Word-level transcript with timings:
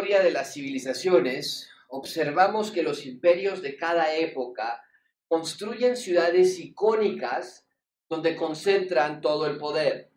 historia 0.00 0.22
de 0.22 0.30
las 0.30 0.54
civilizaciones, 0.54 1.68
observamos 1.88 2.70
que 2.70 2.82
los 2.82 3.04
imperios 3.04 3.60
de 3.60 3.76
cada 3.76 4.16
época 4.16 4.82
construyen 5.28 5.94
ciudades 5.94 6.58
icónicas 6.58 7.66
donde 8.08 8.34
concentran 8.34 9.20
todo 9.20 9.46
el 9.46 9.58
poder. 9.58 10.10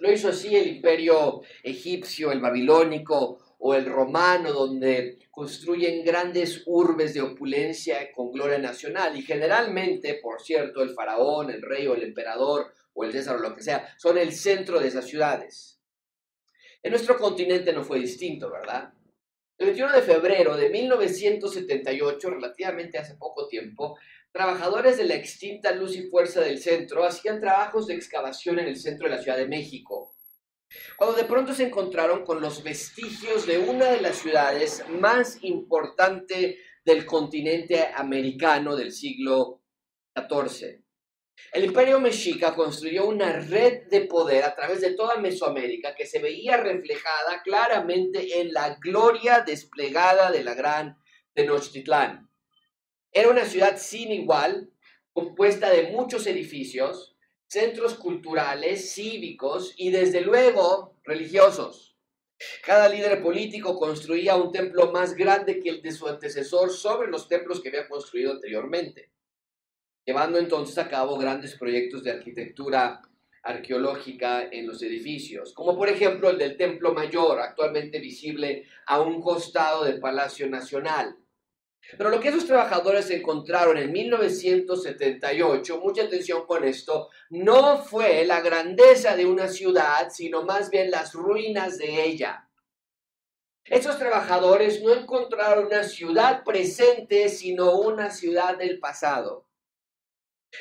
Lo 0.00 0.12
hizo 0.12 0.28
así 0.28 0.54
el 0.54 0.66
imperio 0.66 1.40
egipcio, 1.62 2.30
el 2.30 2.42
babilónico 2.42 3.56
o 3.58 3.74
el 3.74 3.86
romano, 3.86 4.52
donde 4.52 5.18
construyen 5.30 6.04
grandes 6.04 6.64
urbes 6.66 7.14
de 7.14 7.22
opulencia 7.22 8.12
con 8.12 8.32
gloria 8.32 8.58
nacional. 8.58 9.16
Y 9.16 9.22
generalmente, 9.22 10.20
por 10.22 10.42
cierto, 10.42 10.82
el 10.82 10.90
faraón, 10.90 11.48
el 11.48 11.62
rey 11.62 11.86
o 11.86 11.94
el 11.94 12.02
emperador 12.02 12.74
o 12.92 13.04
el 13.04 13.12
César 13.12 13.36
o 13.36 13.40
lo 13.40 13.56
que 13.56 13.62
sea, 13.62 13.94
son 13.96 14.18
el 14.18 14.34
centro 14.34 14.78
de 14.78 14.88
esas 14.88 15.06
ciudades. 15.06 15.80
En 16.82 16.90
nuestro 16.90 17.16
continente 17.16 17.72
no 17.72 17.82
fue 17.82 17.98
distinto, 17.98 18.50
¿verdad? 18.50 18.92
El 19.62 19.68
21 19.68 19.92
de 19.92 20.02
febrero 20.02 20.56
de 20.56 20.70
1978, 20.70 22.30
relativamente 22.30 22.98
hace 22.98 23.14
poco 23.14 23.46
tiempo, 23.46 23.96
trabajadores 24.32 24.96
de 24.96 25.04
la 25.04 25.14
extinta 25.14 25.70
Luz 25.70 25.94
y 25.94 26.10
Fuerza 26.10 26.40
del 26.40 26.58
Centro 26.58 27.04
hacían 27.04 27.38
trabajos 27.38 27.86
de 27.86 27.94
excavación 27.94 28.58
en 28.58 28.66
el 28.66 28.76
centro 28.76 29.08
de 29.08 29.14
la 29.14 29.22
Ciudad 29.22 29.38
de 29.38 29.46
México. 29.46 30.16
Cuando 30.98 31.14
de 31.14 31.26
pronto 31.26 31.54
se 31.54 31.62
encontraron 31.62 32.24
con 32.24 32.40
los 32.40 32.64
vestigios 32.64 33.46
de 33.46 33.58
una 33.58 33.88
de 33.88 34.00
las 34.00 34.16
ciudades 34.16 34.82
más 34.98 35.38
importantes 35.42 36.56
del 36.84 37.06
continente 37.06 37.86
americano 37.94 38.74
del 38.74 38.90
siglo 38.90 39.62
XIV. 40.16 40.81
El 41.50 41.64
imperio 41.64 42.00
mexica 42.00 42.54
construyó 42.54 43.06
una 43.06 43.40
red 43.40 43.88
de 43.88 44.02
poder 44.02 44.44
a 44.44 44.54
través 44.54 44.80
de 44.80 44.94
toda 44.94 45.16
Mesoamérica 45.16 45.94
que 45.94 46.06
se 46.06 46.18
veía 46.18 46.56
reflejada 46.56 47.42
claramente 47.42 48.40
en 48.40 48.52
la 48.52 48.76
gloria 48.80 49.40
desplegada 49.40 50.30
de 50.30 50.44
la 50.44 50.54
gran 50.54 50.96
Tenochtitlán. 51.34 52.30
Era 53.10 53.28
una 53.28 53.44
ciudad 53.44 53.76
sin 53.76 54.12
igual, 54.12 54.70
compuesta 55.12 55.68
de 55.68 55.90
muchos 55.90 56.26
edificios, 56.26 57.16
centros 57.46 57.94
culturales, 57.96 58.94
cívicos 58.94 59.74
y 59.76 59.90
desde 59.90 60.22
luego 60.22 60.96
religiosos. 61.04 61.98
Cada 62.64 62.88
líder 62.88 63.22
político 63.22 63.78
construía 63.78 64.36
un 64.36 64.52
templo 64.52 64.90
más 64.90 65.14
grande 65.14 65.60
que 65.60 65.68
el 65.68 65.82
de 65.82 65.92
su 65.92 66.08
antecesor 66.08 66.72
sobre 66.72 67.10
los 67.10 67.28
templos 67.28 67.60
que 67.60 67.68
había 67.68 67.88
construido 67.88 68.32
anteriormente 68.32 69.12
llevando 70.04 70.38
entonces 70.38 70.76
a 70.78 70.88
cabo 70.88 71.18
grandes 71.18 71.56
proyectos 71.56 72.02
de 72.02 72.12
arquitectura 72.12 73.00
arqueológica 73.42 74.48
en 74.50 74.66
los 74.66 74.82
edificios, 74.82 75.52
como 75.52 75.76
por 75.76 75.88
ejemplo 75.88 76.30
el 76.30 76.38
del 76.38 76.56
Templo 76.56 76.92
Mayor, 76.92 77.40
actualmente 77.40 77.98
visible 77.98 78.66
a 78.86 79.00
un 79.00 79.20
costado 79.20 79.84
del 79.84 79.98
Palacio 79.98 80.48
Nacional. 80.48 81.16
Pero 81.98 82.10
lo 82.10 82.20
que 82.20 82.28
esos 82.28 82.46
trabajadores 82.46 83.10
encontraron 83.10 83.76
en 83.76 83.90
1978, 83.90 85.80
mucha 85.80 86.04
atención 86.04 86.46
con 86.46 86.62
esto, 86.64 87.08
no 87.30 87.78
fue 87.78 88.24
la 88.24 88.40
grandeza 88.40 89.16
de 89.16 89.26
una 89.26 89.48
ciudad, 89.48 90.08
sino 90.10 90.44
más 90.44 90.70
bien 90.70 90.92
las 90.92 91.12
ruinas 91.12 91.78
de 91.78 92.04
ella. 92.04 92.48
Esos 93.64 93.98
trabajadores 93.98 94.82
no 94.82 94.92
encontraron 94.92 95.66
una 95.66 95.82
ciudad 95.82 96.44
presente, 96.44 97.28
sino 97.28 97.76
una 97.78 98.10
ciudad 98.10 98.56
del 98.56 98.78
pasado. 98.78 99.46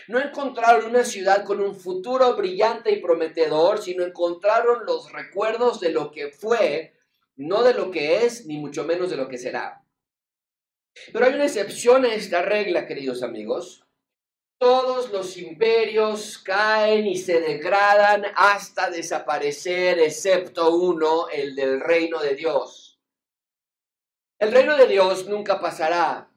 No 0.07 0.19
encontraron 0.19 0.85
una 0.85 1.03
ciudad 1.03 1.43
con 1.43 1.59
un 1.61 1.75
futuro 1.75 2.35
brillante 2.35 2.91
y 2.91 3.01
prometedor, 3.01 3.81
sino 3.81 4.03
encontraron 4.03 4.85
los 4.85 5.11
recuerdos 5.11 5.79
de 5.79 5.91
lo 5.91 6.11
que 6.11 6.29
fue, 6.29 6.93
no 7.35 7.63
de 7.63 7.73
lo 7.73 7.91
que 7.91 8.25
es, 8.25 8.45
ni 8.45 8.57
mucho 8.57 8.85
menos 8.85 9.09
de 9.09 9.17
lo 9.17 9.27
que 9.27 9.37
será. 9.37 9.83
Pero 11.11 11.25
hay 11.25 11.33
una 11.33 11.45
excepción 11.45 12.05
a 12.05 12.13
esta 12.13 12.41
regla, 12.41 12.87
queridos 12.87 13.23
amigos. 13.23 13.85
Todos 14.57 15.11
los 15.11 15.37
imperios 15.37 16.37
caen 16.37 17.07
y 17.07 17.17
se 17.17 17.41
degradan 17.41 18.25
hasta 18.35 18.91
desaparecer, 18.91 19.99
excepto 19.99 20.75
uno, 20.75 21.29
el 21.29 21.55
del 21.55 21.79
reino 21.79 22.19
de 22.19 22.35
Dios. 22.35 22.99
El 24.37 24.51
reino 24.51 24.77
de 24.77 24.87
Dios 24.87 25.27
nunca 25.27 25.59
pasará, 25.59 26.30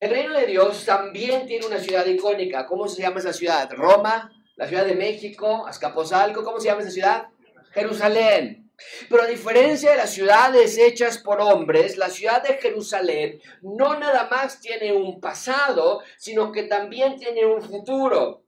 el 0.00 0.10
reino 0.10 0.34
de 0.34 0.46
Dios 0.46 0.84
también 0.84 1.46
tiene 1.46 1.66
una 1.66 1.78
ciudad 1.78 2.06
icónica. 2.06 2.66
¿Cómo 2.66 2.86
se 2.86 3.02
llama 3.02 3.18
esa 3.18 3.32
ciudad? 3.32 3.70
Roma, 3.72 4.32
la 4.56 4.68
ciudad 4.68 4.86
de 4.86 4.94
México, 4.94 5.66
Azcapotzalco. 5.66 6.44
¿Cómo 6.44 6.60
se 6.60 6.68
llama 6.68 6.82
esa 6.82 6.90
ciudad? 6.90 7.28
Jerusalén. 7.72 8.70
Pero 9.08 9.22
a 9.22 9.26
diferencia 9.26 9.90
de 9.90 9.96
las 9.96 10.12
ciudades 10.12 10.78
hechas 10.78 11.18
por 11.18 11.40
hombres, 11.40 11.96
la 11.96 12.10
ciudad 12.10 12.42
de 12.44 12.54
Jerusalén 12.54 13.40
no 13.60 13.98
nada 13.98 14.28
más 14.30 14.60
tiene 14.60 14.92
un 14.92 15.20
pasado, 15.20 16.02
sino 16.16 16.52
que 16.52 16.62
también 16.64 17.16
tiene 17.16 17.44
un 17.44 17.60
futuro. 17.60 18.44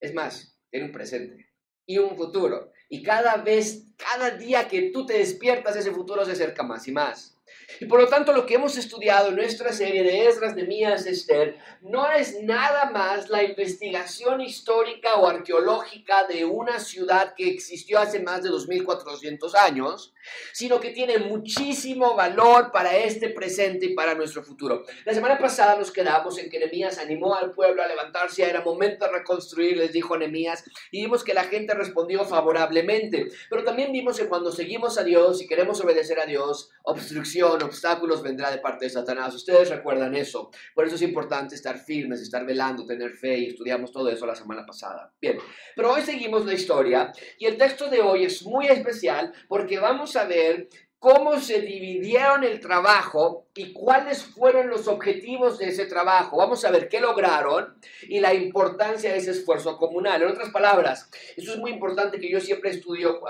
Es 0.00 0.14
más, 0.14 0.56
tiene 0.70 0.86
un 0.86 0.92
presente 0.92 1.50
y 1.84 1.98
un 1.98 2.16
futuro. 2.16 2.72
Y 2.88 3.02
cada 3.02 3.36
vez, 3.36 3.84
cada 3.98 4.30
día 4.30 4.66
que 4.66 4.90
tú 4.92 5.04
te 5.04 5.18
despiertas, 5.18 5.76
ese 5.76 5.90
futuro 5.90 6.24
se 6.24 6.32
acerca 6.32 6.62
más 6.62 6.88
y 6.88 6.92
más. 6.92 7.37
Y 7.80 7.84
por 7.84 8.00
lo 8.00 8.08
tanto, 8.08 8.32
lo 8.32 8.46
que 8.46 8.54
hemos 8.54 8.76
estudiado 8.76 9.28
en 9.28 9.36
nuestra 9.36 9.72
serie 9.72 10.02
de 10.02 10.26
Esdras, 10.26 10.56
Mías 10.56 11.06
Esther, 11.06 11.58
no 11.82 12.10
es 12.10 12.42
nada 12.42 12.90
más 12.90 13.28
la 13.28 13.42
investigación 13.42 14.40
histórica 14.40 15.16
o 15.16 15.26
arqueológica 15.28 16.26
de 16.26 16.44
una 16.44 16.80
ciudad 16.80 17.34
que 17.36 17.48
existió 17.48 17.98
hace 17.98 18.20
más 18.20 18.42
de 18.42 18.48
2400 18.48 19.54
años, 19.54 20.14
sino 20.52 20.80
que 20.80 20.90
tiene 20.90 21.18
muchísimo 21.18 22.14
valor 22.14 22.72
para 22.72 22.96
este 22.96 23.28
presente 23.28 23.86
y 23.86 23.94
para 23.94 24.14
nuestro 24.14 24.42
futuro. 24.42 24.84
La 25.04 25.14
semana 25.14 25.38
pasada 25.38 25.76
nos 25.76 25.90
quedamos 25.90 26.38
en 26.38 26.50
que 26.50 26.58
Nehemías 26.58 26.98
animó 26.98 27.34
al 27.34 27.52
pueblo 27.52 27.82
a 27.82 27.86
levantarse, 27.86 28.42
era 28.42 28.62
momento 28.62 29.04
de 29.04 29.12
reconstruir, 29.12 29.76
les 29.76 29.92
dijo 29.92 30.16
Nehemías, 30.16 30.64
y 30.90 31.02
vimos 31.02 31.22
que 31.22 31.34
la 31.34 31.44
gente 31.44 31.74
respondió 31.74 32.24
favorablemente. 32.24 33.28
Pero 33.50 33.62
también 33.62 33.92
vimos 33.92 34.18
que 34.18 34.26
cuando 34.26 34.52
seguimos 34.52 34.98
a 34.98 35.04
Dios 35.04 35.42
y 35.42 35.46
queremos 35.46 35.80
obedecer 35.80 36.18
a 36.18 36.26
Dios, 36.26 36.70
obstrucción, 36.82 37.57
obstáculos 37.62 38.22
vendrá 38.22 38.50
de 38.50 38.58
parte 38.58 38.86
de 38.86 38.90
Satanás. 38.90 39.34
Ustedes 39.34 39.70
recuerdan 39.70 40.14
eso. 40.14 40.50
Por 40.74 40.86
eso 40.86 40.96
es 40.96 41.02
importante 41.02 41.54
estar 41.54 41.78
firmes, 41.78 42.20
estar 42.20 42.44
velando, 42.44 42.86
tener 42.86 43.12
fe 43.12 43.38
y 43.38 43.46
estudiamos 43.48 43.92
todo 43.92 44.08
eso 44.08 44.26
la 44.26 44.34
semana 44.34 44.64
pasada. 44.64 45.12
Bien, 45.20 45.38
pero 45.74 45.92
hoy 45.92 46.02
seguimos 46.02 46.44
la 46.46 46.54
historia 46.54 47.12
y 47.38 47.46
el 47.46 47.56
texto 47.56 47.88
de 47.88 48.00
hoy 48.00 48.24
es 48.24 48.44
muy 48.44 48.66
especial 48.66 49.32
porque 49.48 49.78
vamos 49.78 50.16
a 50.16 50.24
ver 50.24 50.68
cómo 50.98 51.38
se 51.38 51.60
dividieron 51.60 52.42
el 52.42 52.58
trabajo 52.58 53.46
y 53.54 53.72
cuáles 53.72 54.24
fueron 54.24 54.68
los 54.68 54.88
objetivos 54.88 55.58
de 55.58 55.68
ese 55.68 55.86
trabajo. 55.86 56.38
Vamos 56.38 56.64
a 56.64 56.70
ver 56.70 56.88
qué 56.88 57.00
lograron 57.00 57.78
y 58.02 58.18
la 58.18 58.34
importancia 58.34 59.12
de 59.12 59.18
ese 59.18 59.30
esfuerzo 59.30 59.76
comunal. 59.78 60.22
En 60.22 60.28
otras 60.28 60.50
palabras, 60.50 61.08
eso 61.36 61.52
es 61.52 61.58
muy 61.58 61.70
importante 61.70 62.18
que 62.18 62.30
yo 62.30 62.40
siempre 62.40 62.70
estudio, 62.70 63.20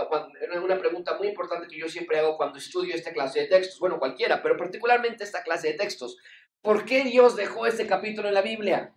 es 0.50 0.58
una 0.58 0.78
pregunta 0.78 1.16
muy 1.18 1.28
importante 1.28 1.68
que 1.68 1.78
yo 1.78 1.88
siempre 1.88 2.18
hago 2.18 2.36
cuando 2.36 2.58
estudio 2.58 2.94
esta 2.94 3.12
clase 3.12 3.40
de 3.40 3.46
textos, 3.46 3.78
bueno, 3.78 3.98
cualquiera, 3.98 4.42
pero 4.42 4.56
particularmente 4.56 5.24
esta 5.24 5.42
clase 5.42 5.68
de 5.68 5.74
textos. 5.74 6.16
¿Por 6.62 6.84
qué 6.86 7.04
Dios 7.04 7.36
dejó 7.36 7.66
este 7.66 7.86
capítulo 7.86 8.28
en 8.28 8.34
la 8.34 8.42
Biblia? 8.42 8.94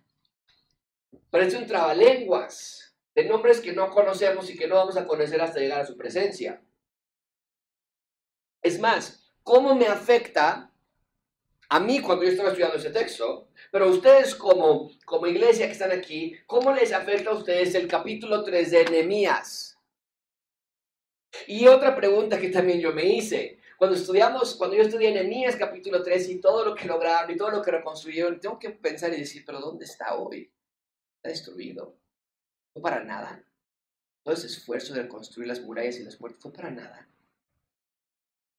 Parece 1.30 1.58
un 1.58 1.66
trabalenguas 1.66 2.94
de 3.14 3.24
nombres 3.24 3.60
que 3.60 3.72
no 3.72 3.90
conocemos 3.90 4.48
y 4.48 4.56
que 4.56 4.66
no 4.66 4.76
vamos 4.76 4.96
a 4.96 5.06
conocer 5.06 5.40
hasta 5.42 5.60
llegar 5.60 5.80
a 5.80 5.86
su 5.86 5.96
presencia. 5.96 6.62
Es 8.62 8.78
más, 8.78 9.32
¿cómo 9.42 9.74
me 9.74 9.86
afecta 9.86 10.72
a 11.68 11.80
mí 11.80 12.00
cuando 12.00 12.24
yo 12.24 12.30
estaba 12.30 12.50
estudiando 12.50 12.76
ese 12.76 12.90
texto? 12.90 13.48
Pero 13.72 13.88
ustedes 13.88 14.36
como, 14.36 14.90
como 15.04 15.26
iglesia 15.26 15.66
que 15.66 15.72
están 15.72 15.90
aquí, 15.90 16.36
¿cómo 16.46 16.72
les 16.72 16.92
afecta 16.92 17.30
a 17.30 17.34
ustedes 17.34 17.74
el 17.74 17.88
capítulo 17.88 18.44
3 18.44 18.70
de 18.70 18.84
Nehemías? 18.84 19.78
Y 21.48 21.66
otra 21.66 21.96
pregunta 21.96 22.38
que 22.38 22.50
también 22.50 22.80
yo 22.80 22.92
me 22.92 23.04
hice, 23.04 23.58
cuando 23.78 23.96
estudiamos, 23.96 24.54
cuando 24.54 24.76
yo 24.76 24.82
estudié 24.82 25.10
Nehemías 25.12 25.56
capítulo 25.56 26.04
3 26.04 26.28
y 26.28 26.40
todo 26.40 26.64
lo 26.64 26.74
que 26.74 26.86
lograron 26.86 27.32
y 27.32 27.36
todo 27.36 27.50
lo 27.50 27.62
que 27.62 27.72
reconstruyeron, 27.72 28.38
tengo 28.38 28.58
que 28.58 28.70
pensar 28.70 29.12
y 29.12 29.16
decir, 29.16 29.42
pero 29.44 29.58
¿dónde 29.58 29.86
está 29.86 30.14
hoy? 30.14 30.52
Está 31.16 31.30
destruido. 31.30 31.96
No 32.76 32.82
para 32.82 33.02
nada. 33.02 33.44
Todo 34.22 34.34
ese 34.34 34.46
esfuerzo 34.46 34.94
de 34.94 35.02
reconstruir 35.02 35.48
las 35.48 35.60
murallas 35.62 35.98
y 35.98 36.04
las 36.04 36.14
puertas 36.14 36.40
fue 36.40 36.52
para 36.52 36.70
nada. 36.70 37.08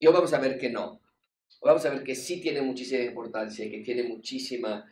Y 0.03 0.07
hoy 0.07 0.11
vamos 0.11 0.33
a 0.33 0.39
ver 0.39 0.57
que 0.57 0.69
no. 0.69 0.99
Hoy 1.61 1.69
vamos 1.69 1.85
a 1.85 1.89
ver 1.89 2.03
que 2.03 2.13
sí 2.13 2.41
tiene 2.41 2.61
muchísima 2.61 3.05
importancia, 3.05 3.71
que 3.71 3.79
tiene 3.79 4.03
muchísima 4.03 4.85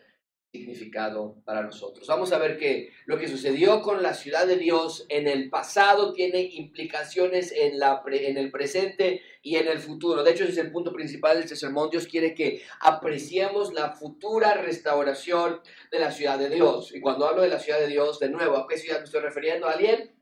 significado 0.49 1.35
para 1.43 1.63
nosotros. 1.63 2.07
Vamos 2.07 2.31
a 2.31 2.37
ver 2.37 2.57
que 2.57 2.93
lo 3.07 3.19
que 3.19 3.27
sucedió 3.27 3.81
con 3.81 4.01
la 4.01 4.13
ciudad 4.13 4.47
de 4.47 4.55
Dios 4.55 5.05
en 5.09 5.27
el 5.27 5.49
pasado 5.49 6.13
tiene 6.13 6.43
implicaciones 6.53 7.51
en, 7.51 7.77
la 7.77 8.01
en 8.05 8.37
el 8.37 8.51
presente 8.51 9.21
y 9.41 9.57
en 9.57 9.67
el 9.67 9.79
futuro. 9.79 10.23
De 10.23 10.31
hecho, 10.31 10.45
ese 10.45 10.53
es 10.53 10.59
el 10.59 10.71
punto 10.71 10.93
principal 10.93 11.35
de 11.35 11.41
este 11.41 11.57
sermón. 11.57 11.89
Dios 11.89 12.07
quiere 12.07 12.33
que 12.33 12.61
apreciemos 12.79 13.73
la 13.73 13.91
futura 13.91 14.53
restauración 14.53 15.59
de 15.91 15.99
la 15.99 16.11
ciudad 16.11 16.39
de 16.39 16.49
Dios. 16.49 16.95
Y 16.95 17.01
cuando 17.01 17.27
hablo 17.27 17.41
de 17.41 17.49
la 17.49 17.59
ciudad 17.59 17.81
de 17.81 17.87
Dios, 17.87 18.17
de 18.19 18.29
nuevo, 18.29 18.55
¿a 18.55 18.65
qué 18.65 18.77
ciudad 18.77 18.99
me 18.99 19.03
estoy 19.03 19.19
refiriendo? 19.19 19.67
alguien? 19.67 20.15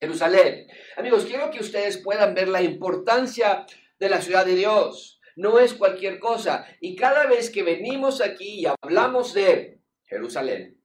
Jerusalén. 0.00 0.68
Amigos, 0.96 1.24
quiero 1.24 1.50
que 1.50 1.58
ustedes 1.58 1.98
puedan 1.98 2.34
ver 2.34 2.46
la 2.46 2.62
importancia 2.62 3.66
de 3.98 4.08
la 4.08 4.20
ciudad 4.20 4.46
de 4.46 4.54
Dios. 4.54 5.20
No 5.36 5.58
es 5.58 5.74
cualquier 5.74 6.18
cosa. 6.18 6.66
Y 6.80 6.96
cada 6.96 7.26
vez 7.26 7.50
que 7.50 7.62
venimos 7.62 8.20
aquí 8.20 8.60
y 8.60 8.66
hablamos 8.66 9.34
de 9.34 9.80
Jerusalén, 10.04 10.80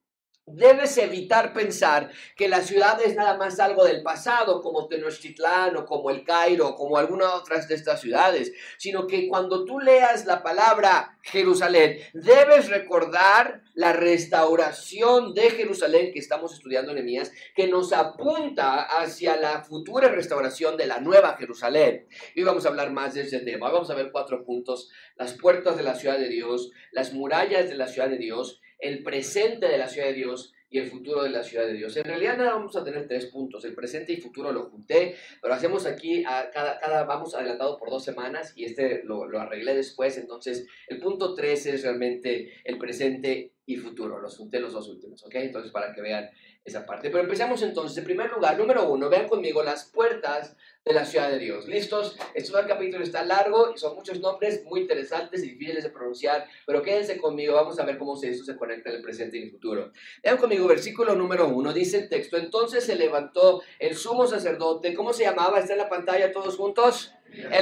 Debes 0.47 0.97
evitar 0.97 1.53
pensar 1.53 2.11
que 2.35 2.49
la 2.49 2.61
ciudad 2.61 2.99
es 2.99 3.15
nada 3.15 3.37
más 3.37 3.59
algo 3.59 3.85
del 3.85 4.01
pasado, 4.01 4.61
como 4.61 4.87
Tenochtitlán 4.87 5.77
o 5.77 5.85
como 5.85 6.09
el 6.09 6.23
Cairo 6.23 6.69
o 6.69 6.75
como 6.75 6.97
alguna 6.97 7.35
otras 7.35 7.67
de 7.67 7.75
estas 7.75 8.01
ciudades, 8.01 8.51
sino 8.77 9.05
que 9.05 9.27
cuando 9.27 9.65
tú 9.65 9.79
leas 9.79 10.25
la 10.25 10.41
palabra 10.41 11.19
Jerusalén, 11.21 11.99
debes 12.13 12.69
recordar 12.69 13.61
la 13.75 13.93
restauración 13.93 15.35
de 15.35 15.51
Jerusalén 15.51 16.11
que 16.11 16.19
estamos 16.19 16.53
estudiando 16.53 16.91
en 16.91 16.97
Emías, 16.97 17.31
que 17.55 17.67
nos 17.67 17.93
apunta 17.93 18.81
hacia 18.81 19.37
la 19.37 19.63
futura 19.63 20.09
restauración 20.09 20.75
de 20.75 20.87
la 20.87 20.99
nueva 20.99 21.37
Jerusalén. 21.37 22.07
Y 22.35 22.41
vamos 22.43 22.65
a 22.65 22.69
hablar 22.69 22.91
más 22.91 23.13
de 23.13 23.21
ese 23.21 23.39
tema. 23.39 23.69
Vamos 23.69 23.91
a 23.91 23.95
ver 23.95 24.11
cuatro 24.11 24.43
puntos, 24.43 24.89
las 25.15 25.33
puertas 25.33 25.77
de 25.77 25.83
la 25.83 25.93
ciudad 25.93 26.17
de 26.17 26.29
Dios, 26.29 26.71
las 26.91 27.13
murallas 27.13 27.69
de 27.69 27.75
la 27.75 27.87
ciudad 27.87 28.09
de 28.09 28.17
Dios, 28.17 28.59
el 28.81 29.03
presente 29.03 29.67
de 29.67 29.77
la 29.77 29.87
ciudad 29.87 30.07
de 30.07 30.13
Dios 30.13 30.53
y 30.71 30.79
el 30.79 30.89
futuro 30.89 31.23
de 31.23 31.29
la 31.29 31.43
ciudad 31.43 31.67
de 31.67 31.73
Dios. 31.73 31.97
En 31.97 32.05
realidad 32.05 32.37
nada 32.37 32.53
vamos 32.53 32.75
a 32.77 32.83
tener 32.83 33.05
tres 33.07 33.25
puntos, 33.25 33.65
el 33.65 33.75
presente 33.75 34.13
y 34.13 34.17
futuro 34.17 34.53
lo 34.53 34.69
junté, 34.69 35.15
pero 35.41 35.53
hacemos 35.53 35.85
aquí, 35.85 36.23
a 36.25 36.49
cada, 36.49 36.79
cada 36.79 37.03
vamos 37.03 37.35
adelantado 37.35 37.77
por 37.77 37.89
dos 37.89 38.05
semanas 38.05 38.53
y 38.55 38.63
este 38.63 39.03
lo, 39.03 39.27
lo 39.27 39.39
arreglé 39.39 39.75
después, 39.75 40.17
entonces 40.17 40.65
el 40.87 40.99
punto 40.99 41.35
tres 41.35 41.65
es 41.65 41.83
realmente 41.83 42.53
el 42.63 42.77
presente 42.77 43.51
y 43.65 43.75
futuro, 43.75 44.19
los 44.19 44.37
junté 44.37 44.59
los 44.59 44.71
dos 44.71 44.87
últimos, 44.87 45.23
¿ok? 45.25 45.35
Entonces 45.35 45.71
para 45.71 45.93
que 45.93 46.01
vean 46.01 46.29
esa 46.63 46.85
parte. 46.85 47.09
Pero 47.09 47.23
empecemos 47.23 47.61
entonces, 47.63 47.97
en 47.97 48.03
primer 48.03 48.31
lugar, 48.31 48.57
número 48.57 48.87
uno, 48.89 49.09
vean 49.09 49.27
conmigo 49.27 49.63
las 49.63 49.85
puertas 49.85 50.55
de 50.85 50.93
la 50.93 51.05
ciudad 51.05 51.29
de 51.29 51.39
Dios. 51.39 51.67
¿Listos? 51.67 52.17
Este 52.33 52.51
capítulo 52.67 53.03
está 53.03 53.23
largo 53.23 53.71
y 53.73 53.77
son 53.77 53.95
muchos 53.95 54.19
nombres 54.19 54.63
muy 54.65 54.81
interesantes 54.81 55.43
y 55.43 55.51
difíciles 55.51 55.83
de 55.83 55.89
pronunciar, 55.91 56.47
pero 56.65 56.81
quédense 56.81 57.17
conmigo, 57.17 57.53
vamos 57.53 57.79
a 57.79 57.85
ver 57.85 57.97
cómo 57.97 58.19
esto 58.21 58.43
se 58.43 58.55
conecta 58.55 58.89
en 58.89 58.97
el 58.97 59.01
presente 59.01 59.37
y 59.37 59.43
el 59.43 59.51
futuro. 59.51 59.91
Vean 60.23 60.37
conmigo, 60.37 60.67
versículo 60.67 61.15
número 61.15 61.47
uno, 61.47 61.71
dice 61.71 61.99
el 61.99 62.09
texto, 62.09 62.37
entonces 62.37 62.83
se 62.83 62.95
levantó 62.95 63.61
el 63.77 63.95
sumo 63.95 64.25
sacerdote, 64.25 64.93
¿cómo 64.93 65.13
se 65.13 65.23
llamaba? 65.23 65.59
Está 65.59 65.73
en 65.73 65.79
la 65.79 65.89
pantalla 65.89 66.31
todos 66.31 66.57
juntos. 66.57 67.13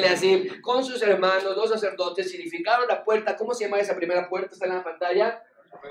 así 0.10 0.48
con 0.62 0.84
sus 0.86 1.02
hermanos, 1.02 1.56
los 1.56 1.70
sacerdotes, 1.70 2.34
edificaron 2.34 2.88
la 2.88 3.04
puerta. 3.04 3.36
¿Cómo 3.36 3.54
se 3.54 3.66
llama 3.66 3.80
esa 3.80 3.96
primera 3.96 4.30
puerta? 4.30 4.54
Está 4.54 4.66
en 4.66 4.76
la 4.76 4.84
pantalla 4.84 5.44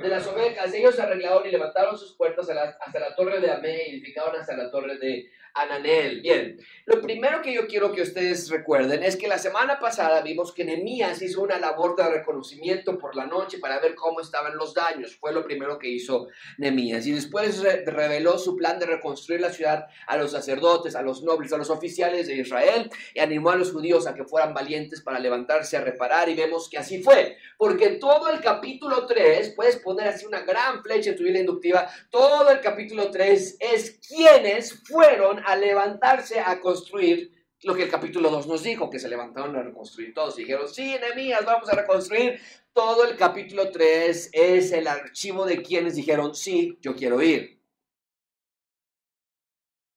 de 0.03 0.09
las 0.09 0.27
ovejas. 0.27 0.73
Ellos 0.73 0.99
arreglaron 0.99 1.47
y 1.47 1.51
levantaron 1.51 1.99
sus 1.99 2.15
puertas 2.15 2.49
hasta 2.49 3.01
la 3.01 3.15
torre 3.15 3.41
de 3.41 3.51
Amé 3.51 3.83
y 3.87 3.91
edificaron 3.93 4.37
hasta 4.37 4.57
la 4.57 4.71
torre 4.71 4.99
de 4.99 5.31
Ananel. 5.55 6.21
Bien, 6.21 6.59
lo 6.87 7.01
primero 7.01 7.43
que 7.43 7.53
yo 7.53 7.67
quiero 7.67 7.93
que 7.93 8.03
ustedes 8.03 8.49
recuerden 8.49 9.03
es 9.03 9.17
que 9.17 9.29
la 9.29 9.39
semana 9.39 9.79
pasada 9.79 10.21
vimos 10.23 10.53
que 10.53 10.65
Nehemías 10.65 11.21
hizo 11.23 11.43
una 11.43 11.59
labor 11.59 11.97
de 11.97 12.09
reconocimiento 12.09 12.99
por 12.99 13.17
la 13.17 13.27
noche 13.27 13.59
para 13.59 13.81
ver 13.81 13.95
cómo 13.95 14.21
estaban 14.21 14.57
los 14.57 14.75
daños. 14.75 15.17
Fue 15.17 15.33
lo 15.33 15.45
primero 15.45 15.79
que 15.79 15.89
hizo 15.89 16.29
Nehemías. 16.59 17.07
Y 17.07 17.13
después 17.13 17.61
reveló 17.87 18.39
su 18.39 18.57
plan 18.57 18.79
de 18.79 18.87
reconstruir 18.87 19.41
la 19.41 19.51
ciudad 19.51 19.87
a 20.07 20.17
los 20.17 20.33
sacerdotes, 20.33 20.95
a 20.95 21.03
los 21.03 21.23
nobles, 21.23 21.53
a 21.53 21.59
los 21.59 21.71
oficiales 21.71 22.27
de 22.27 22.37
Israel 22.37 22.91
y 23.15 23.21
animó 23.21 23.51
a 23.51 23.57
los 23.57 23.73
judíos 23.73 24.07
a 24.07 24.15
que 24.15 24.25
fueran 24.25 24.55
valientes 24.55 25.03
para 25.03 25.19
levantarse 25.19 25.77
a 25.77 25.81
reparar. 25.81 26.29
Y 26.29 26.35
vemos 26.35 26.69
que 26.69 26.79
así 26.79 27.03
fue, 27.03 27.37
porque 27.57 27.91
todo 27.91 28.31
el 28.31 28.41
capítulo 28.41 29.07
3, 29.07 29.55
puedes 29.69 29.83
poner 29.83 30.09
así 30.09 30.25
una 30.25 30.41
gran 30.41 30.83
flecha 30.83 31.11
en 31.11 31.17
tu 31.17 31.25
vida 31.25 31.41
inductiva, 31.41 31.91
todo 32.11 32.51
el 32.51 32.61
capítulo 32.61 33.11
3 33.11 33.59
es 33.61 34.01
quienes 34.07 34.83
fueron 34.87 35.41
a 35.45 35.57
levantarse 35.57 36.41
a 36.41 36.59
construir 36.61 37.33
lo 37.63 37.75
que 37.75 37.83
el 37.83 37.91
capítulo 37.91 38.31
2 38.31 38.47
nos 38.47 38.63
dijo, 38.63 38.89
que 38.89 38.99
se 38.99 39.09
levantaron 39.09 39.55
a 39.57 39.63
reconstruir 39.63 40.15
todos. 40.15 40.37
Dijeron, 40.37 40.69
sí, 40.69 40.95
enemías, 40.95 41.45
vamos 41.45 41.69
a 41.69 41.75
reconstruir. 41.75 42.41
Todo 42.73 43.05
el 43.05 43.17
capítulo 43.17 43.71
3 43.71 44.31
es 44.33 44.73
el 44.73 44.87
archivo 44.87 45.45
de 45.45 45.61
quienes 45.61 45.97
dijeron, 45.97 46.35
sí, 46.35 46.79
yo 46.81 46.95
quiero 46.95 47.21
ir. 47.21 47.61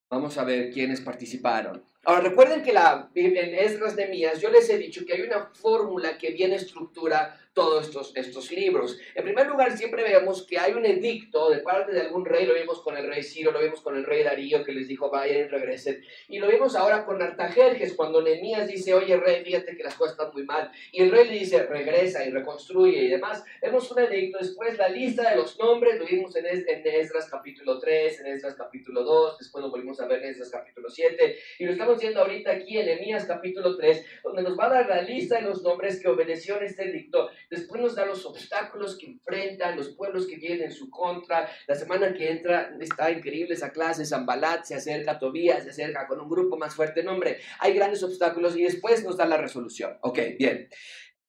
Vamos 0.09 0.38
a 0.38 0.44
ver 0.44 0.71
quiénes 0.71 1.00
participaron. 1.00 1.85
Ahora 2.03 2.21
recuerden 2.21 2.63
que 2.63 2.74
la, 2.74 3.12
en 3.13 3.56
Esdras 3.56 3.95
de 3.95 4.07
Mías 4.07 4.41
yo 4.41 4.50
les 4.50 4.67
he 4.69 4.77
dicho 4.77 5.06
que 5.06 5.13
hay 5.13 5.21
una 5.21 5.51
fórmula 5.53 6.17
que 6.17 6.31
viene 6.31 6.56
estructura 6.56 7.39
todos 7.53 7.86
estos, 7.86 8.15
estos 8.15 8.50
libros. 8.51 8.98
En 9.13 9.25
primer 9.25 9.48
lugar, 9.48 9.75
siempre 9.77 10.03
vemos 10.03 10.45
que 10.48 10.57
hay 10.57 10.71
un 10.74 10.86
edicto 10.86 11.50
de 11.50 11.59
parte 11.59 11.92
de 11.92 12.01
algún 12.01 12.25
rey, 12.25 12.45
lo 12.45 12.53
vimos 12.53 12.81
con 12.81 12.95
el 12.95 13.06
rey 13.07 13.24
Ciro, 13.24 13.51
lo 13.51 13.62
vimos 13.62 13.81
con 13.81 13.98
el 13.98 14.06
rey 14.06 14.24
Darío 14.24 14.63
que 14.63 14.71
les 14.71 14.88
dijo 14.88 15.09
vayan 15.09 15.39
y 15.39 15.44
regresen, 15.44 16.01
y 16.30 16.39
lo 16.39 16.48
vemos 16.48 16.75
ahora 16.75 17.06
con 17.06 17.21
Artajerjes, 17.21 17.94
cuando 17.94 18.21
Nehemías 18.21 18.68
dice, 18.68 18.94
oye 18.94 19.18
rey, 19.18 19.44
fíjate 19.44 19.75
que 19.75 19.83
las 19.83 19.95
cosas 19.95 20.13
están 20.13 20.31
muy 20.33 20.44
mal, 20.44 20.71
y 20.92 21.01
el 21.01 21.12
rey 21.12 21.27
le 21.27 21.39
dice, 21.39 21.63
regresa 21.63 22.25
y 22.25 22.30
reconstruye 22.30 23.03
y 23.03 23.09
demás. 23.09 23.44
Vemos 23.62 23.92
un 23.92 24.00
edicto, 24.00 24.38
después 24.39 24.77
la 24.77 24.88
lista 24.88 25.30
de 25.30 25.36
los 25.36 25.59
nombres, 25.59 26.00
lo 26.00 26.06
vimos 26.06 26.33
en, 26.38 26.45
en 26.45 26.88
Esdras 26.88 27.27
capítulo 27.30 27.80
3, 27.80 28.21
en 28.21 28.27
Esdras 28.27 28.56
capítulo 28.56 29.03
2, 29.03 29.39
después 29.39 29.63
lo 29.63 29.69
volvimos 29.69 30.00
a 30.00 30.07
ver 30.07 30.24
en 30.24 30.30
Esdras 30.30 30.51
capítulo 30.51 30.89
7, 30.89 31.38
y 31.59 31.65
lo 31.65 31.71
estamos 31.74 32.00
viendo 32.00 32.21
ahorita 32.21 32.51
aquí 32.51 32.77
en 32.77 32.86
Nehemías 32.86 33.25
capítulo 33.25 33.75
3, 33.75 34.06
donde 34.24 34.44
nos 34.44 34.57
va 34.57 34.68
a 34.68 34.69
dar 34.69 34.88
la 34.88 35.01
lista 35.01 35.36
de 35.36 35.42
los 35.42 35.62
nombres 35.63 36.01
que 36.01 36.07
obedecieron 36.07 36.63
este 36.63 36.83
edicto 36.83 37.30
Después 37.51 37.81
nos 37.81 37.95
da 37.95 38.06
los 38.06 38.25
obstáculos 38.25 38.98
que 38.98 39.07
enfrentan, 39.07 39.75
los 39.75 39.89
pueblos 39.89 40.25
que 40.25 40.38
vienen 40.38 40.63
en 40.63 40.71
su 40.71 40.89
contra. 40.89 41.50
La 41.68 41.75
semana 41.75 42.13
que 42.13 42.31
entra 42.31 42.74
está 42.80 43.12
increíble 43.12 43.56
esa 43.56 43.74
clase. 43.74 44.06
Zambalat 44.06 44.63
se 44.63 44.75
acerca, 44.75 45.19
Tobías 45.19 45.65
se 45.65 45.71
acerca 45.71 46.07
con 46.07 46.21
un 46.21 46.30
grupo 46.30 46.56
más 46.57 46.74
fuerte. 46.74 47.03
nombre 47.03 47.39
hay 47.59 47.74
grandes 47.74 48.03
obstáculos 48.03 48.56
y 48.56 48.63
después 48.63 49.03
nos 49.03 49.18
da 49.18 49.25
la 49.25 49.36
resolución. 49.36 49.98
Ok, 50.01 50.19
bien. 50.39 50.69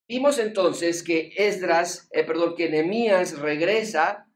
Vimos 0.06 0.38
entonces 0.38 1.02
que 1.02 1.32
Esdras, 1.36 2.08
eh, 2.12 2.22
perdón, 2.22 2.55
que 2.55 2.70
Nehemías 2.70 3.41
regresa 3.41 4.29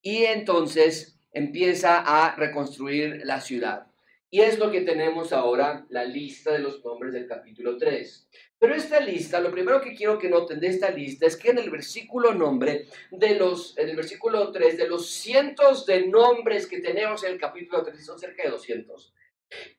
y 0.00 0.18
entonces 0.22 1.18
empieza 1.32 1.98
a 1.98 2.36
reconstruir 2.36 3.22
la 3.24 3.40
ciudad. 3.40 3.88
Y 4.30 4.40
es 4.40 4.58
lo 4.58 4.70
que 4.70 4.82
tenemos 4.82 5.32
ahora, 5.32 5.86
la 5.88 6.04
lista 6.04 6.52
de 6.52 6.58
los 6.58 6.84
nombres 6.84 7.14
del 7.14 7.26
capítulo 7.26 7.78
3. 7.78 8.28
Pero 8.58 8.74
esta 8.74 9.00
lista, 9.00 9.40
lo 9.40 9.50
primero 9.50 9.80
que 9.80 9.94
quiero 9.94 10.18
que 10.18 10.28
noten 10.28 10.60
de 10.60 10.66
esta 10.66 10.90
lista 10.90 11.26
es 11.26 11.36
que 11.36 11.50
en 11.50 11.58
el 11.58 11.70
versículo 11.70 12.34
nombre 12.34 12.86
de 13.10 13.36
los, 13.36 13.78
en 13.78 13.88
el 13.88 13.96
versículo 13.96 14.52
3, 14.52 14.76
de 14.76 14.88
los 14.88 15.08
cientos 15.08 15.86
de 15.86 16.06
nombres 16.06 16.66
que 16.66 16.80
tenemos 16.80 17.24
en 17.24 17.32
el 17.32 17.40
capítulo 17.40 17.82
3, 17.82 18.04
son 18.04 18.18
cerca 18.18 18.42
de 18.42 18.50
200, 18.50 19.14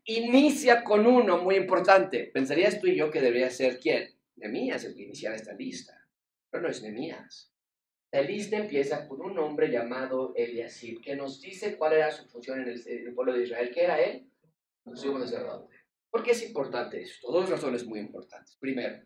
inicia 0.06 0.84
con 0.84 1.06
uno 1.06 1.38
muy 1.38 1.56
importante. 1.56 2.32
Pensarías 2.34 2.80
tú 2.80 2.88
y 2.88 2.96
yo 2.96 3.12
que 3.12 3.22
debería 3.22 3.50
ser 3.50 3.80
quién? 3.80 4.16
Nemías 4.36 4.84
el 4.86 4.96
que 4.96 5.04
iniciara 5.04 5.36
esta 5.36 5.54
lista, 5.54 6.08
pero 6.50 6.64
no 6.64 6.70
es 6.70 6.82
Nemías. 6.82 7.52
La 8.12 8.22
lista 8.22 8.58
empieza 8.58 9.08
con 9.08 9.22
un 9.22 9.38
hombre 9.38 9.70
llamado 9.70 10.34
Eliasib, 10.36 11.02
que 11.02 11.16
nos 11.16 11.42
dice 11.42 11.78
cuál 11.78 11.94
era 11.94 12.12
su 12.12 12.28
función 12.28 12.62
en 12.62 12.70
el, 12.70 13.14
pueblo 13.14 13.34
de 13.34 13.44
Israel. 13.44 13.70
¿Qué 13.72 13.84
era 13.84 14.02
él? 14.02 14.29
Un 14.90 14.98
sumo 14.98 15.20
sacerdote. 15.20 15.76
¿Por 16.10 16.24
qué 16.24 16.32
es 16.32 16.42
importante 16.44 17.00
esto? 17.00 17.32
Dos 17.32 17.48
razones 17.48 17.86
muy 17.86 18.00
importantes. 18.00 18.58
Primero, 18.60 19.04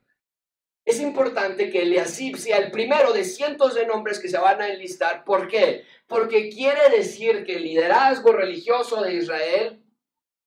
es 0.85 1.01
importante 1.01 1.69
que 1.69 1.81
Eliasib 1.81 2.37
sea 2.37 2.57
el 2.57 2.71
primero 2.71 3.11
de 3.11 3.25
cientos 3.25 3.75
de 3.75 3.85
nombres 3.85 4.19
que 4.19 4.29
se 4.29 4.37
van 4.37 4.61
a 4.61 4.69
enlistar. 4.69 5.25
¿Por 5.25 5.49
qué? 5.49 5.83
Porque 6.07 6.49
quiere 6.49 6.89
decir 6.95 7.43
que 7.43 7.57
el 7.57 7.63
liderazgo 7.63 8.31
religioso 8.31 9.01
de 9.01 9.15
Israel 9.15 9.83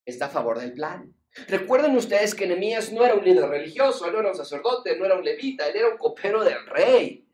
está 0.07 0.27
a 0.27 0.31
favor 0.31 0.59
del 0.59 0.73
plan. 0.73 1.15
Recuerden 1.49 1.95
ustedes 1.97 2.35
que 2.35 2.47
Nehemías 2.47 2.93
no 2.93 3.05
era 3.05 3.15
un 3.15 3.25
líder 3.25 3.51
religioso, 3.51 4.11
no 4.11 4.21
era 4.21 4.31
un 4.31 4.37
sacerdote, 4.37 4.97
no 4.97 5.05
era 5.05 5.17
un 5.17 5.25
levita, 5.25 5.69
él 5.69 5.77
era 5.77 5.89
un 5.89 5.99
copero 5.99 6.43
del 6.43 6.65
rey. 6.67 7.26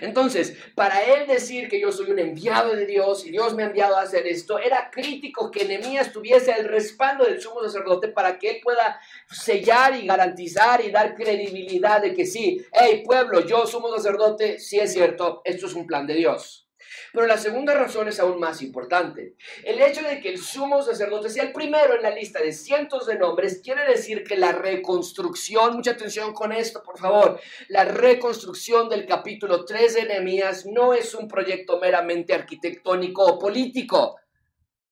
Entonces, 0.00 0.56
para 0.74 1.02
él 1.04 1.26
decir 1.26 1.68
que 1.68 1.80
yo 1.80 1.92
soy 1.92 2.10
un 2.10 2.18
enviado 2.18 2.74
de 2.74 2.86
Dios 2.86 3.24
y 3.24 3.30
Dios 3.30 3.54
me 3.54 3.62
ha 3.62 3.66
enviado 3.66 3.96
a 3.96 4.02
hacer 4.02 4.26
esto, 4.26 4.58
era 4.58 4.90
crítico 4.90 5.50
que 5.50 5.64
Nehemías 5.64 6.12
tuviese 6.12 6.52
el 6.52 6.68
respaldo 6.68 7.24
del 7.24 7.40
sumo 7.40 7.62
sacerdote 7.62 8.08
para 8.08 8.38
que 8.38 8.50
él 8.50 8.60
pueda 8.62 9.00
sellar 9.30 9.94
y 9.94 10.06
garantizar 10.06 10.84
y 10.84 10.90
dar 10.90 11.14
credibilidad 11.14 12.02
de 12.02 12.14
que 12.14 12.26
sí, 12.26 12.64
hey 12.72 13.02
pueblo, 13.04 13.40
yo 13.46 13.66
sumo 13.66 13.94
sacerdote, 13.94 14.58
sí 14.58 14.78
es 14.78 14.92
cierto, 14.92 15.40
esto 15.44 15.66
es 15.66 15.74
un 15.74 15.86
plan 15.86 16.06
de 16.06 16.14
Dios. 16.14 16.65
Pero 17.12 17.26
la 17.26 17.38
segunda 17.38 17.74
razón 17.74 18.08
es 18.08 18.20
aún 18.20 18.38
más 18.40 18.62
importante. 18.62 19.34
El 19.64 19.80
hecho 19.80 20.02
de 20.02 20.20
que 20.20 20.28
el 20.28 20.38
sumo 20.38 20.82
sacerdote 20.82 21.30
sea 21.30 21.44
el 21.44 21.52
primero 21.52 21.94
en 21.94 22.02
la 22.02 22.10
lista 22.10 22.40
de 22.40 22.52
cientos 22.52 23.06
de 23.06 23.18
nombres 23.18 23.60
quiere 23.62 23.84
decir 23.86 24.24
que 24.24 24.36
la 24.36 24.52
reconstrucción, 24.52 25.76
mucha 25.76 25.92
atención 25.92 26.32
con 26.32 26.52
esto, 26.52 26.82
por 26.82 26.98
favor, 26.98 27.40
la 27.68 27.84
reconstrucción 27.84 28.88
del 28.88 29.06
capítulo 29.06 29.64
3 29.64 29.94
de 29.94 30.04
Nehemías 30.04 30.66
no 30.66 30.94
es 30.94 31.14
un 31.14 31.28
proyecto 31.28 31.78
meramente 31.80 32.34
arquitectónico 32.34 33.24
o 33.24 33.38
político 33.38 34.16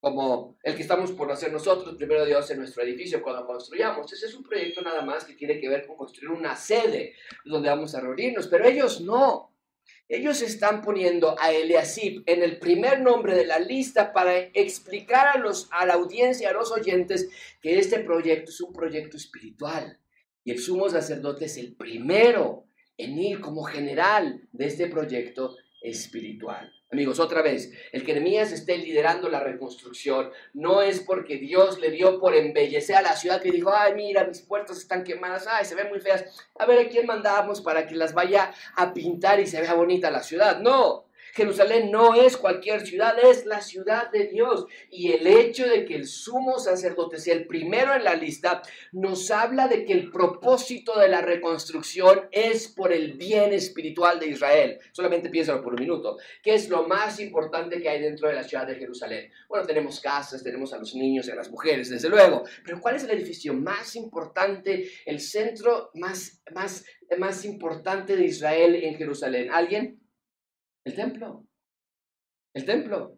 como 0.04 0.58
el 0.62 0.76
que 0.76 0.82
estamos 0.82 1.12
por 1.12 1.32
hacer 1.32 1.50
nosotros, 1.50 1.94
primero 1.96 2.26
Dios, 2.26 2.50
en 2.50 2.58
nuestro 2.58 2.82
edificio 2.82 3.22
cuando 3.22 3.46
construyamos. 3.46 4.12
Ese 4.12 4.26
es 4.26 4.34
un 4.34 4.42
proyecto 4.42 4.82
nada 4.82 5.00
más 5.00 5.24
que 5.24 5.32
tiene 5.32 5.58
que 5.58 5.66
ver 5.66 5.86
con 5.86 5.96
construir 5.96 6.30
una 6.30 6.54
sede 6.54 7.14
donde 7.42 7.70
vamos 7.70 7.94
a 7.94 8.02
reunirnos, 8.02 8.46
pero 8.48 8.66
ellos 8.66 9.00
no. 9.00 9.53
Ellos 10.08 10.42
están 10.42 10.82
poniendo 10.82 11.34
a 11.40 11.52
Eliasib 11.52 12.22
en 12.26 12.42
el 12.42 12.58
primer 12.58 13.00
nombre 13.00 13.34
de 13.34 13.46
la 13.46 13.58
lista 13.58 14.12
para 14.12 14.36
explicar 14.38 15.28
a, 15.28 15.38
los, 15.38 15.68
a 15.70 15.86
la 15.86 15.94
audiencia, 15.94 16.50
a 16.50 16.52
los 16.52 16.70
oyentes, 16.72 17.30
que 17.62 17.78
este 17.78 18.00
proyecto 18.00 18.50
es 18.50 18.60
un 18.60 18.72
proyecto 18.72 19.16
espiritual. 19.16 19.98
Y 20.44 20.50
el 20.50 20.58
sumo 20.58 20.90
sacerdote 20.90 21.46
es 21.46 21.56
el 21.56 21.74
primero 21.74 22.66
en 22.98 23.18
ir 23.18 23.40
como 23.40 23.64
general 23.64 24.46
de 24.52 24.66
este 24.66 24.88
proyecto 24.88 25.56
espiritual. 25.84 26.72
Amigos, 26.90 27.18
otra 27.18 27.42
vez, 27.42 27.72
el 27.92 28.04
que 28.04 28.12
Nehemías 28.12 28.52
esté 28.52 28.78
liderando 28.78 29.28
la 29.28 29.40
reconstrucción 29.40 30.30
no 30.52 30.80
es 30.80 31.00
porque 31.00 31.38
Dios 31.38 31.80
le 31.80 31.90
dio 31.90 32.20
por 32.20 32.34
embellecer 32.34 32.96
a 32.96 33.02
la 33.02 33.16
ciudad 33.16 33.42
que 33.42 33.50
dijo, 33.50 33.72
ay, 33.74 33.94
mira, 33.94 34.24
mis 34.24 34.42
puertas 34.42 34.78
están 34.78 35.02
quemadas, 35.02 35.46
ay, 35.48 35.64
se 35.64 35.74
ven 35.74 35.88
muy 35.88 36.00
feas, 36.00 36.24
a 36.56 36.66
ver 36.66 36.86
a 36.86 36.88
quién 36.88 37.06
mandamos 37.06 37.60
para 37.60 37.86
que 37.86 37.96
las 37.96 38.14
vaya 38.14 38.54
a 38.76 38.94
pintar 38.94 39.40
y 39.40 39.46
se 39.46 39.60
vea 39.60 39.74
bonita 39.74 40.10
la 40.10 40.22
ciudad. 40.22 40.60
No, 40.60 41.03
Jerusalén 41.34 41.90
no 41.90 42.14
es 42.14 42.36
cualquier 42.36 42.86
ciudad, 42.86 43.16
es 43.18 43.44
la 43.44 43.60
ciudad 43.60 44.10
de 44.12 44.28
Dios. 44.28 44.66
Y 44.88 45.10
el 45.12 45.26
hecho 45.26 45.66
de 45.66 45.84
que 45.84 45.96
el 45.96 46.06
sumo 46.06 46.60
sacerdote 46.60 47.18
sea 47.18 47.34
el 47.34 47.48
primero 47.48 47.92
en 47.92 48.04
la 48.04 48.14
lista 48.14 48.62
nos 48.92 49.32
habla 49.32 49.66
de 49.66 49.84
que 49.84 49.94
el 49.94 50.12
propósito 50.12 50.96
de 50.96 51.08
la 51.08 51.22
reconstrucción 51.22 52.28
es 52.30 52.68
por 52.68 52.92
el 52.92 53.14
bien 53.14 53.52
espiritual 53.52 54.20
de 54.20 54.28
Israel. 54.28 54.78
Solamente 54.92 55.28
piénsalo 55.28 55.60
por 55.60 55.74
un 55.74 55.80
minuto. 55.80 56.18
¿Qué 56.40 56.54
es 56.54 56.68
lo 56.68 56.86
más 56.86 57.18
importante 57.18 57.82
que 57.82 57.88
hay 57.88 58.00
dentro 58.00 58.28
de 58.28 58.34
la 58.34 58.44
ciudad 58.44 58.68
de 58.68 58.76
Jerusalén? 58.76 59.32
Bueno, 59.48 59.66
tenemos 59.66 60.00
casas, 60.00 60.44
tenemos 60.44 60.72
a 60.72 60.78
los 60.78 60.94
niños 60.94 61.26
y 61.26 61.32
a 61.32 61.34
las 61.34 61.50
mujeres, 61.50 61.90
desde 61.90 62.08
luego. 62.08 62.44
Pero 62.64 62.80
¿cuál 62.80 62.94
es 62.94 63.02
el 63.02 63.10
edificio 63.10 63.54
más 63.54 63.96
importante, 63.96 64.88
el 65.04 65.18
centro 65.18 65.90
más, 65.94 66.40
más, 66.54 66.84
más 67.18 67.44
importante 67.44 68.14
de 68.14 68.24
Israel 68.24 68.76
en 68.76 68.94
Jerusalén? 68.94 69.50
¿Alguien? 69.50 70.03
El 70.84 70.94
templo. 70.94 71.46
El 72.52 72.64
templo. 72.64 73.16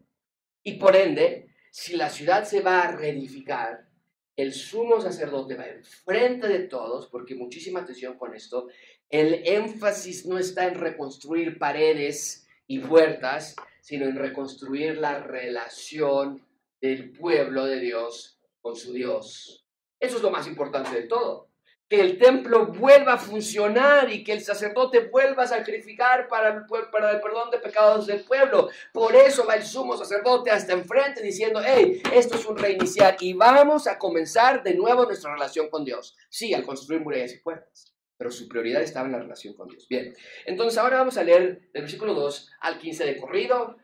Y 0.63 0.73
por 0.73 0.95
ende, 0.95 1.47
si 1.71 1.95
la 1.95 2.09
ciudad 2.09 2.45
se 2.45 2.61
va 2.61 2.81
a 2.81 2.91
reedificar, 2.95 3.87
el 4.35 4.53
sumo 4.53 5.01
sacerdote 5.01 5.55
va 5.55 5.67
enfrente 5.67 6.47
de 6.47 6.67
todos, 6.67 7.07
porque 7.07 7.35
muchísima 7.35 7.81
atención 7.81 8.17
con 8.17 8.35
esto, 8.35 8.67
el 9.09 9.47
énfasis 9.47 10.25
no 10.25 10.37
está 10.37 10.67
en 10.67 10.75
reconstruir 10.75 11.57
paredes 11.57 12.47
y 12.67 12.79
puertas, 12.79 13.55
sino 13.81 14.05
en 14.05 14.15
reconstruir 14.15 14.97
la 14.97 15.19
relación 15.19 16.45
del 16.81 17.11
pueblo 17.11 17.65
de 17.65 17.79
Dios 17.79 18.39
con 18.61 18.75
su 18.75 18.93
Dios. 18.93 19.65
Eso 19.99 20.17
es 20.17 20.21
lo 20.21 20.29
más 20.29 20.47
importante 20.47 20.91
de 20.91 21.07
todo 21.07 21.46
que 21.89 22.01
el 22.01 22.17
templo 22.17 22.67
vuelva 22.67 23.13
a 23.13 23.17
funcionar 23.17 24.11
y 24.11 24.23
que 24.23 24.33
el 24.33 24.41
sacerdote 24.41 25.07
vuelva 25.07 25.43
a 25.43 25.47
sacrificar 25.47 26.27
para 26.27 26.49
el, 26.49 26.65
perdón 26.89 27.49
de 27.49 27.59
pecados 27.59 28.07
del 28.07 28.23
pueblo. 28.25 28.69
Por 28.91 29.15
eso 29.15 29.45
va 29.45 29.55
el 29.55 29.63
sumo 29.63 29.95
sacerdote 29.95 30.51
hasta 30.51 30.73
enfrente 30.73 31.21
diciendo, 31.21 31.61
hey, 31.65 32.01
esto 32.13 32.35
es 32.35 32.45
un 32.45 32.57
reiniciar 32.57 33.15
y 33.21 33.33
vamos 33.33 33.87
a 33.87 33.97
comenzar 33.97 34.63
de 34.63 34.73
nuevo 34.73 35.05
nuestra 35.05 35.33
relación 35.33 35.69
con 35.69 35.85
Dios. 35.85 36.15
Sí, 36.29 36.53
al 36.53 36.65
construir 36.65 37.01
murallas 37.01 37.33
y 37.33 37.39
puertas, 37.39 37.95
pero 38.17 38.31
su 38.31 38.49
prioridad 38.49 38.81
estaba 38.81 39.05
en 39.05 39.13
la 39.13 39.19
relación 39.19 39.53
con 39.53 39.69
Dios. 39.69 39.87
Bien, 39.87 40.13
entonces 40.45 40.77
ahora 40.77 40.97
vamos 40.97 41.17
a 41.17 41.23
leer 41.23 41.69
del 41.71 41.83
versículo 41.83 42.13
2 42.13 42.51
al 42.59 42.79
15 42.79 43.05
de 43.05 43.17
corrido 43.17 43.77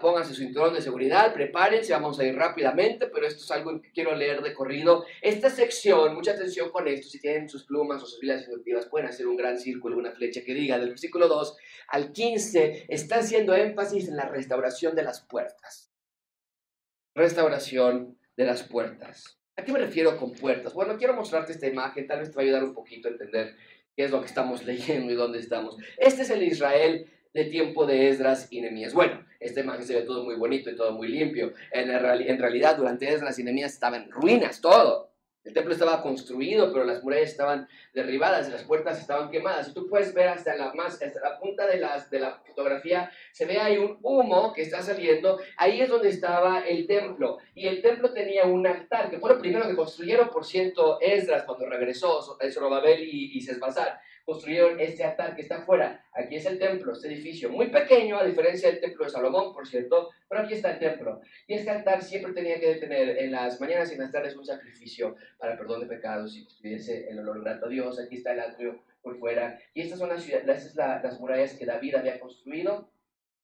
pónganse 0.00 0.34
su 0.34 0.42
cinturón 0.42 0.74
de 0.74 0.80
seguridad, 0.80 1.32
prepárense, 1.32 1.92
vamos 1.92 2.18
a 2.20 2.24
ir 2.24 2.36
rápidamente, 2.36 3.08
pero 3.08 3.26
esto 3.26 3.42
es 3.42 3.50
algo 3.50 3.80
que 3.80 3.90
quiero 3.90 4.14
leer 4.14 4.42
de 4.42 4.54
corrido. 4.54 5.04
Esta 5.20 5.50
sección, 5.50 6.14
mucha 6.14 6.32
atención 6.32 6.70
con 6.70 6.86
esto, 6.86 7.08
si 7.08 7.20
tienen 7.20 7.48
sus 7.48 7.64
plumas 7.64 8.02
o 8.02 8.06
sus 8.06 8.20
filas 8.20 8.42
instructivas, 8.42 8.86
pueden 8.86 9.08
hacer 9.08 9.26
un 9.26 9.36
gran 9.36 9.58
círculo, 9.58 9.98
una 9.98 10.12
flecha 10.12 10.42
que 10.44 10.54
diga 10.54 10.78
del 10.78 10.90
versículo 10.90 11.26
2 11.28 11.56
al 11.88 12.12
15, 12.12 12.86
está 12.88 13.18
haciendo 13.18 13.54
énfasis 13.54 14.08
en 14.08 14.16
la 14.16 14.26
restauración 14.26 14.94
de 14.94 15.02
las 15.02 15.20
puertas. 15.22 15.90
Restauración 17.14 18.18
de 18.36 18.44
las 18.44 18.62
puertas. 18.62 19.40
¿A 19.56 19.64
qué 19.64 19.72
me 19.72 19.80
refiero 19.80 20.16
con 20.16 20.32
puertas? 20.32 20.72
Bueno, 20.72 20.96
quiero 20.96 21.14
mostrarte 21.14 21.52
esta 21.52 21.66
imagen, 21.66 22.06
tal 22.06 22.20
vez 22.20 22.30
te 22.30 22.36
va 22.36 22.42
a 22.42 22.44
ayudar 22.44 22.64
un 22.64 22.72
poquito 22.72 23.08
a 23.08 23.10
entender 23.10 23.56
qué 23.96 24.04
es 24.04 24.10
lo 24.10 24.20
que 24.20 24.26
estamos 24.26 24.64
leyendo 24.64 25.12
y 25.12 25.16
dónde 25.16 25.40
estamos. 25.40 25.76
Este 25.98 26.22
es 26.22 26.30
el 26.30 26.44
Israel 26.44 27.10
de 27.32 27.44
tiempo 27.44 27.86
de 27.86 28.08
Esdras 28.08 28.48
y 28.50 28.60
Nehemías. 28.60 28.92
Bueno, 28.92 29.24
esta 29.38 29.60
imagen 29.60 29.84
se 29.84 29.94
ve 29.94 30.02
todo 30.02 30.24
muy 30.24 30.34
bonito 30.34 30.70
y 30.70 30.76
todo 30.76 30.92
muy 30.92 31.08
limpio. 31.08 31.52
En, 31.72 31.90
en 31.90 32.38
realidad, 32.38 32.76
durante 32.76 33.08
Esdras 33.08 33.38
y 33.38 33.44
Nehemías 33.44 33.72
estaban 33.72 34.02
en 34.02 34.10
ruinas, 34.10 34.60
todo. 34.60 35.10
El 35.42 35.54
templo 35.54 35.72
estaba 35.72 36.02
construido, 36.02 36.70
pero 36.70 36.84
las 36.84 37.02
murallas 37.02 37.30
estaban 37.30 37.66
derribadas 37.94 38.50
las 38.50 38.62
puertas 38.64 39.00
estaban 39.00 39.30
quemadas. 39.30 39.68
Y 39.68 39.72
tú 39.72 39.88
puedes 39.88 40.12
ver 40.12 40.28
hasta 40.28 40.54
la, 40.54 40.74
más, 40.74 41.00
hasta 41.00 41.20
la 41.20 41.38
punta 41.38 41.66
de, 41.66 41.78
las, 41.78 42.10
de 42.10 42.20
la 42.20 42.42
fotografía, 42.46 43.10
se 43.32 43.46
ve 43.46 43.58
ahí 43.58 43.78
un 43.78 43.98
humo 44.02 44.52
que 44.52 44.60
está 44.60 44.82
saliendo. 44.82 45.40
Ahí 45.56 45.80
es 45.80 45.88
donde 45.88 46.10
estaba 46.10 46.60
el 46.60 46.86
templo. 46.86 47.38
Y 47.54 47.68
el 47.68 47.80
templo 47.80 48.12
tenía 48.12 48.44
un 48.44 48.66
altar, 48.66 49.08
que 49.08 49.18
fue 49.18 49.30
lo 49.30 49.40
primero 49.40 49.66
que 49.66 49.76
construyeron, 49.76 50.28
por 50.28 50.44
ciento, 50.44 51.00
Esdras 51.00 51.44
cuando 51.44 51.66
regresó 51.66 52.20
Zorobabel 52.52 53.02
y, 53.02 53.38
y 53.38 53.40
Sesbazar 53.40 53.98
construyeron 54.30 54.78
este 54.78 55.02
altar 55.02 55.34
que 55.34 55.42
está 55.42 55.56
afuera. 55.56 56.04
Aquí 56.12 56.36
es 56.36 56.46
el 56.46 56.56
templo, 56.56 56.92
este 56.92 57.08
edificio, 57.08 57.50
muy 57.50 57.66
pequeño, 57.66 58.16
a 58.16 58.24
diferencia 58.24 58.70
del 58.70 58.80
templo 58.80 59.04
de 59.04 59.10
Salomón, 59.10 59.52
por 59.52 59.66
cierto, 59.66 60.10
pero 60.28 60.42
aquí 60.42 60.54
está 60.54 60.70
el 60.70 60.78
templo. 60.78 61.20
Y 61.48 61.54
este 61.54 61.68
altar 61.68 62.00
siempre 62.00 62.32
tenía 62.32 62.60
que 62.60 62.76
tener 62.76 63.18
en 63.18 63.32
las 63.32 63.60
mañanas 63.60 63.90
y 63.90 63.94
en 63.94 64.02
las 64.02 64.12
tardes 64.12 64.36
un 64.36 64.46
sacrificio 64.46 65.16
para 65.36 65.54
el 65.54 65.58
perdón 65.58 65.80
de 65.80 65.86
pecados 65.86 66.36
y 66.36 66.46
tuviese 66.46 67.10
el 67.10 67.18
olor 67.18 67.42
grato 67.42 67.66
a 67.66 67.68
Dios. 67.70 67.98
Aquí 67.98 68.18
está 68.18 68.32
el 68.32 68.38
atrio 68.38 68.84
por 69.02 69.18
fuera. 69.18 69.58
Y 69.74 69.80
estas 69.80 69.98
son 69.98 70.10
las, 70.10 70.24
estas 70.28 70.76
las 70.76 71.18
murallas 71.18 71.54
que 71.54 71.66
David 71.66 71.96
había 71.96 72.20
construido. 72.20 72.88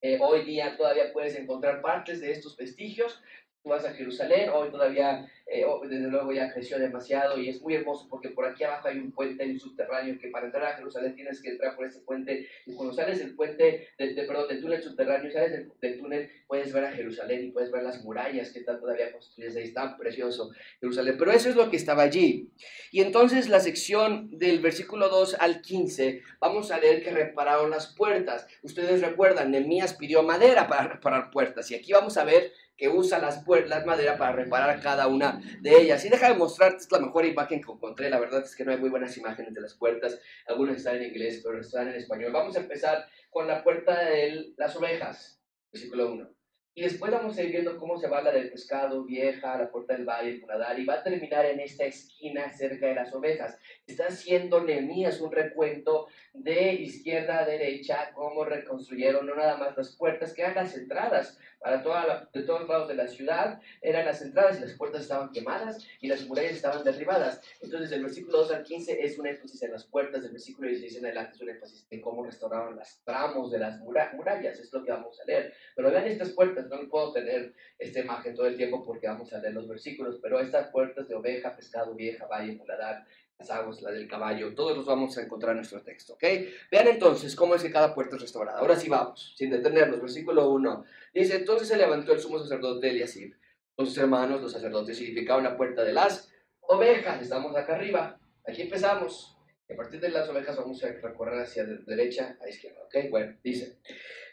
Eh, 0.02 0.20
hoy 0.22 0.44
día 0.44 0.76
todavía 0.76 1.12
puedes 1.12 1.34
encontrar 1.34 1.82
partes 1.82 2.20
de 2.20 2.30
estos 2.30 2.56
vestigios, 2.56 3.20
tú 3.64 3.70
vas 3.70 3.84
a 3.84 3.92
Jerusalén, 3.92 4.50
hoy 4.50 4.70
todavía, 4.70 5.26
eh, 5.48 5.64
desde 5.88 6.08
luego 6.08 6.32
ya 6.32 6.52
creció 6.52 6.76
demasiado 6.76 7.38
y 7.38 7.48
es 7.48 7.62
muy 7.62 7.74
hermoso 7.74 8.08
porque 8.10 8.30
por 8.30 8.46
aquí 8.46 8.64
abajo 8.64 8.88
hay 8.88 8.98
un 8.98 9.12
puente 9.12 9.56
subterráneo 9.60 10.18
que 10.18 10.26
para 10.26 10.46
entrar 10.46 10.64
a 10.64 10.76
Jerusalén 10.76 11.14
tienes 11.14 11.40
que 11.40 11.50
entrar 11.50 11.76
por 11.76 11.86
ese 11.86 12.00
puente 12.00 12.48
y 12.66 12.74
cuando 12.74 12.92
sales 12.92 13.20
del 13.20 13.36
puente, 13.36 13.90
de, 13.96 14.24
perdón, 14.26 14.48
del 14.48 14.60
túnel 14.60 14.82
subterráneo, 14.82 15.30
sales 15.30 15.68
del, 15.80 15.98
túnel, 16.00 16.28
puedes 16.48 16.72
ver 16.72 16.84
a 16.84 16.92
Jerusalén 16.92 17.44
y 17.44 17.50
puedes 17.52 17.70
ver 17.70 17.84
las 17.84 18.02
murallas 18.02 18.50
que 18.50 18.58
están 18.58 18.80
todavía 18.80 19.12
construidas 19.12 19.54
ahí, 19.54 19.62
está 19.62 19.96
precioso 19.96 20.50
Jerusalén, 20.80 21.14
pero 21.16 21.30
eso 21.30 21.48
es 21.48 21.54
lo 21.54 21.70
que 21.70 21.76
estaba 21.76 22.02
allí. 22.02 22.50
Y 22.90 23.02
entonces 23.02 23.48
la 23.48 23.60
sección 23.60 24.36
del 24.36 24.58
versículo 24.58 25.08
2 25.08 25.36
al 25.38 25.62
15, 25.62 26.22
vamos 26.40 26.72
a 26.72 26.80
leer 26.80 27.04
que 27.04 27.12
repararon 27.12 27.70
las 27.70 27.94
puertas. 27.94 28.48
Ustedes 28.62 29.00
recuerdan, 29.00 29.52
Nemías 29.52 29.94
pidió 29.94 30.24
madera 30.24 30.66
para 30.66 30.88
reparar 30.88 31.30
puertas 31.30 31.70
y 31.70 31.76
aquí 31.76 31.92
vamos 31.92 32.16
a 32.16 32.24
ver 32.24 32.52
que 32.76 32.88
usa 32.88 33.18
las, 33.18 33.44
las 33.66 33.86
madera 33.86 34.18
para 34.18 34.32
reparar 34.32 34.80
cada 34.80 35.06
una 35.06 35.35
de 35.60 35.76
ellas. 35.76 36.04
Y 36.04 36.08
deja 36.08 36.28
de 36.28 36.38
mostrarte, 36.38 36.78
es 36.78 36.92
la 36.92 37.00
mejor 37.00 37.24
imagen 37.24 37.60
que 37.60 37.70
encontré. 37.72 38.10
La 38.10 38.20
verdad 38.20 38.42
es 38.42 38.54
que 38.54 38.64
no 38.64 38.72
hay 38.72 38.78
muy 38.78 38.90
buenas 38.90 39.16
imágenes 39.16 39.54
de 39.54 39.60
las 39.60 39.74
puertas. 39.74 40.20
Algunas 40.46 40.76
están 40.76 40.96
en 40.96 41.04
inglés, 41.04 41.40
pero 41.44 41.60
están 41.60 41.88
en 41.88 41.94
español. 41.94 42.32
Vamos 42.32 42.56
a 42.56 42.60
empezar 42.60 43.06
con 43.30 43.46
la 43.46 43.62
puerta 43.62 44.04
de 44.04 44.54
las 44.56 44.76
ovejas, 44.76 45.40
versículo 45.72 46.12
1. 46.12 46.36
Y 46.78 46.82
después 46.82 47.10
vamos 47.10 47.38
a 47.38 47.42
ir 47.42 47.52
viendo 47.52 47.78
cómo 47.78 47.96
se 47.96 48.06
va 48.06 48.20
la 48.20 48.30
del 48.30 48.50
pescado, 48.50 49.02
vieja, 49.02 49.56
la 49.56 49.70
puerta 49.70 49.94
del 49.94 50.04
valle, 50.04 50.28
el 50.28 50.40
Punadar, 50.42 50.78
y 50.78 50.84
va 50.84 50.96
a 50.96 51.02
terminar 51.02 51.46
en 51.46 51.58
esta 51.58 51.86
esquina 51.86 52.52
cerca 52.52 52.88
de 52.88 52.94
las 52.94 53.14
ovejas. 53.14 53.58
Está 53.86 54.08
haciendo 54.08 54.62
Nehemías 54.62 55.22
un 55.22 55.32
recuento 55.32 56.08
de 56.34 56.74
izquierda 56.74 57.38
a 57.38 57.46
derecha, 57.46 58.10
cómo 58.12 58.44
reconstruyeron 58.44 59.24
no 59.24 59.34
nada 59.34 59.56
más 59.56 59.74
las 59.74 59.96
puertas, 59.96 60.34
que 60.34 60.42
eran 60.42 60.54
las 60.54 60.76
entradas 60.76 61.38
para 61.66 61.82
toda 61.82 62.28
de 62.32 62.42
todos 62.44 62.68
lados 62.68 62.86
de 62.86 62.94
la 62.94 63.08
ciudad, 63.08 63.60
eran 63.82 64.06
las 64.06 64.22
entradas 64.22 64.56
y 64.56 64.60
las 64.60 64.74
puertas 64.74 65.02
estaban 65.02 65.32
quemadas 65.32 65.84
y 66.00 66.06
las 66.06 66.24
murallas 66.24 66.52
estaban 66.52 66.84
derribadas. 66.84 67.40
Entonces, 67.60 67.90
el 67.90 68.04
versículo 68.04 68.38
2 68.38 68.52
al 68.52 68.62
15 68.62 69.04
es 69.04 69.18
un 69.18 69.26
énfasis 69.26 69.64
en 69.64 69.72
las 69.72 69.82
puertas, 69.82 70.24
el 70.24 70.30
versículo 70.30 70.68
16 70.68 70.98
en 70.98 71.06
adelante 71.06 71.32
es 71.34 71.40
un 71.40 71.48
énfasis 71.48 71.84
en 71.90 72.00
cómo 72.00 72.24
restauraron 72.24 72.76
las 72.76 73.02
tramos 73.02 73.50
de 73.50 73.58
las 73.58 73.80
murallas, 73.80 74.60
es 74.60 74.72
lo 74.72 74.84
que 74.84 74.92
vamos 74.92 75.20
a 75.20 75.24
leer. 75.24 75.54
Pero 75.74 75.90
vean 75.90 76.06
estas 76.06 76.30
puertas, 76.30 76.68
no 76.68 76.88
puedo 76.88 77.12
tener 77.12 77.52
esta 77.80 77.98
imagen 77.98 78.36
todo 78.36 78.46
el 78.46 78.56
tiempo 78.56 78.84
porque 78.84 79.08
vamos 79.08 79.32
a 79.32 79.38
leer 79.40 79.54
los 79.54 79.66
versículos, 79.66 80.20
pero 80.22 80.38
estas 80.38 80.68
puertas 80.68 81.08
de 81.08 81.16
oveja, 81.16 81.56
pescado, 81.56 81.96
vieja, 81.96 82.26
valle, 82.26 82.54
muladar, 82.54 83.04
las 83.38 83.50
aguas, 83.50 83.82
la 83.82 83.90
del 83.90 84.08
caballo, 84.08 84.54
todos 84.54 84.76
los 84.76 84.86
vamos 84.86 85.16
a 85.18 85.22
encontrar 85.22 85.52
en 85.52 85.58
nuestro 85.58 85.82
texto, 85.82 86.14
¿ok? 86.14 86.24
Vean 86.70 86.88
entonces 86.88 87.36
cómo 87.36 87.54
es 87.54 87.62
que 87.62 87.70
cada 87.70 87.94
puerta 87.94 88.16
es 88.16 88.22
restaurada. 88.22 88.58
Ahora 88.58 88.76
sí 88.76 88.88
vamos, 88.88 89.34
sin 89.36 89.50
detenernos, 89.50 90.00
versículo 90.00 90.50
1. 90.50 90.84
Dice, 91.12 91.36
entonces 91.36 91.68
se 91.68 91.76
levantó 91.76 92.12
el 92.12 92.20
sumo 92.20 92.38
sacerdote 92.38 92.88
Eliasib 92.88 93.36
con 93.74 93.86
sus 93.86 93.98
hermanos, 93.98 94.40
los 94.40 94.52
sacerdotes, 94.52 94.98
y 95.00 95.06
edificaron 95.06 95.44
la 95.44 95.56
puerta 95.56 95.84
de 95.84 95.92
las 95.92 96.32
ovejas. 96.62 97.20
Estamos 97.20 97.54
acá 97.54 97.74
arriba, 97.74 98.18
aquí 98.46 98.62
empezamos. 98.62 99.36
a 99.70 99.76
partir 99.76 100.00
de 100.00 100.08
las 100.08 100.28
ovejas 100.28 100.56
vamos 100.56 100.82
a 100.82 100.88
recorrer 100.88 101.40
hacia 101.40 101.64
derecha 101.64 102.38
a 102.42 102.48
izquierda, 102.48 102.80
¿ok? 102.84 103.10
Bueno, 103.10 103.36
dice, 103.42 103.78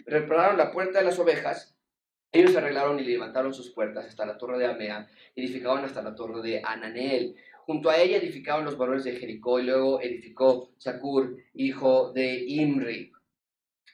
repararon 0.05 0.57
la 0.57 0.71
puerta 0.71 0.99
de 0.99 1.05
las 1.05 1.19
ovejas, 1.19 1.75
ellos 2.31 2.55
arreglaron 2.55 2.99
y 2.99 3.03
levantaron 3.03 3.53
sus 3.53 3.71
puertas 3.71 4.05
hasta 4.05 4.25
la 4.25 4.37
torre 4.37 4.57
de 4.57 4.65
Amea, 4.65 5.09
edificaron 5.35 5.83
hasta 5.83 6.01
la 6.01 6.15
torre 6.15 6.41
de 6.41 6.61
Ananel, 6.63 7.35
Junto 7.65 7.89
a 7.89 7.97
ella 7.97 8.17
edificaban 8.17 8.65
los 8.65 8.77
varones 8.77 9.05
de 9.05 9.15
Jericó 9.15 9.59
y 9.59 9.63
luego 9.63 10.01
edificó 10.01 10.73
Sakur, 10.77 11.37
hijo 11.53 12.11
de 12.11 12.43
Imri. 12.45 13.11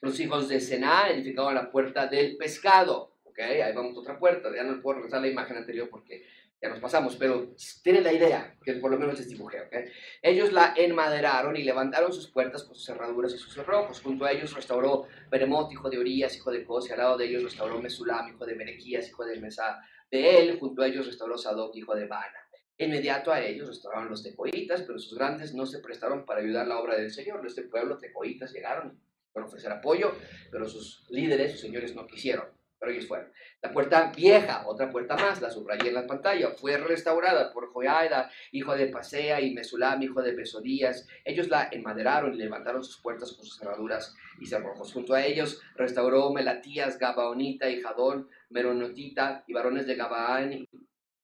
Los 0.01 0.19
hijos 0.19 0.49
de 0.49 0.59
Sená 0.59 1.09
edificaban 1.09 1.53
la 1.53 1.71
puerta 1.71 2.07
del 2.07 2.35
pescado. 2.37 3.17
¿ok? 3.23 3.39
Ahí 3.39 3.73
vamos 3.75 3.95
a 3.95 3.99
otra 3.99 4.17
puerta. 4.17 4.49
Ya 4.55 4.63
no 4.63 4.81
puedo 4.81 4.95
regresar 4.95 5.21
la 5.21 5.27
imagen 5.27 5.57
anterior 5.57 5.87
porque 5.87 6.25
ya 6.61 6.69
nos 6.69 6.79
pasamos, 6.79 7.15
pero 7.15 7.53
tienen 7.83 8.03
la 8.03 8.11
idea, 8.11 8.57
que 8.63 8.73
por 8.73 8.91
lo 8.91 8.97
menos 8.97 9.17
les 9.17 9.29
dibujé, 9.29 9.61
¿ok? 9.61 9.75
Ellos 10.21 10.51
la 10.51 10.73
enmaderaron 10.75 11.55
y 11.55 11.63
levantaron 11.63 12.11
sus 12.11 12.27
puertas 12.27 12.63
con 12.63 12.75
sus 12.75 12.85
cerraduras 12.85 13.33
y 13.33 13.37
sus 13.37 13.53
cerrojos. 13.53 14.01
Junto 14.01 14.25
a 14.25 14.31
ellos 14.31 14.53
restauró 14.53 15.07
Beremot, 15.29 15.71
hijo 15.71 15.89
de 15.89 15.99
Urias, 15.99 16.35
hijo 16.35 16.51
de 16.51 16.65
Cos, 16.65 16.89
y 16.89 16.91
al 16.91 16.97
lado 16.97 17.17
de 17.17 17.27
ellos 17.27 17.43
restauró 17.43 17.79
Mesulam, 17.81 18.29
hijo 18.29 18.45
de 18.45 18.55
Merequías, 18.55 19.07
hijo 19.07 19.23
de 19.25 19.39
Mesa 19.39 19.79
de 20.11 20.39
él. 20.39 20.59
Junto 20.59 20.81
a 20.81 20.87
ellos 20.87 21.05
restauró 21.05 21.37
Sadoc, 21.37 21.75
hijo 21.77 21.95
de 21.95 22.07
Bana. 22.07 22.48
Inmediato 22.79 23.31
a 23.31 23.41
ellos 23.41 23.67
restauraron 23.67 24.09
los 24.09 24.23
tecoitas, 24.23 24.81
pero 24.81 24.97
sus 24.97 25.17
grandes 25.17 25.53
no 25.53 25.65
se 25.65 25.79
prestaron 25.79 26.25
para 26.25 26.39
ayudar 26.39 26.67
la 26.67 26.79
obra 26.79 26.95
del 26.95 27.11
Señor. 27.11 27.45
Este 27.45 27.63
pueblo, 27.63 27.97
tecoitas, 27.97 28.51
llegaron 28.51 28.99
para 29.31 29.45
ofrecer 29.45 29.71
apoyo, 29.71 30.13
pero 30.49 30.67
sus 30.67 31.05
líderes, 31.09 31.51
sus 31.51 31.61
señores, 31.61 31.93
no 31.93 32.07
quisieron 32.07 32.45
pero 32.79 32.91
ellos 32.91 33.07
fueron. 33.07 33.31
La 33.61 33.71
puerta 33.71 34.11
vieja, 34.15 34.63
otra 34.65 34.89
puerta 34.89 35.15
más, 35.17 35.41
la 35.41 35.49
subrayé 35.49 35.89
en 35.89 35.95
la 35.95 36.07
pantalla, 36.07 36.51
fue 36.51 36.77
restaurada 36.77 37.51
por 37.51 37.71
Joaida, 37.73 38.31
hijo 38.51 38.75
de 38.75 38.87
Pasea, 38.87 39.41
y 39.41 39.53
Mesulam, 39.53 40.01
hijo 40.01 40.21
de 40.21 40.33
Besodías. 40.33 41.05
Ellos 41.25 41.49
la 41.49 41.67
enmaderaron 41.71 42.33
y 42.33 42.37
levantaron 42.37 42.83
sus 42.83 43.01
puertas 43.01 43.33
con 43.33 43.45
sus 43.45 43.57
cerraduras 43.57 44.15
y 44.39 44.45
cerrojos. 44.45 44.93
Junto 44.93 45.13
a 45.13 45.25
ellos 45.25 45.61
restauró 45.75 46.31
Melatías, 46.31 46.97
Gabaonita 46.97 47.69
y 47.69 47.81
Jadón, 47.81 48.29
Meronotita 48.49 49.43
y 49.45 49.53
varones 49.53 49.85
de 49.85 49.95
Gabaán, 49.95 50.65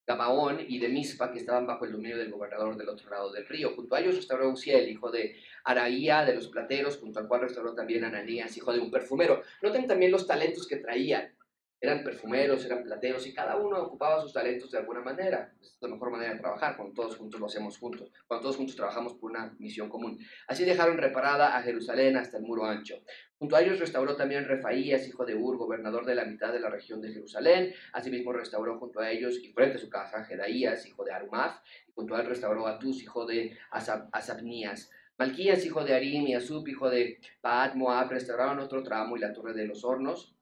Gabaón 0.07 0.59
y 0.67 0.79
de 0.79 0.89
Mispa, 0.89 1.31
que 1.31 1.39
estaban 1.39 1.65
bajo 1.65 1.85
el 1.85 1.91
dominio 1.91 2.17
del 2.17 2.31
gobernador 2.31 2.77
del 2.77 2.89
otro 2.89 3.09
lado 3.09 3.31
del 3.31 3.47
río. 3.47 3.73
Junto 3.75 3.95
a 3.95 3.99
ellos 3.99 4.15
restauró 4.15 4.49
Uziel, 4.49 4.89
hijo 4.89 5.09
de 5.11 5.35
Araía, 5.63 6.23
de 6.25 6.35
los 6.35 6.47
plateros, 6.47 6.97
junto 6.97 7.19
al 7.19 7.27
cual 7.27 7.41
restauró 7.41 7.73
también 7.73 8.03
Ananías, 8.03 8.55
hijo 8.55 8.71
de 8.71 8.79
un 8.79 8.91
perfumero. 8.91 9.41
Noten 9.61 9.87
también 9.87 10.11
los 10.11 10.27
talentos 10.27 10.67
que 10.67 10.77
traían 10.77 11.34
eran 11.81 12.03
perfumeros, 12.03 12.65
eran 12.65 12.83
plateros 12.83 13.27
y 13.27 13.33
cada 13.33 13.57
uno 13.57 13.81
ocupaba 13.81 14.21
sus 14.21 14.33
talentos 14.33 14.71
de 14.71 14.79
alguna 14.79 15.01
manera. 15.01 15.53
Es 15.61 15.77
la 15.81 15.89
mejor 15.89 16.11
manera 16.11 16.33
de 16.33 16.39
trabajar, 16.39 16.75
cuando 16.75 16.93
todos 16.93 17.17
juntos 17.17 17.39
lo 17.39 17.45
hacemos 17.45 17.77
juntos, 17.77 18.11
cuando 18.27 18.43
todos 18.43 18.57
juntos 18.57 18.75
trabajamos 18.75 19.13
por 19.13 19.31
una 19.31 19.53
misión 19.59 19.89
común. 19.89 20.17
Así 20.47 20.65
dejaron 20.65 20.97
reparada 20.97 21.55
a 21.55 21.61
Jerusalén 21.61 22.17
hasta 22.17 22.37
el 22.37 22.43
muro 22.43 22.65
ancho. 22.65 22.95
Junto 23.37 23.55
a 23.55 23.61
ellos 23.61 23.79
restauró 23.79 24.15
también 24.15 24.45
Refaías, 24.45 25.07
hijo 25.07 25.25
de 25.25 25.35
Ur, 25.35 25.57
gobernador 25.57 26.05
de 26.05 26.15
la 26.15 26.25
mitad 26.25 26.53
de 26.53 26.59
la 26.59 26.69
región 26.69 27.01
de 27.01 27.11
Jerusalén. 27.11 27.73
Asimismo 27.93 28.31
restauró 28.31 28.79
junto 28.79 29.01
a 29.01 29.11
ellos 29.11 29.37
y 29.43 29.51
frente 29.51 29.77
a 29.77 29.81
su 29.81 29.89
casa 29.89 30.23
Jedaías, 30.23 30.85
hijo 30.87 31.03
de 31.03 31.11
Arumaz, 31.11 31.61
y 31.87 31.91
junto 31.91 32.15
a 32.15 32.21
él 32.21 32.27
restauró 32.27 32.65
a 32.67 32.79
Tus, 32.79 33.03
hijo 33.03 33.25
de 33.25 33.57
Asabnías. 33.69 34.89
Malquías, 35.17 35.65
hijo 35.65 35.83
de 35.83 35.93
Arim, 35.93 36.27
y 36.27 36.35
Asub, 36.35 36.67
hijo 36.67 36.89
de 36.89 37.19
Paat 37.41 37.75
Moab, 37.75 38.09
restauraron 38.09 38.59
otro 38.59 38.83
tramo 38.83 39.15
y 39.15 39.19
la 39.19 39.31
torre 39.31 39.53
de 39.53 39.65
los 39.65 39.83
hornos 39.85 40.34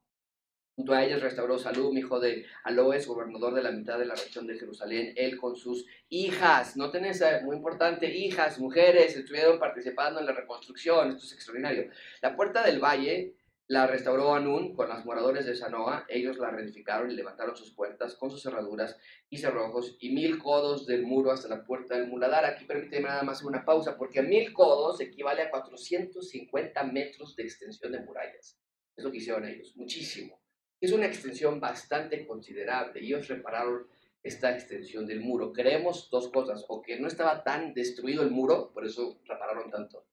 Junto 0.76 0.94
a 0.94 1.04
ellos 1.04 1.22
restauró 1.22 1.60
Salum, 1.60 1.96
hijo 1.96 2.20
de 2.20 2.48
Aloes, 2.64 3.06
gobernador 3.06 3.54
de 3.54 3.62
la 3.62 3.72
mitad 3.72 4.00
de 4.00 4.06
la 4.06 4.16
región 4.16 4.48
de 4.48 4.58
Jerusalén, 4.58 5.14
él 5.16 5.38
con 5.38 5.56
sus 5.56 5.86
hijas, 6.10 6.76
no 6.76 6.90
tenés, 6.90 7.24
muy 7.44 7.58
importante, 7.58 8.12
hijas, 8.12 8.58
mujeres, 8.58 9.16
estuvieron 9.16 9.60
participando 9.60 10.20
en 10.20 10.26
la 10.26 10.32
reconstrucción, 10.32 11.10
esto 11.10 11.26
es 11.26 11.34
extraordinario. 11.34 11.92
La 12.24 12.36
puerta 12.36 12.64
del 12.64 12.80
valle 12.80 13.36
la 13.68 13.86
restauró 13.86 14.34
Anún 14.34 14.76
con 14.76 14.90
los 14.90 15.06
moradores 15.06 15.46
de 15.46 15.56
Sanoa, 15.56 16.06
ellos 16.10 16.38
la 16.38 16.50
reedificaron 16.50 17.12
y 17.12 17.16
levantaron 17.16 17.56
sus 17.56 17.72
puertas 17.72 18.16
con 18.16 18.32
sus 18.32 18.42
cerraduras 18.42 18.98
y 19.30 19.38
cerrojos 19.38 19.96
y 20.00 20.10
mil 20.10 20.38
codos 20.38 20.86
del 20.88 21.04
muro 21.04 21.32
hasta 21.32 21.48
la 21.48 21.64
puerta 21.64 21.96
del 21.96 22.08
muladar. 22.08 22.46
Aquí 22.46 22.66
permíteme 22.66 23.08
nada 23.08 23.24
más 23.24 23.44
una 23.44 23.64
pausa, 23.64 23.96
porque 23.96 24.22
mil 24.22 24.52
codos 24.54 25.00
equivale 25.00 25.44
a 25.44 25.50
450 25.50 26.84
metros 26.84 27.36
de 27.36 27.44
extensión 27.44 27.92
de 27.92 28.02
murallas. 28.02 28.60
Es 28.98 29.04
lo 29.04 29.12
que 29.12 29.18
hicieron 29.18 29.46
ellos, 29.46 29.74
muchísimo. 29.76 30.43
Es 30.84 30.92
una 30.92 31.06
extensión 31.06 31.62
bastante 31.62 32.28
considerable 32.28 33.00
y 33.00 33.06
ellos 33.06 33.30
repararon 33.30 33.88
esta 34.22 34.52
extensión 34.52 35.08
del 35.08 35.22
muro. 35.22 35.54
Creemos 35.54 36.10
dos 36.12 36.28
cosas, 36.28 36.66
o 36.68 36.82
que 36.82 37.00
no 37.00 37.08
estaba 37.08 37.42
tan 37.42 37.74
destruido 37.74 38.22
el 38.22 38.32
muro, 38.32 38.70
por 38.74 38.86
eso 38.86 39.18
repararon 39.24 39.72
tanto, 39.72 40.06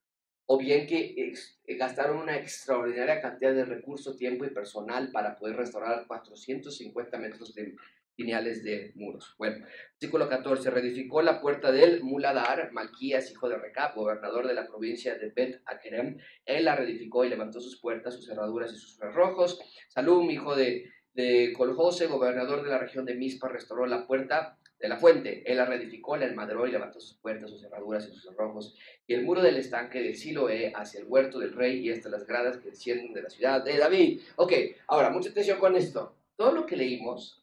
o 0.46 0.56
bien 0.56 0.87
que 0.87 1.35
eh, 1.66 1.74
gastaron 1.74 2.18
una 2.18 2.37
extraordinaria 2.37 3.20
cantidad 3.20 3.52
de 3.52 3.64
recursos, 3.64 4.16
tiempo 4.16 4.44
y 4.44 4.50
personal 4.50 5.11
para 5.11 5.37
poder 5.37 5.56
restaurar 5.56 6.06
450 6.06 7.18
metros 7.18 7.52
de 7.52 7.74
lineales 8.20 8.62
de 8.62 8.92
muros. 8.94 9.35
Bueno, 9.38 9.64
versículo 9.94 10.28
14, 10.28 10.70
reedificó 10.70 11.22
la 11.22 11.40
puerta 11.40 11.72
del 11.72 12.02
Muladar, 12.02 12.70
Malquías, 12.72 13.30
hijo 13.30 13.48
de 13.48 13.56
Recap, 13.56 13.96
gobernador 13.96 14.46
de 14.46 14.54
la 14.54 14.66
provincia 14.66 15.16
de 15.16 15.30
Bet 15.30 15.62
Akerem, 15.66 16.18
él 16.44 16.64
la 16.64 16.76
reedificó 16.76 17.24
y 17.24 17.30
levantó 17.30 17.61
sus 17.61 17.80
puertas, 17.80 18.14
sus 18.14 18.26
cerraduras 18.26 18.72
y 18.72 18.76
sus 18.76 18.96
cerrojos. 18.96 19.61
Salum, 19.88 20.30
hijo 20.30 20.54
de, 20.54 20.90
de 21.14 21.52
Coljose, 21.56 22.06
gobernador 22.06 22.62
de 22.62 22.70
la 22.70 22.78
región 22.78 23.04
de 23.04 23.14
Mispa, 23.14 23.48
restauró 23.48 23.87
la 23.87 24.06
puerta 24.06 24.59
de 24.78 24.88
la 24.88 24.96
fuente. 24.96 25.42
Él 25.50 25.59
la 25.59 25.66
reedificó, 25.66 26.16
la 26.16 26.26
enmaderó 26.26 26.66
y 26.66 26.72
levantó 26.72 27.00
sus 27.00 27.18
puertas, 27.18 27.50
sus 27.50 27.61
cerraduras 27.61 28.06
y 28.06 28.12
sus 28.12 28.24
cerrojos. 28.24 28.76
Y 29.06 29.14
el 29.14 29.24
muro 29.24 29.42
del 29.42 29.56
estanque 29.56 30.02
de 30.02 30.14
Siloé 30.14 30.72
hacia 30.74 31.00
el 31.00 31.06
huerto 31.06 31.38
del 31.38 31.52
rey 31.52 31.80
y 31.80 31.90
hasta 31.90 32.09
las 32.09 32.26
gradas 32.26 32.59
que 32.59 32.70
descienden 32.70 33.12
de 33.12 33.22
la 33.22 33.30
ciudad 33.30 33.62
de 33.62 33.76
David. 33.76 34.22
Ok, 34.37 34.52
ahora, 34.88 35.11
mucha 35.11 35.30
atención 35.30 35.59
con 35.59 35.76
esto. 35.76 36.16
Todo 36.37 36.52
lo 36.52 36.64
que 36.64 36.76
leímos 36.76 37.39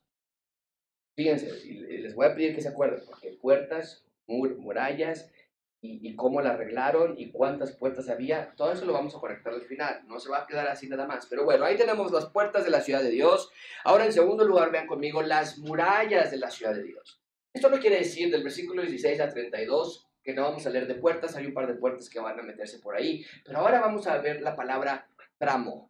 Fíjense, 1.18 1.52
les 1.66 2.14
voy 2.14 2.28
a 2.28 2.36
pedir 2.36 2.54
que 2.54 2.62
se 2.62 2.70
acuerden, 2.70 3.02
porque 3.04 3.32
puertas, 3.42 4.06
murallas, 4.28 5.32
y, 5.82 6.16
cómo 6.16 6.42
la 6.42 6.52
arreglaron 6.52 7.16
y 7.18 7.32
cuántas 7.32 7.72
puertas 7.76 8.08
había, 8.10 8.54
todo 8.56 8.72
eso 8.72 8.86
lo 8.86 8.94
vamos 8.94 9.16
a 9.16 9.20
conectar 9.20 9.52
al 9.52 9.64
final, 9.64 10.04
no 10.08 10.20
se 10.20 10.30
va 10.30 10.44
a 10.44 10.46
quedar 10.46 10.68
así 10.68 10.88
nada 10.88 11.08
más. 11.08 11.26
Pero 11.26 11.44
bueno, 11.44 11.66
ahí 11.66 11.76
tenemos 11.76 12.12
las 12.12 12.28
puertas 12.28 12.66
de 12.66 12.70
la 12.70 12.82
ciudad 12.82 13.02
de 13.02 13.10
Dios. 13.10 13.52
Ahora 13.84 14.06
en 14.06 14.14
segundo 14.14 14.46
lugar, 14.46 14.72
vean 14.72 14.86
conmigo 14.86 15.24
las 15.24 15.58
murallas 15.58 16.30
de 16.30 16.38
la 16.38 16.52
ciudad 16.52 16.76
de 16.76 16.84
Dios. 16.84 17.20
Esto 17.52 17.70
no 17.72 17.80
quiere 17.80 17.98
decir 17.98 18.30
del 18.32 18.44
versículo 18.44 18.84
16 18.84 19.20
a 19.20 19.30
32 19.30 20.08
que 20.22 20.36
no 20.36 20.44
vamos 20.44 20.68
a 20.68 20.70
leer 20.70 20.86
de 20.86 20.96
puertas, 20.96 21.36
hay 21.36 21.48
un 21.48 21.54
par 21.54 21.66
de 21.66 21.74
puertas 21.74 22.10
que 22.10 22.20
van 22.20 22.40
a 22.40 22.44
meterse 22.44 22.78
por 22.80 22.96
ahí, 22.96 23.26
pero 23.44 23.60
ahora 23.60 23.80
vamos 23.80 24.06
a 24.06 24.18
ver 24.18 24.42
la 24.42 24.56
palabra 24.56 25.10
tramo 25.40 25.90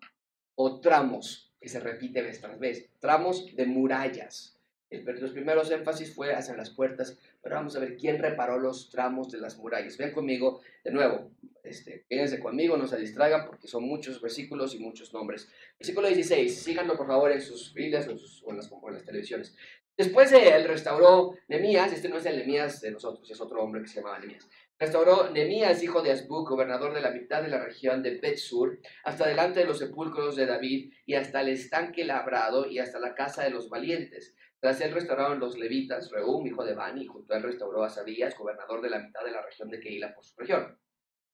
o 0.55 0.79
tramos, 0.79 1.51
que 1.59 1.67
se 1.67 1.81
repite 1.81 2.21
vez 2.21 2.39
tras 2.39 2.57
vez, 2.59 2.89
tramos 2.99 3.55
de 3.55 3.65
murallas. 3.65 4.56
Los 4.89 5.31
primeros 5.31 5.69
énfasis 5.69 6.15
fue 6.15 6.33
hacia 6.33 6.55
las 6.55 6.69
puertas, 6.69 7.17
pero 7.41 7.55
vamos 7.55 7.75
a 7.75 7.79
ver 7.79 7.97
quién 7.97 8.19
reparó 8.19 8.57
los 8.57 8.89
tramos 8.89 9.29
de 9.29 9.39
las 9.39 9.57
murallas. 9.57 9.97
Ven 9.97 10.13
conmigo, 10.13 10.61
de 10.83 10.91
nuevo, 10.91 11.31
este, 11.63 12.05
quédense 12.07 12.39
conmigo, 12.39 12.77
no 12.77 12.87
se 12.87 12.97
distraigan 12.97 13.45
porque 13.45 13.67
son 13.67 13.83
muchos 13.83 14.21
versículos 14.21 14.73
y 14.75 14.79
muchos 14.79 15.13
nombres. 15.13 15.49
Versículo 15.77 16.07
16, 16.07 16.63
síganlo 16.63 16.95
por 16.95 17.07
favor 17.07 17.31
en 17.33 17.41
sus 17.41 17.73
Biblias 17.73 18.07
o 18.07 18.51
en, 18.51 18.57
las, 18.57 18.71
en 18.71 18.93
las 18.93 19.03
televisiones. 19.03 19.55
Después 19.97 20.31
de 20.31 20.55
él 20.55 20.65
restauró 20.65 21.33
Nemías, 21.49 21.91
este 21.91 22.07
no 22.07 22.17
es 22.17 22.25
el 22.25 22.37
Nemías 22.37 22.79
de 22.79 22.91
nosotros, 22.91 23.29
es 23.29 23.41
otro 23.41 23.61
hombre 23.61 23.81
que 23.81 23.87
se 23.89 23.95
llamaba 23.95 24.19
Nemías. 24.19 24.47
Restauró 24.79 25.31
Nemías, 25.31 25.81
hijo 25.81 26.03
de 26.03 26.11
Azbuk, 26.11 26.47
gobernador 26.47 26.93
de 26.93 27.01
la 27.01 27.09
mitad 27.09 27.41
de 27.41 27.49
la 27.49 27.59
región 27.59 28.03
de 28.03 28.19
Betsur, 28.19 28.79
hasta 29.03 29.27
delante 29.27 29.61
de 29.61 29.65
los 29.65 29.79
sepulcros 29.79 30.35
de 30.35 30.45
David 30.45 30.93
y 31.05 31.15
hasta 31.15 31.41
el 31.41 31.49
estanque 31.49 32.05
labrado 32.05 32.67
y 32.67 32.77
hasta 32.77 32.99
la 32.99 33.15
casa 33.15 33.43
de 33.43 33.49
los 33.49 33.69
valientes 33.69 34.35
tras 34.59 34.81
él 34.81 34.91
restauraron 34.91 35.39
los 35.39 35.57
levitas, 35.57 36.09
Reum, 36.11 36.45
hijo 36.47 36.65
de 36.65 36.73
Bani, 36.73 37.05
junto 37.05 37.33
a 37.33 37.37
él 37.37 37.43
restauró 37.43 37.83
a 37.83 37.89
Sabías, 37.89 38.37
gobernador 38.37 38.81
de 38.81 38.89
la 38.89 38.99
mitad 38.99 39.23
de 39.23 39.31
la 39.31 39.43
región 39.43 39.69
de 39.69 39.79
Keila 39.79 40.13
por 40.13 40.25
su 40.25 40.35
región. 40.37 40.77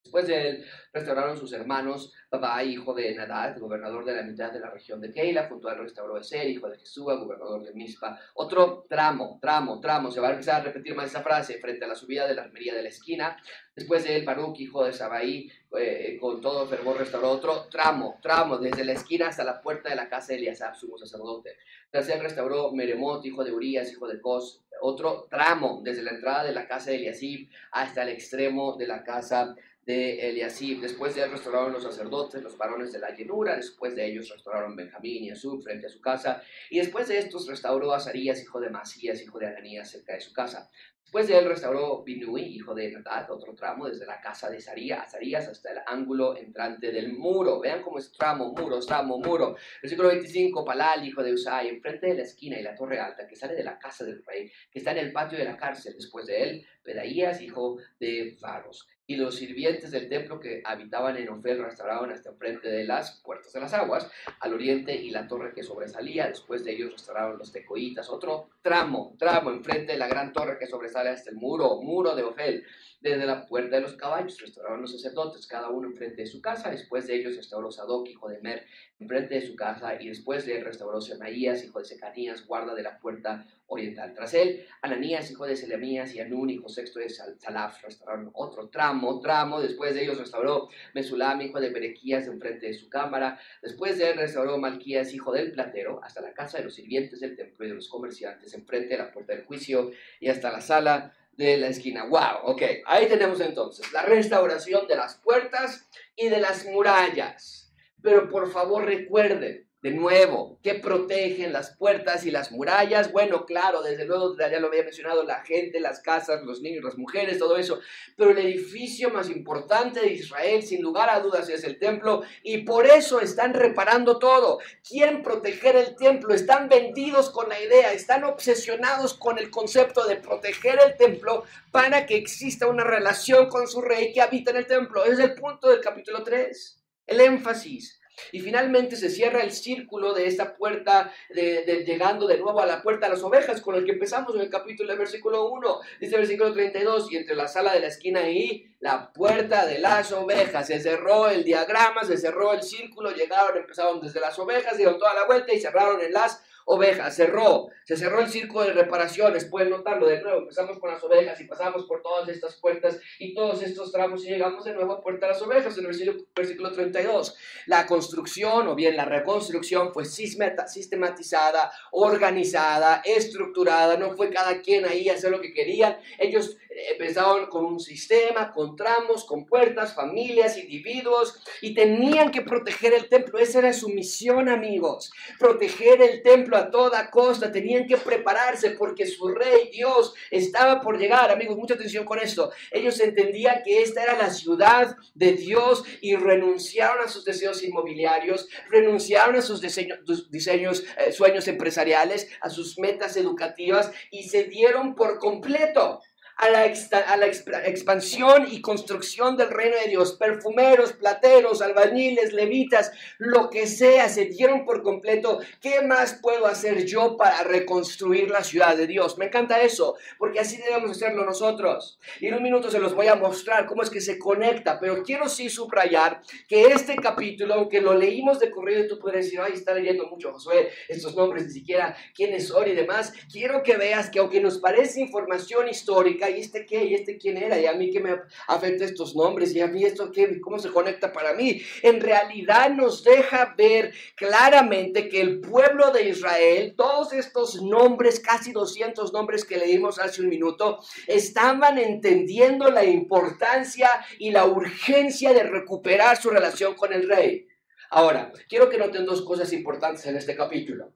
Después 0.03 0.27
de 0.27 0.49
él 0.49 0.65
restauraron 0.91 1.37
sus 1.37 1.53
hermanos, 1.53 2.13
Babai, 2.29 2.73
hijo 2.73 2.93
de 2.93 3.15
Nadad, 3.15 3.57
gobernador 3.57 4.03
de 4.03 4.13
la 4.13 4.21
mitad 4.21 4.51
de 4.51 4.59
la 4.59 4.69
región 4.69 4.99
de 4.99 5.11
Keila, 5.11 5.47
junto 5.47 5.69
a 5.69 5.73
él 5.73 5.79
restauró 5.79 6.17
Eser, 6.17 6.49
hijo 6.49 6.69
de 6.69 6.77
Jesúa, 6.77 7.15
gobernador 7.15 7.63
de 7.63 7.73
Mispa. 7.73 8.19
Otro 8.33 8.85
tramo, 8.89 9.39
tramo, 9.41 9.79
tramo, 9.79 10.11
se 10.11 10.19
va 10.19 10.27
a 10.27 10.31
empezar 10.31 10.61
a 10.61 10.63
repetir 10.65 10.93
más 10.93 11.05
esa 11.05 11.21
frase 11.21 11.57
frente 11.59 11.85
a 11.85 11.87
la 11.87 11.95
subida 11.95 12.27
de 12.27 12.35
la 12.35 12.43
armería 12.43 12.75
de 12.75 12.83
la 12.83 12.89
esquina. 12.89 13.37
Después 13.75 14.03
de 14.03 14.17
él, 14.17 14.25
Baruch, 14.25 14.59
hijo 14.59 14.83
de 14.83 14.91
Sabai, 14.91 15.49
eh, 15.79 16.17
con 16.19 16.41
todo 16.41 16.67
fervor 16.67 16.97
restauró 16.97 17.31
otro 17.31 17.67
tramo, 17.69 18.19
tramo, 18.21 18.57
desde 18.57 18.83
la 18.83 18.93
esquina 18.93 19.29
hasta 19.29 19.43
la 19.43 19.61
puerta 19.61 19.89
de 19.89 19.95
la 19.95 20.09
casa 20.09 20.33
de 20.33 20.39
Eliasab, 20.39 20.75
sumo 20.75 20.97
sacerdote. 20.97 21.55
Tras 21.89 22.09
él 22.09 22.19
restauró 22.19 22.71
Meremot, 22.73 23.25
hijo 23.25 23.43
de 23.43 23.53
Urias, 23.53 23.91
hijo 23.91 24.07
de 24.07 24.19
Cos, 24.19 24.63
otro 24.81 25.27
tramo, 25.29 25.81
desde 25.81 26.03
la 26.03 26.11
entrada 26.11 26.43
de 26.43 26.51
la 26.51 26.67
casa 26.67 26.91
de 26.91 26.97
Eliasib 26.97 27.49
hasta 27.71 28.03
el 28.03 28.09
extremo 28.09 28.75
de 28.75 28.85
la 28.85 29.03
casa 29.03 29.55
de 29.55 29.72
Eliasib. 29.85 30.81
Después 30.81 31.15
de 31.15 31.23
él 31.23 31.31
restauraron 31.31 31.73
los 31.73 31.83
sacerdotes, 31.83 32.41
los 32.41 32.57
varones 32.57 32.91
de 32.91 32.99
la 32.99 33.15
llenura. 33.15 33.55
Después 33.55 33.95
de 33.95 34.05
ellos 34.05 34.29
restauraron 34.29 34.75
Benjamín 34.75 35.25
y 35.25 35.31
Asub 35.31 35.61
frente 35.61 35.87
a 35.87 35.89
su 35.89 36.01
casa. 36.01 36.41
Y 36.69 36.79
después 36.79 37.07
de 37.07 37.17
estos 37.17 37.47
restauró 37.47 37.93
a 37.93 37.97
Azarías, 37.97 38.41
hijo 38.41 38.59
de 38.59 38.69
Masías, 38.69 39.21
hijo 39.21 39.39
de 39.39 39.47
Ananías, 39.47 39.91
cerca 39.91 40.13
de 40.13 40.21
su 40.21 40.33
casa. 40.33 40.69
Después 41.13 41.27
de 41.27 41.37
él 41.37 41.45
restauró 41.45 42.01
Binui, 42.03 42.41
hijo 42.41 42.73
de 42.73 42.89
Natat, 42.89 43.29
otro 43.29 43.53
tramo, 43.53 43.87
desde 43.87 44.03
la 44.03 44.19
casa 44.19 44.49
de 44.49 44.57
Azarías 44.57 45.47
hasta 45.47 45.71
el 45.71 45.77
ángulo 45.85 46.35
entrante 46.35 46.91
del 46.91 47.13
muro. 47.13 47.59
Vean 47.59 47.83
cómo 47.83 47.99
es 47.99 48.11
tramo, 48.11 48.51
muro, 48.51 48.79
tramo, 48.79 49.19
muro. 49.19 49.55
Versículo 49.79 50.07
25, 50.07 50.65
Palal, 50.65 51.05
hijo 51.05 51.21
de 51.21 51.33
Usai, 51.33 51.67
enfrente 51.67 52.07
de 52.07 52.15
la 52.15 52.23
esquina 52.23 52.59
y 52.59 52.63
la 52.63 52.73
torre 52.73 52.99
alta 52.99 53.27
que 53.27 53.35
sale 53.35 53.53
de 53.53 53.63
la 53.63 53.77
casa 53.77 54.03
del 54.03 54.25
rey, 54.25 54.51
que 54.71 54.79
está 54.79 54.91
en 54.91 54.97
el 54.97 55.11
patio 55.11 55.37
de 55.37 55.45
la 55.45 55.55
cárcel. 55.55 55.93
Después 55.93 56.25
de 56.25 56.41
él, 56.41 56.65
Pedaías, 56.81 57.41
hijo 57.41 57.77
de 57.99 58.35
Faros. 58.41 58.87
Y 59.13 59.17
los 59.17 59.36
sirvientes 59.36 59.91
del 59.91 60.10
templo 60.10 60.39
que 60.39 60.62
habitaban 60.65 61.17
en 61.17 61.30
Ofel 61.30 61.63
restauraron 61.63 62.12
hasta 62.12 62.30
enfrente 62.30 62.67
de 62.67 62.84
las 62.84 63.21
puertas 63.23 63.54
de 63.54 63.62
las 63.62 63.73
aguas, 63.73 64.10
al 64.39 64.54
oriente 64.54 64.95
y 64.95 65.12
la 65.12 65.28
torre 65.28 65.54
que 65.54 65.63
sobresalía. 65.63 66.28
Después 66.28 66.65
de 66.65 66.73
ellos 66.73 66.93
restauraron 66.93 67.38
los 67.38 67.52
tecoitas, 67.52 68.10
otro 68.10 68.49
tramo, 68.62 69.15
tramo 69.19 69.52
enfrente 69.52 69.93
de 69.93 69.99
la 69.99 70.08
gran 70.08 70.34
torre 70.34 70.58
que 70.58 70.65
sobresale 70.65 71.12
hasta 71.12 71.30
el 71.30 71.36
muro, 71.36 71.82
muro 71.82 72.15
de 72.15 72.23
Ofel. 72.23 72.65
Desde 73.02 73.26
la 73.26 73.45
puerta 73.45 73.76
de 73.76 73.82
los 73.82 73.95
caballos 73.95 74.39
restauraron 74.39 74.82
los 74.82 74.93
sacerdotes, 74.93 75.45
cada 75.45 75.69
uno 75.69 75.89
enfrente 75.89 76.21
de 76.21 76.26
su 76.26 76.41
casa. 76.41 76.71
Después 76.71 77.06
de 77.06 77.15
ellos 77.15 77.36
restauró 77.36 77.69
Sadoc, 77.69 78.08
hijo 78.08 78.30
de 78.30 78.39
Mer, 78.39 78.65
enfrente 78.97 79.36
de 79.36 79.45
su 79.45 79.58
casa. 79.58 80.02
Y 80.02 80.08
después 80.08 80.45
de 80.45 80.58
él 80.58 80.63
restauró 80.63 81.02
Semaías, 81.02 81.65
hijo 81.65 81.80
de 81.80 81.86
Secanías, 81.86 82.47
guarda 82.47 82.73
de 82.73 82.82
la 82.82 82.99
puerta 82.99 83.45
oriental. 83.73 84.13
Tras 84.13 84.33
él, 84.33 84.65
Ananías, 84.81 85.29
hijo 85.29 85.45
de 85.45 85.55
Selemías, 85.55 86.13
y 86.13 86.19
Anún, 86.19 86.49
hijo 86.49 86.69
sexto 86.69 86.99
de 86.99 87.09
Salaf, 87.09 87.83
restauraron 87.83 88.31
otro 88.33 88.69
tramo, 88.69 89.19
tramo. 89.19 89.62
Después 89.62 89.93
de 89.93 90.03
ellos 90.03 90.17
restauró 90.17 90.69
Mesulam, 90.93 91.41
hijo 91.41 91.59
de 91.59 91.69
Berequías, 91.69 92.27
enfrente 92.27 92.67
de 92.67 92.73
su 92.73 92.89
cámara. 92.89 93.39
Después 93.62 93.97
de 93.97 94.12
él 94.12 94.17
restauró 94.17 94.57
Malquías, 94.57 95.13
hijo 95.13 95.31
del 95.31 95.51
platero, 95.51 96.03
hasta 96.03 96.21
la 96.21 96.33
casa 96.33 96.57
de 96.57 96.65
los 96.65 96.75
sirvientes 96.75 97.19
del 97.19 97.36
templo 97.36 97.65
y 97.65 97.69
de 97.69 97.75
los 97.75 97.89
comerciantes, 97.89 98.53
enfrente 98.53 98.89
de 98.89 98.97
la 98.97 99.12
puerta 99.12 99.33
del 99.33 99.45
juicio 99.45 99.91
y 100.19 100.29
hasta 100.29 100.51
la 100.51 100.62
sala 100.62 101.13
de 101.38 101.57
la 101.57 101.67
esquina. 101.67 102.05
¡Wow! 102.05 102.51
Ok, 102.51 102.62
ahí 102.86 103.07
tenemos 103.07 103.39
entonces 103.39 103.91
la 103.91 104.03
restauración 104.03 104.88
de 104.88 104.95
las 104.95 105.15
puertas 105.15 105.89
y 106.15 106.29
de 106.29 106.39
las 106.39 106.65
murallas. 106.65 107.73
Pero 108.01 108.29
por 108.29 108.51
favor 108.51 108.86
recuerden, 108.86 109.67
de 109.83 109.91
nuevo, 109.91 110.59
¿qué 110.63 110.75
protegen 110.75 111.51
las 111.51 111.75
puertas 111.75 112.25
y 112.25 112.31
las 112.31 112.53
murallas? 112.53 113.11
Bueno, 113.11 113.45
claro, 113.45 113.81
desde 113.81 114.05
luego 114.05 114.33
ya 114.37 114.57
lo 114.61 114.67
había 114.67 114.83
mencionado, 114.83 115.23
la 115.23 115.43
gente, 115.43 115.81
las 115.81 115.99
casas, 115.99 116.41
los 116.43 116.61
niños, 116.61 116.85
las 116.85 116.97
mujeres, 116.97 117.37
todo 117.37 117.57
eso. 117.57 117.81
Pero 118.15 118.31
el 118.31 118.37
edificio 118.37 119.09
más 119.09 119.29
importante 119.29 119.99
de 119.99 120.13
Israel, 120.13 120.63
sin 120.63 120.81
lugar 120.81 121.09
a 121.09 121.19
dudas, 121.19 121.49
es 121.49 121.65
el 121.65 121.79
templo 121.79 122.23
y 122.43 122.59
por 122.59 122.85
eso 122.85 123.19
están 123.19 123.53
reparando 123.53 124.19
todo. 124.19 124.59
Quieren 124.87 125.21
proteger 125.21 125.75
el 125.75 125.97
templo, 125.97 126.33
están 126.33 126.69
vendidos 126.69 127.29
con 127.29 127.49
la 127.49 127.59
idea, 127.61 127.91
están 127.91 128.23
obsesionados 128.23 129.13
con 129.13 129.37
el 129.37 129.51
concepto 129.51 130.07
de 130.07 130.15
proteger 130.15 130.79
el 130.79 130.95
templo 130.95 131.43
para 131.71 132.05
que 132.05 132.15
exista 132.15 132.67
una 132.67 132.85
relación 132.85 133.49
con 133.49 133.67
su 133.67 133.81
rey 133.81 134.13
que 134.13 134.21
habita 134.21 134.51
en 134.51 134.57
el 134.57 134.65
templo. 134.65 135.03
Ese 135.03 135.13
es 135.13 135.19
el 135.19 135.35
punto 135.35 135.69
del 135.69 135.81
capítulo 135.81 136.23
3, 136.23 136.81
el 137.07 137.19
énfasis. 137.19 137.99
Y 138.32 138.39
finalmente 138.39 138.95
se 138.95 139.10
cierra 139.10 139.41
el 139.41 139.52
círculo 139.52 140.13
de 140.13 140.28
esta 140.28 140.56
puerta, 140.56 141.12
de, 141.30 141.84
llegando 141.86 142.28
de 142.28 142.38
nuevo 142.38 142.62
a 142.62 142.65
la 142.65 142.82
puerta 142.82 143.08
de 143.08 143.13
las 143.13 143.23
ovejas, 143.23 143.62
con 143.62 143.76
el 143.76 143.86
que 143.86 143.93
empezamos 143.93 144.36
en 144.36 144.41
el 144.41 144.49
capítulo 144.49 144.89
del 144.89 144.99
versículo 144.99 145.49
1, 145.49 145.80
dice 145.99 146.15
el 146.15 146.21
versículo 146.21 146.54
32, 146.54 147.12
y 147.12 147.17
entre 147.17 147.36
la 147.36 147.47
sala 147.47 147.73
de 147.73 147.80
la 147.80 147.88
esquina 147.88 148.30
y 148.30 148.71
la 148.80 149.12
puerta 149.12 149.65
de 149.65 149.80
las 149.80 150.12
ovejas, 150.12 150.67
se 150.67 150.80
cerró 150.80 151.30
el 151.30 151.43
diagrama, 151.43 152.04
se 152.04 152.17
cerró 152.17 152.54
el 152.54 152.63
círculo, 152.63 153.12
llegaron, 153.12 153.58
empezaron 153.58 154.02
desde 154.02 154.19
las 154.19 154.38
ovejas, 154.39 154.78
dieron 154.78 154.97
toda 154.97 155.13
la 155.13 155.26
vuelta 155.26 155.54
y 155.54 155.60
cerraron 155.60 156.02
en 156.02 156.13
las 156.13 156.41
ovejas, 156.65 157.15
cerró, 157.15 157.67
se 157.84 157.97
cerró 157.97 158.21
el 158.21 158.30
círculo 158.30 158.65
de 158.65 158.73
reparaciones, 158.73 159.45
pueden 159.45 159.69
notarlo 159.69 160.08
de 160.08 160.21
nuevo, 160.21 160.39
empezamos 160.39 160.80
con 160.80 160.91
las 160.91 161.04
ovejas 161.04 161.39
y 161.41 161.45
pasamos 161.45 161.86
por 161.86 162.02
todas 162.02 162.28
estas 162.30 162.56
puertas 162.56 162.99
y 163.19 163.34
todos 163.34 163.62
estos 163.62 163.91
tramos 163.91 164.23
y 164.26 164.30
llegamos 164.30 164.63
de 164.65 164.73
nuevo 164.73 164.93
a 164.93 165.02
Puerta 165.02 165.28
de 165.28 165.34
las 165.34 165.41
Ovejas 165.41 165.78
en 165.78 165.86
el 165.86 166.26
versículo, 166.36 166.71
32. 166.71 167.36
La 167.67 167.86
construcción 167.86 168.67
o 168.67 168.76
bien 168.76 168.95
la 168.95 169.06
reconstrucción 169.06 169.93
fue 169.93 170.06
sistematizada, 170.06 171.71
organizada, 171.91 173.02
estructurada, 173.04 173.97
no 173.97 174.15
fue 174.15 174.30
cada 174.30 174.62
quien 174.62 174.86
ahí 174.86 175.10
hacer 175.10 175.32
lo 175.32 175.41
que 175.41 175.54
querían, 175.54 175.97
ellos 176.17 176.58
empezaron 176.91 177.47
con 177.47 177.65
un 177.65 177.79
sistema, 177.79 178.51
con 178.51 178.75
tramos, 178.75 179.25
con 179.25 179.45
puertas, 179.45 179.93
familias, 179.93 180.57
individuos, 180.57 181.39
y 181.62 181.73
tenían 181.73 182.31
que 182.31 182.41
proteger 182.41 182.93
el 182.93 183.09
templo. 183.09 183.39
Esa 183.39 183.59
era 183.59 183.73
su 183.73 183.89
misión, 183.89 184.49
amigos. 184.49 185.12
Proteger 185.39 186.01
el 186.01 186.21
templo 186.21 186.57
a 186.57 186.69
toda 186.69 187.09
costa. 187.09 187.51
Tenían 187.51 187.88
que 187.88 187.97
prepararse 187.97 188.71
porque 188.71 189.05
su 189.05 189.27
rey, 189.27 189.69
Dios, 189.71 190.13
estaba 190.31 190.81
por 190.81 190.97
llegar. 190.97 191.31
Amigos, 191.31 191.57
mucha 191.57 191.75
atención 191.75 192.05
con 192.05 192.19
esto. 192.19 192.51
Ellos 192.71 192.99
entendían 192.99 193.62
que 193.63 193.81
esta 193.81 194.03
era 194.03 194.17
la 194.17 194.29
ciudad 194.29 194.95
de 195.13 195.33
Dios 195.33 195.83
y 196.01 196.15
renunciaron 196.15 197.03
a 197.03 197.07
sus 197.07 197.25
deseos 197.25 197.63
inmobiliarios, 197.63 198.47
renunciaron 198.69 199.36
a 199.36 199.41
sus 199.41 199.62
diseños, 199.62 199.99
diseños 200.29 200.83
eh, 200.97 201.12
sueños 201.12 201.47
empresariales, 201.47 202.29
a 202.41 202.49
sus 202.49 202.79
metas 202.79 203.17
educativas 203.17 203.91
y 204.12 204.23
se 204.23 204.45
dieron 204.45 204.95
por 204.95 205.19
completo 205.19 206.01
a 206.37 206.49
la, 206.49 206.61
a 206.61 207.17
la 207.17 207.27
expansión 207.27 208.47
y 208.49 208.61
construcción 208.61 209.37
del 209.37 209.49
reino 209.49 209.77
de 209.77 209.89
Dios. 209.89 210.13
Perfumeros, 210.13 210.93
plateros, 210.93 211.61
albañiles, 211.61 212.33
levitas, 212.33 212.91
lo 213.17 213.49
que 213.49 213.67
sea, 213.67 214.09
se 214.09 214.25
dieron 214.25 214.65
por 214.65 214.83
completo. 214.83 215.39
¿Qué 215.61 215.81
más 215.81 216.19
puedo 216.21 216.45
hacer 216.45 216.85
yo 216.85 217.17
para 217.17 217.43
reconstruir 217.43 218.29
la 218.29 218.43
ciudad 218.43 218.75
de 218.75 218.87
Dios? 218.87 219.17
Me 219.17 219.25
encanta 219.25 219.61
eso, 219.61 219.95
porque 220.17 220.39
así 220.39 220.57
debemos 220.57 220.91
hacerlo 220.91 221.25
nosotros. 221.25 221.99
Y 222.19 222.27
en 222.27 222.35
un 222.35 222.43
minuto 222.43 222.69
se 222.69 222.79
los 222.79 222.93
voy 222.93 223.07
a 223.07 223.15
mostrar 223.15 223.65
cómo 223.65 223.83
es 223.83 223.89
que 223.89 224.01
se 224.01 224.19
conecta, 224.19 224.79
pero 224.79 225.03
quiero 225.03 225.29
sí 225.29 225.49
subrayar 225.49 226.21
que 226.47 226.65
este 226.67 226.95
capítulo, 226.95 227.53
aunque 227.55 227.81
lo 227.81 227.93
leímos 227.93 228.39
de 228.39 228.51
corrido 228.51 228.87
tú 228.87 228.99
puedes 228.99 229.25
decir, 229.25 229.39
ay, 229.39 229.53
está 229.53 229.73
leyendo 229.73 230.07
mucho 230.07 230.31
Josué, 230.31 230.69
estos 230.87 231.15
nombres 231.15 231.45
ni 231.45 231.51
siquiera 231.51 231.95
quiénes 232.13 232.47
son 232.47 232.67
y 232.67 232.73
demás, 232.73 233.13
quiero 233.31 233.63
que 233.63 233.77
veas 233.77 234.09
que 234.09 234.19
aunque 234.19 234.41
nos 234.41 234.59
parece 234.59 235.01
información 235.01 235.67
histórica, 235.69 236.22
¿y 236.29 236.39
este 236.39 236.65
qué? 236.65 236.86
¿Y 236.86 236.95
este 236.95 237.17
quién 237.17 237.38
era? 237.38 237.59
¿Y 237.59 237.65
a 237.65 237.73
mí 237.73 237.89
qué 237.91 237.99
me 237.99 238.15
afecta 238.47 238.86
estos 238.86 239.15
nombres? 239.15 239.53
¿Y 239.55 239.62
a 239.62 239.67
mí 239.67 239.83
esto 239.83 240.12
qué? 240.12 240.39
¿Cómo 240.41 240.59
se 240.59 240.69
conecta 240.69 241.12
para 241.12 241.33
mí? 241.33 241.62
En 241.81 242.01
realidad 242.01 242.69
nos 242.71 243.03
deja 243.03 243.53
ver 243.57 243.93
claramente 244.15 245.09
que 245.09 245.21
el 245.21 245.41
pueblo 245.41 245.91
de 245.91 246.09
Israel, 246.09 246.73
todos 246.75 247.13
estos 247.13 247.62
nombres, 247.62 248.19
casi 248.19 248.51
200 248.51 249.13
nombres 249.13 249.45
que 249.45 249.57
leímos 249.57 249.99
hace 249.99 250.21
un 250.21 250.29
minuto, 250.29 250.79
estaban 251.07 251.77
entendiendo 251.77 252.69
la 252.69 252.86
importancia 252.86 253.89
y 254.19 254.31
la 254.31 254.45
urgencia 254.45 255.33
de 255.33 255.43
recuperar 255.43 256.17
su 256.17 256.29
relación 256.29 256.75
con 256.75 256.93
el 256.93 257.07
rey. 257.07 257.47
Ahora, 257.89 258.31
quiero 258.49 258.69
que 258.69 258.77
noten 258.77 259.05
dos 259.05 259.21
cosas 259.21 259.53
importantes 259.53 260.05
en 260.07 260.15
este 260.15 260.36
capítulo. 260.36 260.93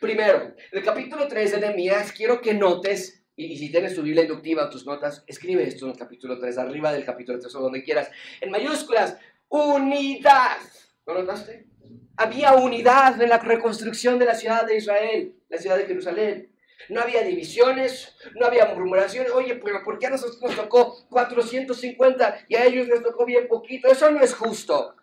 Primero, 0.00 0.54
el 0.70 0.82
capítulo 0.82 1.26
3 1.26 1.52
de 1.52 1.60
Nehemías, 1.60 2.12
quiero 2.12 2.40
que 2.40 2.54
notes 2.54 3.24
y, 3.38 3.56
si 3.56 3.70
tienes 3.70 3.94
tu 3.94 4.02
Biblia 4.02 4.24
inductiva, 4.24 4.68
tus 4.68 4.84
notas, 4.84 5.22
escribe 5.28 5.62
esto 5.62 5.86
en 5.86 5.92
el 5.92 5.98
capítulo 5.98 6.40
3, 6.40 6.58
arriba 6.58 6.92
del 6.92 7.04
capítulo 7.04 7.38
3 7.38 7.54
o 7.54 7.60
donde 7.60 7.84
quieras. 7.84 8.10
En 8.40 8.50
mayúsculas, 8.50 9.16
unidad. 9.48 10.58
¿Lo 11.06 11.14
notaste? 11.14 11.68
Había 12.16 12.54
unidad 12.54 13.22
en 13.22 13.28
la 13.28 13.38
reconstrucción 13.38 14.18
de 14.18 14.24
la 14.24 14.34
ciudad 14.34 14.66
de 14.66 14.76
Israel, 14.76 15.36
la 15.48 15.58
ciudad 15.58 15.78
de 15.78 15.86
Jerusalén. 15.86 16.52
No 16.88 17.00
había 17.00 17.22
divisiones, 17.22 18.16
no 18.34 18.46
había 18.46 18.66
murmuraciones. 18.66 19.30
Oye, 19.30 19.54
pero 19.54 19.84
¿por 19.84 20.00
qué 20.00 20.08
a 20.08 20.10
nosotros 20.10 20.42
nos 20.42 20.56
tocó 20.56 21.06
450 21.08 22.46
y 22.48 22.56
a 22.56 22.64
ellos 22.64 22.88
les 22.88 23.04
tocó 23.04 23.24
bien 23.24 23.46
poquito? 23.46 23.86
Eso 23.86 24.10
no 24.10 24.20
es 24.20 24.34
justo. 24.34 24.96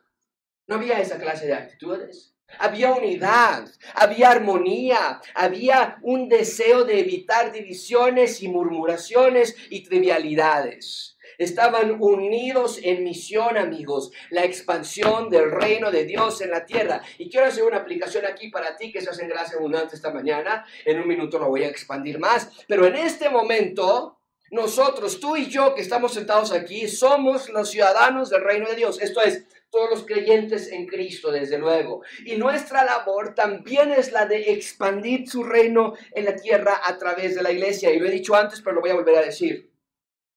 No 0.68 0.76
había 0.76 1.00
esa 1.00 1.18
clase 1.18 1.48
de 1.48 1.54
actitudes. 1.54 2.35
Había 2.60 2.92
unidad, 2.94 3.68
había 3.94 4.30
armonía, 4.32 5.20
había 5.34 5.98
un 6.02 6.30
deseo 6.30 6.86
de 6.86 7.00
evitar 7.00 7.52
divisiones 7.52 8.42
y 8.42 8.48
murmuraciones 8.48 9.56
y 9.70 9.84
trivialidades. 9.84 11.16
Estaban 11.38 11.98
unidos 12.00 12.80
en 12.82 13.04
misión, 13.04 13.58
amigos, 13.58 14.12
la 14.30 14.46
expansión 14.46 15.30
del 15.30 15.52
reino 15.52 15.92
de 15.92 16.06
Dios 16.06 16.40
en 16.42 16.52
la 16.52 16.66
tierra. 16.66 17.02
Y 17.18 17.30
quiero 17.30 17.48
hacer 17.48 17.64
una 17.64 17.78
aplicación 17.78 18.26
aquí 18.26 18.50
para 18.50 18.78
ti 18.78 18.92
que 18.92 19.02
se 19.02 19.10
hace 19.10 19.24
en 19.24 19.30
gracia 19.30 19.58
abundante 19.58 19.96
esta 19.96 20.14
mañana. 20.14 20.66
En 20.86 21.00
un 21.00 21.08
minuto 21.08 21.38
lo 21.40 21.50
voy 21.50 21.64
a 21.64 21.68
expandir 21.68 22.20
más. 22.20 22.50
Pero 22.68 22.86
en 22.86 22.96
este 22.96 23.30
momento, 23.30 24.18
nosotros, 24.52 25.20
tú 25.20 25.36
y 25.36 25.48
yo 25.48 25.76
que 25.76 25.82
estamos 25.82 26.14
sentados 26.14 26.52
aquí, 26.54 26.88
somos 26.88 27.50
los 27.50 27.70
ciudadanos 27.70 28.30
del 28.30 28.44
reino 28.44 28.70
de 28.70 28.76
Dios. 28.76 29.02
Esto 29.02 29.22
es, 29.22 29.44
todos 29.70 29.90
los 29.90 30.06
creyentes 30.06 30.72
en 30.72 30.88
Cristo, 30.88 31.32
desde 31.32 31.58
luego. 31.58 32.04
Y 32.26 32.38
nuestra 32.38 32.84
labor 32.86 33.36
también 33.36 33.92
es 33.92 34.12
la 34.12 34.26
de 34.26 34.54
expandir 34.54 35.30
su 35.30 35.44
reino 35.44 35.94
en 36.14 36.26
la 36.26 36.36
tierra 36.36 36.80
a 36.84 36.98
través 36.98 37.36
de 37.36 37.44
la 37.44 37.52
iglesia. 37.52 37.92
Y 37.92 38.00
lo 38.00 38.08
he 38.08 38.12
dicho 38.12 38.36
antes, 38.36 38.62
pero 38.62 38.76
lo 38.76 38.82
voy 38.82 38.92
a 38.92 38.96
volver 38.96 39.16
a 39.18 39.22
decir. 39.22 39.72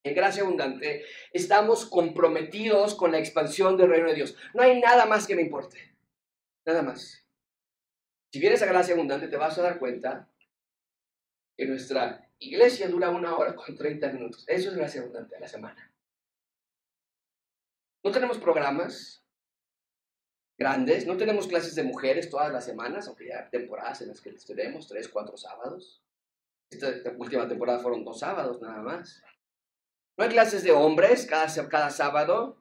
En 0.04 0.14
Gracia 0.14 0.42
Abundante 0.42 1.04
estamos 1.32 1.86
comprometidos 1.86 2.94
con 2.94 3.12
la 3.12 3.18
expansión 3.18 3.76
del 3.76 3.90
reino 3.90 4.08
de 4.08 4.14
Dios. 4.14 4.36
No 4.54 4.62
hay 4.62 4.80
nada 4.80 5.06
más 5.06 5.26
que 5.26 5.34
me 5.34 5.42
importe. 5.42 5.78
Nada 6.64 6.82
más. 6.82 7.24
Si 8.32 8.38
vienes 8.38 8.62
a 8.62 8.66
Gracia 8.66 8.94
Abundante 8.94 9.28
te 9.28 9.36
vas 9.36 9.58
a 9.58 9.62
dar 9.62 9.78
cuenta 9.78 10.28
que 11.56 11.66
nuestra 11.66 12.28
iglesia 12.38 12.88
dura 12.88 13.10
una 13.10 13.36
hora 13.36 13.54
con 13.56 13.76
30 13.76 14.12
minutos. 14.12 14.44
Eso 14.46 14.70
es 14.70 14.76
Gracia 14.76 15.00
Abundante 15.00 15.36
a 15.36 15.40
la 15.40 15.48
semana. 15.48 15.87
No 18.04 18.10
tenemos 18.12 18.38
programas, 18.38 19.18
grandes. 20.58 21.06
No 21.06 21.16
tenemos 21.16 21.46
clases 21.46 21.74
de 21.74 21.84
mujeres 21.84 22.28
todas 22.28 22.52
las 22.52 22.64
semanas, 22.64 23.06
aunque 23.06 23.28
ya 23.28 23.44
hay 23.44 23.50
temporadas 23.50 24.02
en 24.02 24.08
las 24.08 24.20
que 24.20 24.32
les 24.32 24.44
tenemos, 24.44 24.88
tres, 24.88 25.08
cuatro 25.08 25.36
sábados. 25.36 26.02
Esta, 26.70 26.92
última 27.16 27.48
temporada 27.48 27.78
fueron 27.78 28.04
dos 28.04 28.18
sábados 28.18 28.60
nada 28.60 28.82
más. 28.82 29.22
No 30.18 30.24
hay 30.24 30.30
clases 30.30 30.64
de 30.64 30.72
hombres 30.72 31.26
cada, 31.26 31.46
cada 31.68 31.90
sábado. 31.90 32.60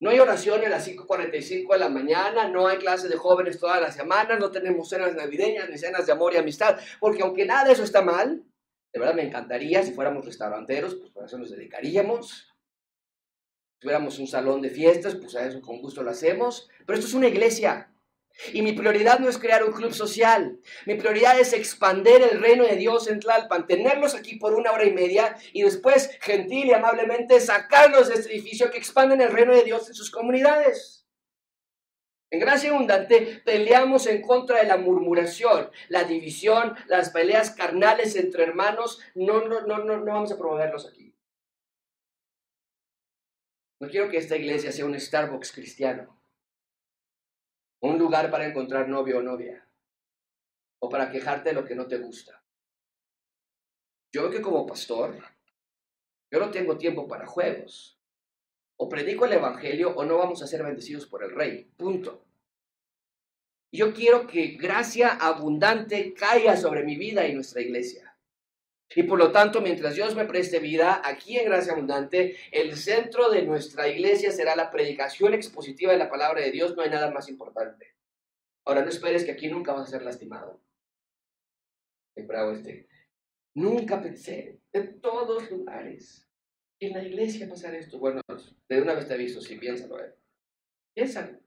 No 0.00 0.10
hay 0.10 0.20
oración 0.20 0.64
a 0.64 0.68
las 0.68 0.86
5.45 0.86 1.72
de 1.72 1.78
la 1.78 1.88
mañana, 1.88 2.48
no 2.48 2.68
hay 2.68 2.78
clases 2.78 3.10
de 3.10 3.16
jóvenes 3.16 3.58
todas 3.58 3.80
las 3.80 3.96
semanas, 3.96 4.38
no 4.38 4.52
tenemos 4.52 4.88
cenas 4.88 5.16
navideñas 5.16 5.68
ni 5.68 5.76
cenas 5.76 6.06
de 6.06 6.12
amor 6.12 6.34
y 6.34 6.36
amistad, 6.36 6.78
porque 7.00 7.22
aunque 7.22 7.44
nada 7.44 7.64
de 7.64 7.72
eso 7.72 7.82
está 7.82 8.00
mal, 8.00 8.44
de 8.92 9.00
verdad 9.00 9.16
me 9.16 9.24
encantaría 9.24 9.82
si 9.82 9.92
fuéramos 9.92 10.24
restauranteros, 10.24 10.94
pues 10.94 11.10
para 11.10 11.26
eso 11.26 11.36
nos 11.36 11.50
dedicaríamos. 11.50 12.48
Si 13.78 13.82
tuviéramos 13.82 14.18
un 14.18 14.26
salón 14.26 14.60
de 14.60 14.70
fiestas, 14.70 15.14
pues 15.14 15.36
a 15.36 15.46
eso 15.46 15.60
con 15.60 15.80
gusto 15.80 16.02
lo 16.02 16.10
hacemos. 16.10 16.68
Pero 16.84 16.98
esto 16.98 17.06
es 17.06 17.14
una 17.14 17.28
iglesia. 17.28 17.92
Y 18.52 18.62
mi 18.62 18.72
prioridad 18.72 19.20
no 19.20 19.28
es 19.28 19.38
crear 19.38 19.62
un 19.62 19.70
club 19.70 19.94
social. 19.94 20.58
Mi 20.84 20.96
prioridad 20.96 21.38
es 21.38 21.52
expander 21.52 22.22
el 22.22 22.40
reino 22.40 22.64
de 22.64 22.74
Dios 22.74 23.06
en 23.06 23.20
Tlalpan, 23.20 23.68
tenerlos 23.68 24.16
aquí 24.16 24.34
por 24.34 24.54
una 24.54 24.72
hora 24.72 24.84
y 24.84 24.92
media 24.92 25.36
y 25.52 25.62
después, 25.62 26.10
gentil 26.20 26.66
y 26.66 26.72
amablemente, 26.72 27.38
sacarlos 27.38 28.08
de 28.08 28.14
este 28.14 28.32
edificio 28.32 28.68
que 28.72 28.78
expanden 28.78 29.20
el 29.20 29.30
reino 29.30 29.54
de 29.54 29.62
Dios 29.62 29.86
en 29.86 29.94
sus 29.94 30.10
comunidades. 30.10 31.06
En 32.32 32.40
Gracia 32.40 32.70
Abundante 32.70 33.42
peleamos 33.44 34.08
en 34.08 34.22
contra 34.22 34.58
de 34.58 34.66
la 34.66 34.76
murmuración, 34.76 35.70
la 35.88 36.02
división, 36.02 36.74
las 36.88 37.10
peleas 37.10 37.52
carnales 37.52 38.16
entre 38.16 38.42
hermanos. 38.42 38.98
No, 39.14 39.46
no, 39.46 39.60
no, 39.60 39.78
no, 39.84 39.98
no 39.98 40.12
vamos 40.12 40.32
a 40.32 40.36
promoverlos 40.36 40.88
aquí. 40.88 41.07
No 43.80 43.88
quiero 43.88 44.10
que 44.10 44.16
esta 44.16 44.36
iglesia 44.36 44.72
sea 44.72 44.86
un 44.86 44.98
Starbucks 44.98 45.52
cristiano 45.52 46.18
un 47.80 47.98
lugar 47.98 48.30
para 48.30 48.46
encontrar 48.46 48.88
novio 48.88 49.18
o 49.18 49.22
novia, 49.22 49.66
o 50.80 50.88
para 50.88 51.10
quejarte 51.10 51.50
de 51.50 51.54
lo 51.54 51.64
que 51.64 51.74
no 51.74 51.86
te 51.86 51.98
gusta. 51.98 52.42
Yo 54.12 54.22
veo 54.22 54.30
que 54.30 54.42
como 54.42 54.66
pastor, 54.66 55.22
yo 56.30 56.40
no 56.40 56.50
tengo 56.50 56.76
tiempo 56.76 57.06
para 57.06 57.26
juegos. 57.26 57.98
O 58.80 58.88
predico 58.88 59.24
el 59.24 59.32
Evangelio 59.32 59.94
o 59.96 60.04
no 60.04 60.18
vamos 60.18 60.42
a 60.42 60.46
ser 60.46 60.62
bendecidos 60.62 61.06
por 61.06 61.24
el 61.24 61.34
Rey. 61.34 61.64
Punto. 61.76 62.24
Yo 63.72 63.92
quiero 63.92 64.26
que 64.26 64.56
gracia 64.56 65.10
abundante 65.10 66.14
caiga 66.14 66.56
sobre 66.56 66.84
mi 66.84 66.96
vida 66.96 67.26
y 67.26 67.34
nuestra 67.34 67.60
iglesia. 67.60 68.07
Y 68.94 69.02
por 69.02 69.18
lo 69.18 69.30
tanto, 69.32 69.60
mientras 69.60 69.94
Dios 69.94 70.14
me 70.14 70.24
preste 70.24 70.60
vida, 70.60 71.02
aquí 71.04 71.36
en 71.38 71.44
Gracia 71.44 71.72
Abundante, 71.72 72.36
el 72.50 72.76
centro 72.76 73.30
de 73.30 73.42
nuestra 73.42 73.88
iglesia 73.88 74.32
será 74.32 74.56
la 74.56 74.70
predicación 74.70 75.34
expositiva 75.34 75.92
de 75.92 75.98
la 75.98 76.08
palabra 76.08 76.40
de 76.40 76.50
Dios. 76.50 76.74
No 76.74 76.82
hay 76.82 76.90
nada 76.90 77.10
más 77.10 77.28
importante. 77.28 77.94
Ahora, 78.64 78.82
no 78.82 78.88
esperes 78.88 79.24
que 79.24 79.32
aquí 79.32 79.48
nunca 79.48 79.72
vas 79.72 79.88
a 79.88 79.90
ser 79.90 80.02
lastimado. 80.02 80.62
Qué 82.14 82.22
bravo 82.22 82.52
este. 82.52 82.88
Nunca 83.54 84.00
pensé, 84.00 84.60
en 84.72 85.00
todos 85.00 85.50
lugares, 85.50 86.28
en 86.80 86.92
la 86.92 87.02
iglesia 87.02 87.48
pasar 87.48 87.74
esto. 87.74 87.98
Bueno, 87.98 88.22
de 88.68 88.82
una 88.82 88.94
vez 88.94 89.08
te 89.08 89.14
aviso, 89.14 89.40
sí, 89.40 89.56
piénsalo. 89.56 90.02
Eh. 90.02 90.14
Piénsalo. 90.94 91.40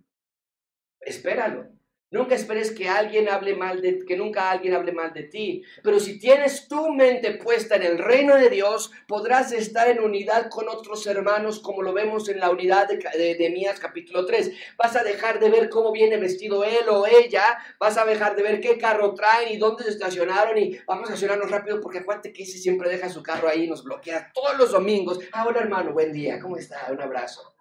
Espéralo. 1.00 1.72
Nunca 2.12 2.36
esperes 2.36 2.72
que 2.72 2.90
alguien 2.90 3.30
hable 3.30 3.56
mal 3.56 3.82
de 3.82 4.04
que 4.06 4.18
nunca 4.18 4.52
alguien 4.52 4.74
hable 4.74 4.92
mal 4.92 5.14
de 5.14 5.24
ti. 5.24 5.64
Pero 5.82 5.98
si 5.98 6.20
tienes 6.20 6.68
tu 6.68 6.90
mente 6.90 7.36
puesta 7.36 7.78
en 7.78 7.84
el 7.84 7.98
reino 7.98 8.36
de 8.36 8.50
Dios, 8.50 8.92
podrás 9.08 9.54
estar 9.54 9.88
en 9.88 10.02
unidad 10.02 10.50
con 10.50 10.68
otros 10.68 11.08
hermanos, 11.08 11.62
como 11.62 11.82
lo 11.82 11.94
vemos 11.94 12.28
en 12.28 12.42
la 12.42 12.50
unidad 12.50 12.90
de, 12.90 13.36
de, 13.36 13.50
Mías 13.50 13.80
capítulo 13.80 14.26
3. 14.26 14.52
Vas 14.78 14.98
a 14.98 15.04
dejar 15.04 15.40
de 15.40 15.50
ver 15.50 15.70
cómo 15.70 15.94
viene 15.94 16.18
vestido 16.18 16.66
él 16.66 16.90
o 16.90 17.08
ella. 17.08 17.58
Vas 17.80 17.98
a 17.98 18.04
dejar 18.04 18.36
de 18.36 18.44
ver 18.44 18.60
qué 18.60 18.78
carro 18.78 19.14
traen 19.14 19.54
y 19.54 19.58
dónde 19.58 19.86
se 19.86 19.92
estacionaron. 19.92 20.58
Y 20.58 20.80
vamos 20.86 21.10
a 21.10 21.14
estacionarnos 21.14 21.50
rápido 21.50 21.80
porque 21.80 22.00
acuérdate 22.00 22.34
que 22.34 22.44
ese 22.44 22.58
siempre 22.58 22.90
deja 22.90 23.08
su 23.08 23.24
carro 23.24 23.48
ahí 23.48 23.64
y 23.64 23.70
nos 23.70 23.86
bloquea 23.86 24.34
todos 24.34 24.58
los 24.58 24.72
domingos. 24.72 25.18
Ah, 25.32 25.46
hola 25.48 25.62
hermano, 25.62 25.94
buen 25.94 26.12
día, 26.12 26.42
¿cómo 26.42 26.58
está? 26.58 26.92
Un 26.92 27.00
abrazo. 27.00 27.56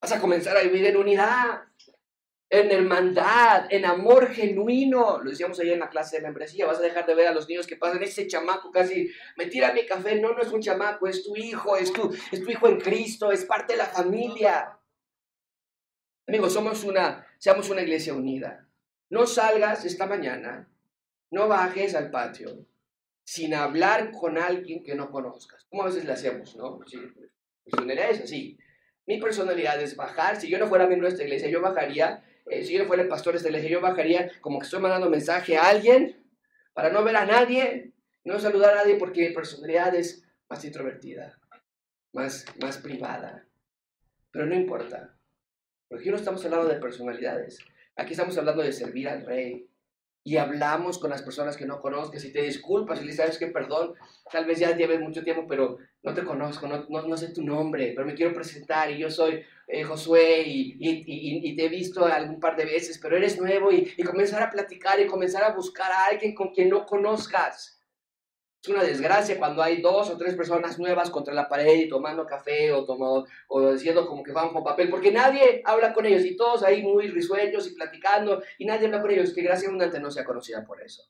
Vas 0.00 0.12
a 0.12 0.20
comenzar 0.20 0.56
a 0.56 0.62
vivir 0.62 0.86
en 0.86 0.96
unidad 0.96 1.69
en 2.50 2.72
hermandad, 2.72 3.66
en 3.70 3.84
amor 3.84 4.28
genuino. 4.32 5.20
Lo 5.22 5.30
decíamos 5.30 5.58
ayer 5.60 5.74
en 5.74 5.80
la 5.80 5.88
clase 5.88 6.16
de 6.16 6.22
membresía. 6.22 6.66
Vas 6.66 6.78
a 6.78 6.82
dejar 6.82 7.06
de 7.06 7.14
ver 7.14 7.28
a 7.28 7.32
los 7.32 7.48
niños 7.48 7.66
que 7.66 7.76
pasan 7.76 8.02
ese 8.02 8.26
chamaco 8.26 8.72
casi, 8.72 9.10
me 9.36 9.46
tira 9.46 9.72
mi 9.72 9.86
café. 9.86 10.20
No, 10.20 10.34
no 10.34 10.42
es 10.42 10.50
un 10.50 10.60
chamaco, 10.60 11.06
es 11.06 11.24
tu 11.24 11.36
hijo, 11.36 11.76
es 11.76 11.92
tu, 11.92 12.12
es 12.32 12.42
tu 12.42 12.50
hijo 12.50 12.68
en 12.68 12.80
Cristo, 12.80 13.30
es 13.30 13.44
parte 13.44 13.74
de 13.74 13.78
la 13.78 13.86
familia. 13.86 14.76
Amigos, 16.26 16.52
somos 16.52 16.82
una, 16.84 17.26
seamos 17.38 17.70
una 17.70 17.82
iglesia 17.82 18.14
unida. 18.14 18.68
No 19.08 19.26
salgas 19.26 19.84
esta 19.84 20.06
mañana, 20.06 20.68
no 21.30 21.48
bajes 21.48 21.94
al 21.94 22.10
patio 22.10 22.66
sin 23.24 23.54
hablar 23.54 24.10
con 24.10 24.38
alguien 24.38 24.82
que 24.82 24.96
no 24.96 25.10
conozcas. 25.12 25.64
Como 25.70 25.82
a 25.84 25.86
veces 25.86 26.04
le 26.04 26.12
hacemos, 26.12 26.56
¿no? 26.56 26.80
Sí, 26.86 26.98
personalidad 27.64 28.10
es 28.10 28.20
así. 28.22 28.58
Mi 29.06 29.20
personalidad 29.20 29.80
es 29.80 29.94
bajar. 29.94 30.40
Si 30.40 30.48
yo 30.48 30.58
no 30.58 30.66
fuera 30.66 30.88
miembro 30.88 31.06
de 31.06 31.12
esta 31.12 31.24
iglesia, 31.24 31.48
yo 31.48 31.60
bajaría 31.60 32.24
eh, 32.46 32.64
si 32.64 32.74
yo 32.74 32.86
fuera 32.86 33.02
el 33.02 33.08
pastor 33.08 33.38
de 33.38 33.48
iglesia, 33.48 33.70
yo 33.70 33.80
bajaría 33.80 34.30
como 34.40 34.58
que 34.58 34.64
estoy 34.64 34.80
mandando 34.80 35.10
mensaje 35.10 35.56
a 35.56 35.68
alguien 35.68 36.24
para 36.72 36.90
no 36.90 37.04
ver 37.04 37.16
a 37.16 37.26
nadie, 37.26 37.92
no 38.24 38.38
saludar 38.38 38.72
a 38.72 38.76
nadie 38.76 38.96
porque 38.96 39.28
mi 39.28 39.34
personalidad 39.34 39.94
es 39.94 40.24
más 40.48 40.64
introvertida, 40.64 41.38
más, 42.12 42.44
más 42.60 42.78
privada. 42.78 43.46
Pero 44.30 44.46
no 44.46 44.54
importa, 44.54 45.16
porque 45.88 46.02
aquí 46.02 46.10
no 46.10 46.16
estamos 46.16 46.44
hablando 46.44 46.68
de 46.68 46.76
personalidades, 46.76 47.58
aquí 47.96 48.12
estamos 48.12 48.36
hablando 48.38 48.62
de 48.62 48.72
servir 48.72 49.08
al 49.08 49.26
rey, 49.26 49.70
y 50.22 50.36
hablamos 50.36 50.98
con 50.98 51.10
las 51.10 51.22
personas 51.22 51.56
que 51.56 51.66
no 51.66 51.80
conozcas. 51.80 52.24
Y 52.24 52.32
te 52.32 52.42
disculpas 52.42 53.00
y 53.00 53.06
le 53.06 53.12
sabes 53.12 53.38
que 53.38 53.46
perdón, 53.46 53.94
tal 54.30 54.44
vez 54.44 54.58
ya 54.58 54.76
lleves 54.76 55.00
mucho 55.00 55.22
tiempo, 55.22 55.46
pero 55.48 55.78
no 56.02 56.14
te 56.14 56.24
conozco, 56.24 56.66
no, 56.66 56.86
no, 56.88 57.16
sé 57.16 57.32
tu 57.32 57.42
nombre, 57.42 57.92
pero 57.94 58.06
me 58.06 58.14
quiero 58.14 58.34
presentar 58.34 58.90
y 58.90 58.98
yo 58.98 59.10
soy 59.10 59.42
eh, 59.72 59.84
Josué 59.84 60.42
y, 60.46 61.56
te 61.56 61.64
he 61.64 61.68
visto 61.68 62.04
algún 62.04 62.40
par 62.40 62.56
de 62.56 62.64
veces, 62.64 62.98
pero 62.98 63.16
eres 63.16 63.40
nuevo 63.40 63.70
y, 63.70 63.94
comenzar 64.02 64.42
a 64.42 64.50
platicar 64.50 64.98
y 65.00 65.06
comenzar 65.06 65.44
a 65.44 65.54
buscar 65.54 65.92
a 65.92 66.06
alguien 66.06 66.34
con 66.34 66.52
quien 66.52 66.68
no 66.68 66.84
conozcas. 66.84 67.80
Es 68.62 68.68
una 68.68 68.82
desgracia 68.82 69.38
cuando 69.38 69.62
hay 69.62 69.80
dos 69.80 70.10
o 70.10 70.18
tres 70.18 70.34
personas 70.34 70.78
nuevas 70.78 71.08
contra 71.08 71.32
la 71.32 71.48
pared 71.48 71.76
y 71.76 71.88
tomando 71.88 72.26
café 72.26 72.72
o, 72.72 72.84
tomando, 72.84 73.26
o 73.48 73.72
diciendo 73.72 74.06
como 74.06 74.22
que 74.22 74.32
van 74.32 74.52
con 74.52 74.64
papel, 74.64 74.90
porque 74.90 75.12
nadie 75.12 75.62
habla 75.64 75.94
con 75.94 76.04
ellos 76.04 76.24
y 76.24 76.36
todos 76.36 76.62
ahí 76.62 76.82
muy 76.82 77.08
risueños 77.08 77.66
y 77.68 77.74
platicando 77.74 78.42
y 78.58 78.66
nadie 78.66 78.86
habla 78.86 79.00
con 79.00 79.12
ellos. 79.12 79.32
Que 79.32 79.42
gracia 79.42 79.68
abundante 79.68 80.00
no 80.00 80.10
sea 80.10 80.24
conocida 80.24 80.66
por 80.66 80.82
eso. 80.82 81.04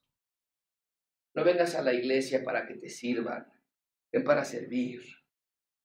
No 1.34 1.44
vengas 1.44 1.74
a 1.74 1.82
la 1.82 1.94
iglesia 1.94 2.44
para 2.44 2.66
que 2.66 2.74
te 2.74 2.88
sirvan, 2.88 3.50
ven 4.12 4.22
para 4.22 4.44
servir. 4.44 5.19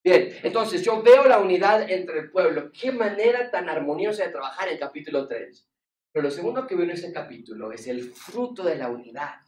Bien, 0.05 0.37
entonces 0.43 0.83
yo 0.83 1.01
veo 1.01 1.25
la 1.25 1.39
unidad 1.39 1.89
entre 1.89 2.19
el 2.19 2.29
pueblo. 2.29 2.71
Qué 2.71 2.91
manera 2.91 3.49
tan 3.49 3.69
armoniosa 3.69 4.23
de 4.23 4.29
trabajar 4.29 4.69
el 4.69 4.77
capítulo 4.77 5.27
3. 5.27 5.67
Pero 6.11 6.23
lo 6.23 6.29
segundo 6.29 6.67
que 6.67 6.75
veo 6.75 6.83
en 6.83 6.91
este 6.91 7.11
capítulo 7.11 7.71
es 7.71 7.87
el 7.87 8.13
fruto 8.13 8.63
de 8.63 8.75
la 8.75 8.87
unidad. 8.87 9.39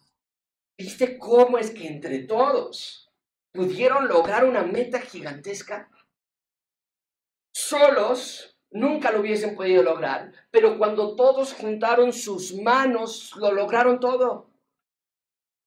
¿Viste 0.76 1.20
cómo 1.20 1.60
es 1.60 1.70
que 1.70 1.86
entre 1.86 2.24
todos 2.24 3.13
pudieron 3.52 4.08
lograr 4.08 4.46
una 4.46 4.63
meta 4.63 5.00
gigantesca? 5.00 5.91
Solos 7.54 8.58
nunca 8.72 9.12
lo 9.12 9.20
hubiesen 9.20 9.56
podido 9.56 9.84
lograr, 9.84 10.32
pero 10.50 10.80
cuando 10.80 11.15
todos 11.15 11.54
juntaron 11.54 12.12
sus 12.12 12.56
manos, 12.56 13.32
lo 13.36 13.52
lograron 13.52 14.00
todo. 14.00 14.50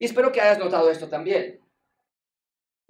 Y 0.01 0.07
espero 0.07 0.33
que 0.33 0.41
hayas 0.41 0.59
notado 0.59 0.91
esto 0.91 1.09
también. 1.09 1.61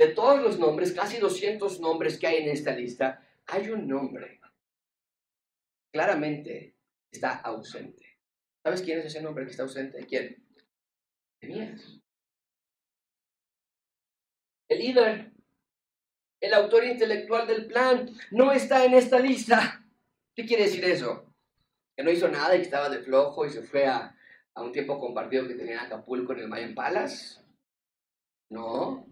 De 0.01 0.09
todos 0.09 0.41
los 0.41 0.59
nombres, 0.59 0.93
casi 0.93 1.19
200 1.19 1.79
nombres 1.79 2.19
que 2.19 2.27
hay 2.27 2.37
en 2.39 2.49
esta 2.49 2.73
lista, 2.75 3.23
hay 3.47 3.69
un 3.69 3.87
nombre. 3.87 4.41
Claramente 5.93 6.75
está 7.13 7.35
ausente. 7.41 8.19
¿Sabes 8.63 8.81
quién 8.81 9.01
es 9.01 9.07
ese 9.07 9.21
nombre 9.21 9.45
que 9.45 9.51
está 9.51 9.65
ausente? 9.65 10.07
¿Quién? 10.07 10.43
Tenías 11.39 12.01
el 14.71 14.79
líder, 14.79 15.33
el 16.41 16.55
autor 16.55 16.85
intelectual 16.85 17.47
del 17.47 17.67
plan, 17.67 18.09
no 18.31 18.53
está 18.53 18.85
en 18.87 18.95
esta 18.95 19.19
lista. 19.19 19.85
¿Qué 20.35 20.47
quiere 20.47 20.63
decir 20.63 20.85
eso? 20.85 21.35
Que 21.95 22.05
no 22.05 22.11
hizo 22.11 22.29
nada 22.29 22.55
y 22.55 22.61
que 22.61 22.65
estaba 22.65 22.89
de 22.89 23.03
flojo 23.03 23.45
y 23.45 23.51
se 23.51 23.63
fue 23.63 23.87
a, 23.87 24.17
un 24.55 24.73
tiempo 24.73 24.99
compartido 24.99 25.47
que 25.47 25.57
tenía 25.57 25.75
en 25.75 25.81
Acapulco 25.81 26.33
en 26.33 26.39
el 26.41 26.49
Mayan 26.49 26.75
Palace. 26.75 27.41
No, 28.51 29.11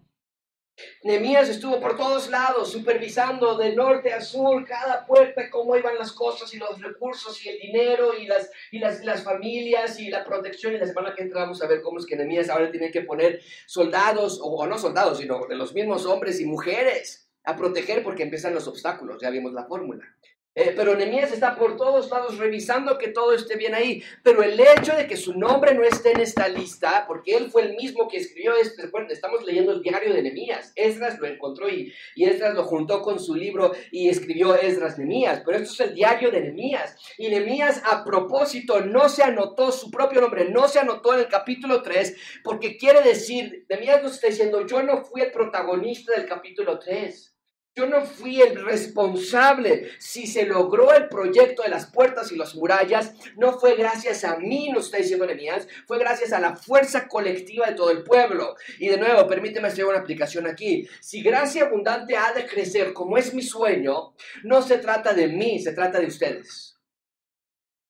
Nemías 1.03 1.49
estuvo 1.49 1.79
por 1.79 1.97
todos 1.97 2.29
lados, 2.29 2.71
supervisando 2.71 3.57
de 3.57 3.75
norte 3.75 4.13
a 4.13 4.21
sur 4.21 4.65
cada 4.65 5.05
puerta, 5.05 5.49
cómo 5.49 5.75
iban 5.75 5.97
las 5.97 6.11
cosas 6.11 6.53
y 6.53 6.57
los 6.57 6.81
recursos 6.81 7.43
y 7.45 7.49
el 7.49 7.59
dinero 7.59 8.17
y 8.17 8.27
las, 8.27 8.49
y 8.71 8.79
las, 8.79 9.03
las 9.03 9.23
familias 9.23 9.99
y 9.99 10.09
la 10.09 10.23
protección. 10.23 10.73
Y 10.73 10.77
la 10.77 10.87
semana 10.87 11.13
que 11.15 11.23
entramos 11.23 11.61
a 11.61 11.67
ver 11.67 11.81
cómo 11.81 11.99
es 11.99 12.05
que 12.05 12.15
Nemías 12.15 12.49
ahora 12.49 12.71
tiene 12.71 12.91
que 12.91 13.01
poner 13.01 13.41
soldados, 13.65 14.39
o, 14.41 14.65
no 14.67 14.77
soldados, 14.77 15.19
sino 15.19 15.45
de 15.47 15.55
los 15.55 15.73
mismos 15.73 16.05
hombres 16.05 16.39
y 16.39 16.45
mujeres 16.45 17.29
a 17.43 17.55
proteger 17.55 18.03
porque 18.03 18.23
empiezan 18.23 18.53
los 18.53 18.67
obstáculos, 18.67 19.21
ya 19.21 19.29
vimos 19.29 19.53
la 19.53 19.65
fórmula. 19.65 20.05
Eh, 20.55 20.73
pero 20.75 20.95
Nehemías 20.95 21.31
está 21.31 21.55
por 21.55 21.77
todos 21.77 22.09
lados 22.09 22.37
revisando 22.37 22.97
que 22.97 23.09
todo 23.09 23.33
esté 23.33 23.55
bien 23.55 23.75
ahí. 23.75 24.03
Pero 24.23 24.43
el 24.43 24.59
hecho 24.59 24.95
de 24.95 25.07
que 25.07 25.15
su 25.15 25.33
nombre 25.37 25.73
no 25.73 25.83
esté 25.83 26.11
en 26.11 26.21
esta 26.21 26.47
lista, 26.47 27.05
porque 27.07 27.37
él 27.37 27.51
fue 27.51 27.61
el 27.61 27.75
mismo 27.75 28.07
que 28.07 28.17
escribió 28.17 28.55
esto, 28.55 28.81
estamos 29.09 29.45
leyendo 29.45 29.71
el 29.71 29.81
diario 29.81 30.13
de 30.13 30.23
Nehemías. 30.23 30.73
Esdras 30.75 31.19
lo 31.19 31.27
encontró 31.27 31.69
y, 31.69 31.93
y 32.15 32.25
Esdras 32.25 32.55
lo 32.55 32.63
juntó 32.63 33.01
con 33.01 33.19
su 33.19 33.35
libro 33.35 33.73
y 33.91 34.09
escribió 34.09 34.55
Esdras 34.55 34.97
Nehemías. 34.97 35.43
Pero 35.45 35.59
esto 35.59 35.73
es 35.73 35.89
el 35.89 35.95
diario 35.95 36.31
de 36.31 36.41
Nehemías. 36.41 36.95
Y 37.17 37.29
Nehemías 37.29 37.81
a 37.85 38.03
propósito 38.03 38.81
no 38.81 39.07
se 39.07 39.23
anotó 39.23 39.71
su 39.71 39.91
propio 39.91 40.19
nombre, 40.19 40.49
no 40.49 40.67
se 40.67 40.79
anotó 40.79 41.13
en 41.13 41.21
el 41.21 41.27
capítulo 41.27 41.81
3, 41.81 42.41
porque 42.43 42.75
quiere 42.75 43.01
decir, 43.01 43.65
Nehemías 43.69 44.03
nos 44.03 44.13
está 44.13 44.27
diciendo, 44.27 44.65
yo 44.65 44.81
no 44.83 45.03
fui 45.03 45.21
el 45.21 45.31
protagonista 45.31 46.13
del 46.13 46.27
capítulo 46.27 46.79
3. 46.79 47.35
Yo 47.79 47.85
no 47.85 48.01
fui 48.01 48.41
el 48.41 48.61
responsable. 48.61 49.89
Si 49.99 50.27
se 50.27 50.45
logró 50.45 50.93
el 50.93 51.07
proyecto 51.07 51.63
de 51.63 51.69
las 51.69 51.89
puertas 51.89 52.29
y 52.29 52.35
las 52.35 52.53
murallas, 52.53 53.13
no 53.37 53.57
fue 53.57 53.77
gracias 53.77 54.25
a 54.25 54.35
mí, 54.35 54.67
nos 54.67 54.87
está 54.87 54.97
diciendo 54.97 55.25
Nehemías, 55.25 55.65
fue 55.87 55.97
gracias 55.97 56.33
a 56.33 56.41
la 56.41 56.57
fuerza 56.57 57.07
colectiva 57.07 57.67
de 57.67 57.75
todo 57.75 57.91
el 57.91 58.03
pueblo. 58.03 58.57
Y 58.79 58.89
de 58.89 58.97
nuevo, 58.97 59.25
permíteme 59.29 59.69
hacer 59.69 59.85
una 59.85 59.99
aplicación 59.99 60.45
aquí. 60.45 60.89
Si 60.99 61.23
gracia 61.23 61.67
abundante 61.67 62.17
ha 62.17 62.33
de 62.33 62.45
crecer 62.45 62.91
como 62.91 63.17
es 63.17 63.33
mi 63.33 63.43
sueño, 63.43 64.13
no 64.43 64.61
se 64.61 64.79
trata 64.79 65.13
de 65.13 65.29
mí, 65.29 65.59
se 65.59 65.71
trata 65.71 66.01
de 66.01 66.07
ustedes. 66.07 66.77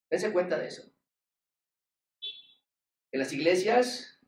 Dense 0.08 0.32
cuenta 0.32 0.56
de 0.56 0.68
eso. 0.68 0.84
En 3.10 3.18
las 3.18 3.32
iglesias, 3.32 4.20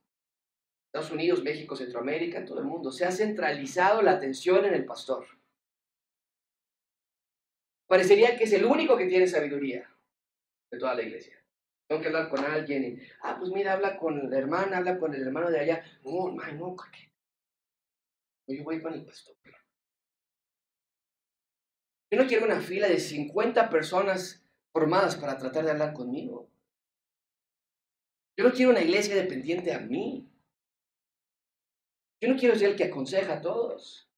Estados 0.86 1.12
Unidos, 1.12 1.44
México, 1.44 1.76
Centroamérica, 1.76 2.38
en 2.38 2.46
todo 2.46 2.58
el 2.58 2.64
mundo, 2.64 2.90
se 2.90 3.04
ha 3.04 3.12
centralizado 3.12 4.02
la 4.02 4.10
atención 4.10 4.64
en 4.64 4.74
el 4.74 4.84
pastor. 4.84 5.24
Parecería 7.92 8.38
que 8.38 8.44
es 8.44 8.52
el 8.54 8.64
único 8.64 8.96
que 8.96 9.04
tiene 9.04 9.26
sabiduría 9.26 9.86
de 10.70 10.78
toda 10.78 10.94
la 10.94 11.02
iglesia. 11.02 11.36
Tengo 11.86 12.00
que 12.00 12.06
hablar 12.08 12.30
con 12.30 12.42
alguien 12.42 12.84
y, 12.84 13.02
ah, 13.20 13.36
pues 13.38 13.50
mira, 13.50 13.74
habla 13.74 13.98
con 13.98 14.30
la 14.30 14.38
hermana, 14.38 14.78
habla 14.78 14.98
con 14.98 15.12
el 15.14 15.20
hermano 15.20 15.50
de 15.50 15.60
allá. 15.60 15.84
No, 16.02 16.28
hermano, 16.28 16.68
no, 16.68 16.76
¿qué? 16.90 17.12
Yo 18.48 18.64
voy 18.64 18.80
con 18.80 18.94
el 18.94 19.04
pastor. 19.04 19.36
Yo 22.10 22.18
no 22.18 22.26
quiero 22.26 22.46
una 22.46 22.62
fila 22.62 22.88
de 22.88 22.98
50 22.98 23.68
personas 23.68 24.42
formadas 24.72 25.16
para 25.16 25.36
tratar 25.36 25.66
de 25.66 25.72
hablar 25.72 25.92
conmigo. 25.92 26.48
Yo 28.38 28.48
no 28.48 28.54
quiero 28.54 28.70
una 28.70 28.80
iglesia 28.80 29.14
dependiente 29.14 29.70
a 29.70 29.80
mí. 29.80 30.32
Yo 32.22 32.30
no 32.30 32.38
quiero 32.38 32.56
ser 32.56 32.70
el 32.70 32.76
que 32.76 32.84
aconseja 32.84 33.34
a 33.34 33.42
todos. 33.42 34.08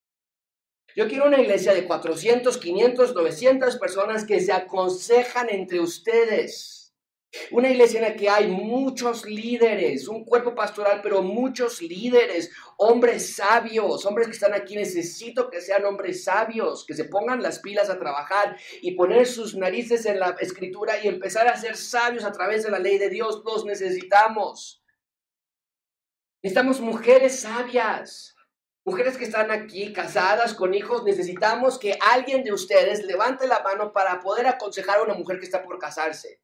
Yo 0.96 1.08
quiero 1.08 1.26
una 1.26 1.40
iglesia 1.40 1.74
de 1.74 1.86
400, 1.86 2.56
500, 2.56 3.14
900 3.14 3.76
personas 3.78 4.24
que 4.24 4.38
se 4.40 4.52
aconsejan 4.52 5.48
entre 5.50 5.80
ustedes. 5.80 6.94
Una 7.50 7.68
iglesia 7.68 7.98
en 7.98 8.04
la 8.04 8.14
que 8.14 8.30
hay 8.30 8.46
muchos 8.46 9.24
líderes, 9.24 10.06
un 10.06 10.24
cuerpo 10.24 10.54
pastoral, 10.54 11.00
pero 11.02 11.20
muchos 11.20 11.82
líderes, 11.82 12.52
hombres 12.76 13.34
sabios, 13.34 14.06
hombres 14.06 14.28
que 14.28 14.34
están 14.34 14.54
aquí. 14.54 14.76
Necesito 14.76 15.50
que 15.50 15.60
sean 15.60 15.84
hombres 15.84 16.22
sabios, 16.22 16.84
que 16.86 16.94
se 16.94 17.06
pongan 17.06 17.42
las 17.42 17.58
pilas 17.58 17.90
a 17.90 17.98
trabajar 17.98 18.56
y 18.80 18.92
poner 18.92 19.26
sus 19.26 19.56
narices 19.56 20.06
en 20.06 20.20
la 20.20 20.36
escritura 20.38 21.02
y 21.02 21.08
empezar 21.08 21.48
a 21.48 21.56
ser 21.56 21.76
sabios 21.76 22.24
a 22.24 22.30
través 22.30 22.62
de 22.62 22.70
la 22.70 22.78
ley 22.78 22.98
de 22.98 23.10
Dios. 23.10 23.42
Los 23.44 23.64
necesitamos. 23.64 24.80
Necesitamos 26.40 26.80
mujeres 26.80 27.40
sabias. 27.40 28.33
Mujeres 28.86 29.16
que 29.16 29.24
están 29.24 29.50
aquí 29.50 29.94
casadas 29.94 30.52
con 30.52 30.74
hijos, 30.74 31.04
necesitamos 31.04 31.78
que 31.78 31.98
alguien 32.00 32.44
de 32.44 32.52
ustedes 32.52 33.02
levante 33.04 33.46
la 33.46 33.60
mano 33.60 33.94
para 33.94 34.20
poder 34.20 34.46
aconsejar 34.46 34.98
a 34.98 35.02
una 35.02 35.14
mujer 35.14 35.38
que 35.38 35.46
está 35.46 35.62
por 35.62 35.78
casarse. 35.78 36.40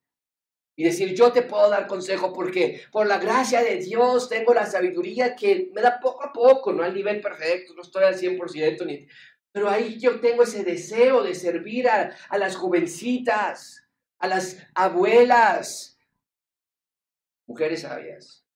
Y 0.75 0.85
decir, 0.85 1.15
yo 1.15 1.31
te 1.33 1.43
puedo 1.43 1.69
dar 1.69 1.87
consejo 1.87 2.33
porque 2.33 2.81
por 2.91 3.07
la 3.07 3.19
gracia 3.19 3.63
de 3.63 3.77
Dios 3.77 4.31
tengo 4.31 4.55
la 4.55 4.65
sabiduría 4.65 5.37
que 5.37 5.71
me 5.75 5.83
da 5.83 6.01
poco 6.01 6.25
a 6.25 6.33
poco, 6.33 6.73
no 6.73 6.83
al 6.83 6.95
nivel 6.95 7.21
perfecto, 7.21 7.75
no 7.75 7.83
estoy 7.83 8.05
al 8.05 8.19
100%, 8.19 8.87
ni, 8.87 9.07
pero 9.53 9.69
ahí 9.69 9.99
yo 9.99 10.19
tengo 10.21 10.45
ese 10.45 10.65
deseo 10.65 11.23
de 11.23 11.35
servir 11.35 11.91
a, 11.91 12.17
a 12.31 12.39
las 12.39 12.57
jovencitas, 12.57 13.85
a 14.19 14.27
las 14.27 14.57
abuelas, 14.75 15.99
mujeres 17.47 17.83
sabias, 17.83 18.47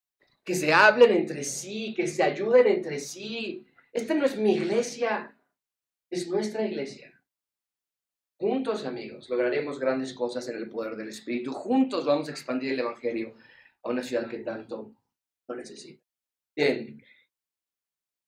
que 0.42 0.54
se 0.54 0.72
hablen 0.72 1.10
entre 1.10 1.44
sí, 1.44 1.92
que 1.94 2.06
se 2.06 2.22
ayuden 2.22 2.66
entre 2.66 2.98
sí, 2.98 3.66
esta 3.94 4.12
no 4.12 4.26
es 4.26 4.36
mi 4.36 4.56
iglesia, 4.56 5.38
es 6.10 6.28
nuestra 6.28 6.66
iglesia. 6.66 7.12
Juntos, 8.36 8.84
amigos, 8.86 9.30
lograremos 9.30 9.78
grandes 9.78 10.12
cosas 10.12 10.48
en 10.48 10.56
el 10.56 10.68
poder 10.68 10.96
del 10.96 11.08
Espíritu. 11.08 11.52
Juntos 11.52 12.04
vamos 12.04 12.28
a 12.28 12.32
expandir 12.32 12.72
el 12.72 12.80
Evangelio 12.80 13.36
a 13.84 13.90
una 13.90 14.02
ciudad 14.02 14.28
que 14.28 14.38
tanto 14.38 14.96
lo 15.46 15.54
necesita. 15.54 16.04
Bien, 16.56 17.00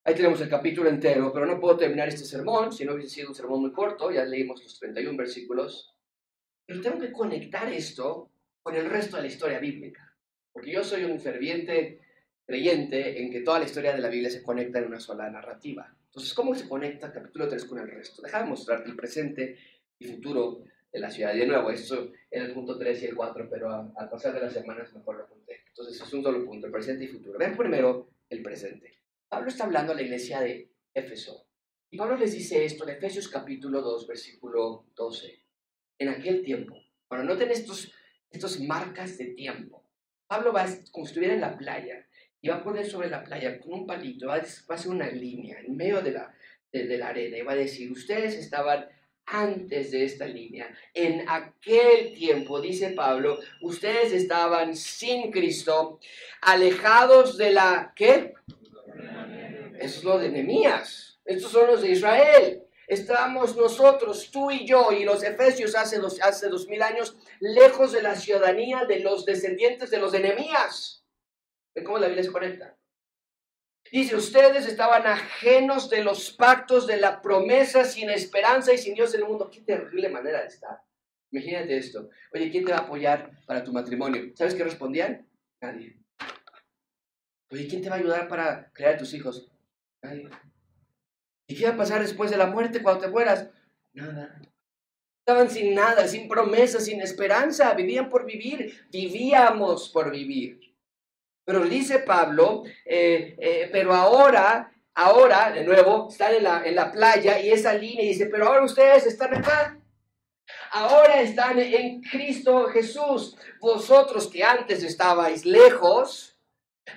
ahí 0.04 0.14
tenemos 0.14 0.40
el 0.40 0.48
capítulo 0.48 0.88
entero, 0.88 1.32
pero 1.32 1.46
no 1.46 1.58
puedo 1.58 1.76
terminar 1.76 2.08
este 2.08 2.24
sermón, 2.24 2.72
si 2.72 2.84
no 2.84 2.94
hubiese 2.94 3.16
sido 3.16 3.30
un 3.30 3.34
sermón 3.34 3.62
muy 3.62 3.72
corto, 3.72 4.12
ya 4.12 4.24
leímos 4.24 4.62
los 4.62 4.78
31 4.78 5.18
versículos. 5.18 5.96
Pero 6.64 6.80
tengo 6.80 7.00
que 7.00 7.10
conectar 7.10 7.68
esto 7.72 8.30
con 8.62 8.76
el 8.76 8.88
resto 8.88 9.16
de 9.16 9.22
la 9.22 9.28
historia 9.28 9.58
bíblica, 9.58 10.16
porque 10.52 10.70
yo 10.70 10.84
soy 10.84 11.02
un 11.02 11.18
ferviente 11.18 12.05
creyente 12.46 13.20
en 13.20 13.30
que 13.30 13.40
toda 13.40 13.58
la 13.58 13.64
historia 13.64 13.92
de 13.92 14.00
la 14.00 14.08
Biblia 14.08 14.30
se 14.30 14.42
conecta 14.42 14.78
en 14.78 14.86
una 14.86 15.00
sola 15.00 15.28
narrativa. 15.28 15.92
Entonces, 16.06 16.32
¿cómo 16.32 16.54
se 16.54 16.68
conecta 16.68 17.12
capítulo 17.12 17.48
3 17.48 17.64
con 17.64 17.78
el 17.80 17.90
resto? 17.90 18.22
Déjame 18.22 18.50
mostrarte 18.50 18.88
el 18.88 18.96
presente 18.96 19.58
y 19.98 20.06
futuro 20.06 20.62
de 20.92 21.00
la 21.00 21.10
ciudad. 21.10 21.34
De 21.34 21.46
nuevo, 21.46 21.70
eso 21.70 22.12
en 22.30 22.42
el 22.44 22.54
punto 22.54 22.78
3 22.78 23.02
y 23.02 23.06
el 23.06 23.16
4, 23.16 23.48
pero 23.50 23.92
al 23.96 24.08
pasar 24.08 24.32
de 24.32 24.40
las 24.40 24.52
semanas 24.52 24.94
mejor 24.94 25.16
lo 25.16 25.24
apunté. 25.24 25.64
Entonces, 25.68 26.00
es 26.00 26.12
un 26.12 26.22
solo 26.22 26.44
punto, 26.46 26.66
el 26.66 26.72
presente 26.72 27.04
y 27.04 27.08
futuro. 27.08 27.38
Vean 27.38 27.56
primero 27.56 28.08
el 28.30 28.42
presente. 28.42 28.94
Pablo 29.28 29.48
está 29.48 29.64
hablando 29.64 29.92
a 29.92 29.96
la 29.96 30.02
iglesia 30.02 30.40
de 30.40 30.70
Éfeso. 30.94 31.48
Y 31.90 31.96
Pablo 31.98 32.16
les 32.16 32.32
dice 32.32 32.64
esto 32.64 32.84
en 32.84 32.96
Efesios 32.96 33.28
capítulo 33.28 33.82
2, 33.82 34.06
versículo 34.06 34.86
12. 34.94 35.42
En 35.98 36.08
aquel 36.08 36.42
tiempo, 36.42 36.80
bueno, 37.08 37.24
noten 37.24 37.50
estos, 37.50 37.92
estos 38.30 38.60
marcas 38.60 39.18
de 39.18 39.26
tiempo. 39.26 39.84
Pablo 40.26 40.52
va 40.52 40.66
como 40.92 41.06
si 41.06 41.10
estuviera 41.10 41.34
en 41.34 41.40
la 41.40 41.56
playa 41.56 42.05
y 42.40 42.48
va 42.48 42.56
a 42.56 42.64
poner 42.64 42.86
sobre 42.86 43.08
la 43.10 43.24
playa 43.24 43.58
con 43.58 43.72
un 43.72 43.86
palito, 43.86 44.28
va 44.28 44.36
a, 44.36 44.74
hacer 44.74 44.90
una 44.90 45.08
línea 45.10 45.58
en 45.60 45.76
medio 45.76 46.00
de 46.00 46.12
la, 46.12 46.34
de, 46.72 46.98
la 46.98 47.08
arena 47.08 47.38
y 47.38 47.42
va 47.42 47.52
a 47.52 47.56
decir, 47.56 47.90
ustedes 47.90 48.34
estaban 48.34 48.86
antes 49.26 49.90
de 49.90 50.04
esta 50.04 50.26
línea. 50.26 50.72
En 50.94 51.28
aquel 51.28 52.14
tiempo, 52.14 52.60
dice 52.60 52.90
Pablo, 52.90 53.38
ustedes 53.60 54.12
estaban 54.12 54.76
sin 54.76 55.32
Cristo, 55.32 55.98
alejados 56.42 57.36
de 57.36 57.50
la... 57.50 57.92
¿Qué? 57.96 58.34
Eso 59.78 59.98
es 59.98 60.04
lo 60.04 60.18
de 60.18 60.30
Nehemías. 60.30 61.18
Estos 61.24 61.50
son 61.50 61.66
los 61.66 61.82
de 61.82 61.90
Israel. 61.90 62.62
Estábamos 62.86 63.56
nosotros, 63.56 64.30
tú 64.30 64.50
y 64.52 64.64
yo, 64.64 64.92
y 64.92 65.04
los 65.04 65.24
efesios 65.24 65.74
hace 65.74 65.98
dos, 65.98 66.20
hace 66.22 66.48
dos 66.48 66.68
mil 66.68 66.82
años, 66.82 67.16
lejos 67.40 67.90
de 67.90 68.02
la 68.02 68.14
ciudadanía 68.14 68.84
de 68.84 69.00
los 69.00 69.24
descendientes 69.24 69.90
de 69.90 69.98
los 69.98 70.14
enemías. 70.14 71.04
¿Ven 71.76 71.84
cómo 71.84 71.98
la 71.98 72.06
Biblia 72.06 72.24
se 72.24 72.32
conecta? 72.32 72.74
Dice, 73.92 74.16
ustedes 74.16 74.66
estaban 74.66 75.06
ajenos 75.06 75.90
de 75.90 76.02
los 76.02 76.32
pactos, 76.32 76.86
de 76.86 76.96
la 76.96 77.20
promesa, 77.20 77.84
sin 77.84 78.10
esperanza 78.10 78.72
y 78.72 78.78
sin 78.78 78.94
Dios 78.94 79.14
en 79.14 79.20
el 79.20 79.28
mundo. 79.28 79.50
Qué 79.50 79.60
terrible 79.60 80.08
manera 80.08 80.40
de 80.40 80.48
estar. 80.48 80.80
Imagínate 81.30 81.76
esto. 81.76 82.08
Oye, 82.32 82.50
¿quién 82.50 82.64
te 82.64 82.72
va 82.72 82.78
a 82.78 82.82
apoyar 82.82 83.30
para 83.46 83.62
tu 83.62 83.72
matrimonio? 83.72 84.32
¿Sabes 84.34 84.54
qué 84.54 84.64
respondían? 84.64 85.28
Nadie. 85.60 85.98
Oye, 87.50 87.68
¿quién 87.68 87.82
te 87.82 87.90
va 87.90 87.96
a 87.96 87.98
ayudar 87.98 88.26
para 88.26 88.72
crear 88.72 88.94
a 88.94 88.98
tus 88.98 89.12
hijos? 89.12 89.52
Nadie. 90.02 90.30
¿Y 91.46 91.56
qué 91.56 91.66
va 91.66 91.74
a 91.74 91.76
pasar 91.76 92.00
después 92.00 92.30
de 92.30 92.38
la 92.38 92.46
muerte 92.46 92.82
cuando 92.82 93.04
te 93.04 93.10
mueras? 93.10 93.50
Nada. 93.92 94.40
Estaban 95.20 95.50
sin 95.50 95.74
nada, 95.74 96.08
sin 96.08 96.26
promesa, 96.26 96.80
sin 96.80 97.02
esperanza. 97.02 97.74
Vivían 97.74 98.08
por 98.08 98.24
vivir. 98.24 98.88
Vivíamos 98.90 99.90
por 99.90 100.10
vivir. 100.10 100.65
Pero 101.46 101.60
dice 101.64 102.00
Pablo, 102.00 102.64
eh, 102.84 103.36
eh, 103.38 103.68
pero 103.70 103.94
ahora, 103.94 104.72
ahora, 104.94 105.52
de 105.52 105.62
nuevo, 105.62 106.08
están 106.10 106.34
en 106.34 106.42
la, 106.42 106.66
en 106.66 106.74
la 106.74 106.90
playa 106.90 107.38
y 107.38 107.52
esa 107.52 107.72
línea 107.72 108.02
dice, 108.04 108.26
pero 108.26 108.48
ahora 108.48 108.64
ustedes 108.64 109.06
están 109.06 109.32
acá. 109.32 109.78
Ahora 110.72 111.20
están 111.20 111.60
en 111.60 112.02
Cristo 112.02 112.66
Jesús. 112.66 113.36
Vosotros 113.60 114.26
que 114.26 114.42
antes 114.42 114.82
estabais 114.82 115.46
lejos, 115.46 116.36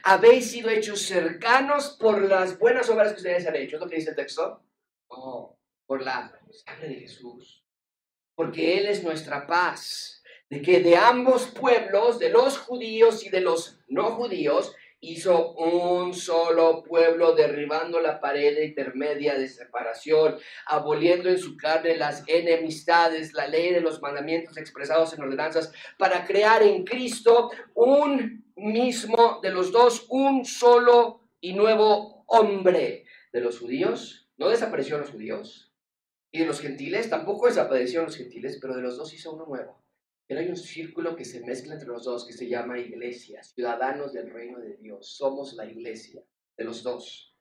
habéis 0.02 0.50
sido 0.50 0.72
hechos 0.72 1.04
cercanos 1.04 1.96
por 2.00 2.20
las 2.24 2.58
buenas 2.58 2.90
obras 2.90 3.12
que 3.12 3.18
ustedes 3.18 3.46
han 3.46 3.56
hecho. 3.56 3.76
¿Es 3.76 3.82
lo 3.84 3.88
que 3.88 3.98
dice 3.98 4.10
el 4.10 4.16
texto? 4.16 4.64
Oh, 5.10 5.56
por 5.86 6.02
la 6.02 6.32
sangre 6.66 6.90
de 6.90 6.96
Jesús. 7.02 7.64
Porque 8.34 8.80
Él 8.80 8.88
es 8.88 9.04
nuestra 9.04 9.46
paz 9.46 10.19
de 10.50 10.62
que 10.62 10.80
de 10.80 10.96
ambos 10.96 11.48
pueblos, 11.48 12.18
de 12.18 12.30
los 12.30 12.58
judíos 12.58 13.24
y 13.26 13.30
de 13.30 13.42
los 13.42 13.80
no 13.88 14.12
judíos, 14.12 14.76
hizo 15.02 15.54
un 15.54 16.14
solo 16.14 16.84
pueblo, 16.84 17.34
derribando 17.34 18.02
la 18.02 18.20
pared 18.20 18.62
intermedia 18.64 19.38
de 19.38 19.48
separación, 19.48 20.38
aboliendo 20.66 21.30
en 21.30 21.38
su 21.38 21.56
carne 21.56 21.96
las 21.96 22.24
enemistades, 22.28 23.34
la 23.34 23.48
ley 23.48 23.72
de 23.72 23.80
los 23.80 24.02
mandamientos 24.02 24.58
expresados 24.58 25.14
en 25.14 25.22
ordenanzas, 25.22 25.72
para 25.98 26.26
crear 26.26 26.64
en 26.64 26.84
Cristo 26.84 27.52
un 27.76 28.46
mismo 28.56 29.40
de 29.42 29.52
los 29.52 29.72
dos, 29.72 30.06
un 30.10 30.44
solo 30.44 31.22
y 31.40 31.54
nuevo 31.54 32.26
hombre. 32.28 33.06
De 33.32 33.42
los 33.42 33.60
judíos, 33.60 34.28
no 34.38 34.50
desaparecieron 34.50 35.02
los 35.02 35.12
judíos, 35.12 35.72
y 36.32 36.40
de 36.40 36.46
los 36.46 36.60
gentiles 36.60 37.10
tampoco 37.10 37.46
desaparecieron 37.46 38.08
los 38.08 38.18
gentiles, 38.18 38.58
pero 38.60 38.76
de 38.76 38.82
los 38.82 38.98
dos 38.98 39.14
hizo 39.14 39.32
uno 39.32 39.46
nuevo 39.46 39.79
pero 40.30 40.42
hay 40.42 40.48
un 40.48 40.56
círculo 40.56 41.16
que 41.16 41.26
se 41.26 41.44
mezcla 41.44 41.74
entre 41.74 41.88
los 41.88 42.04
dos 42.04 42.24
que 42.24 42.34
se 42.34 42.48
llama 42.48 42.78
iglesia, 42.78 43.42
ciudadanos 43.42 44.14
del 44.14 44.30
reino 44.30 44.60
de 44.60 44.78
Dios. 44.78 45.18
Somos 45.18 45.54
la 45.56 45.66
iglesia 45.66 46.22
de 46.56 46.64
los 46.66 46.84
dos. 46.84 47.36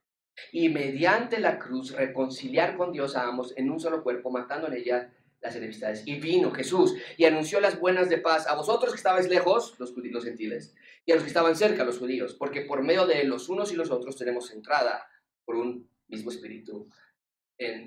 Y 0.53 0.71
mediante 0.71 1.39
la 1.39 1.59
cruz 1.59 1.93
reconciliar 1.93 2.79
con 2.79 2.91
Dios 2.91 3.15
a 3.15 3.29
ambos 3.29 3.53
en 3.59 3.69
un 3.69 3.79
solo 3.79 4.03
cuerpo, 4.03 4.31
matando 4.31 4.69
en 4.69 4.73
ella 4.73 5.13
las 5.43 5.55
enemistades. 5.55 6.03
Y 6.07 6.19
vino 6.19 6.51
Jesús 6.51 6.95
y 7.19 7.27
anunció 7.27 7.61
las 7.61 7.79
buenas 7.79 8.09
de 8.09 8.17
paz 8.17 8.47
a 8.47 8.55
vosotros 8.55 8.93
que 8.93 8.97
estabais 8.97 9.29
lejos, 9.29 9.75
los, 9.79 9.95
los 9.95 10.25
gentiles, 10.25 10.75
y 11.05 11.13
a 11.13 11.17
los 11.17 11.25
que 11.25 11.29
estaban 11.29 11.57
cerca, 11.57 11.85
los 11.85 11.99
judíos, 11.99 12.37
porque 12.39 12.63
por 12.63 12.83
medio 12.83 13.05
de 13.05 13.23
los 13.25 13.51
unos 13.51 13.71
y 13.71 13.77
los 13.77 13.91
otros 13.91 14.17
tenemos 14.17 14.51
entrada 14.51 15.07
por 15.45 15.57
un 15.57 15.91
mismo 16.07 16.31
espíritu 16.31 16.89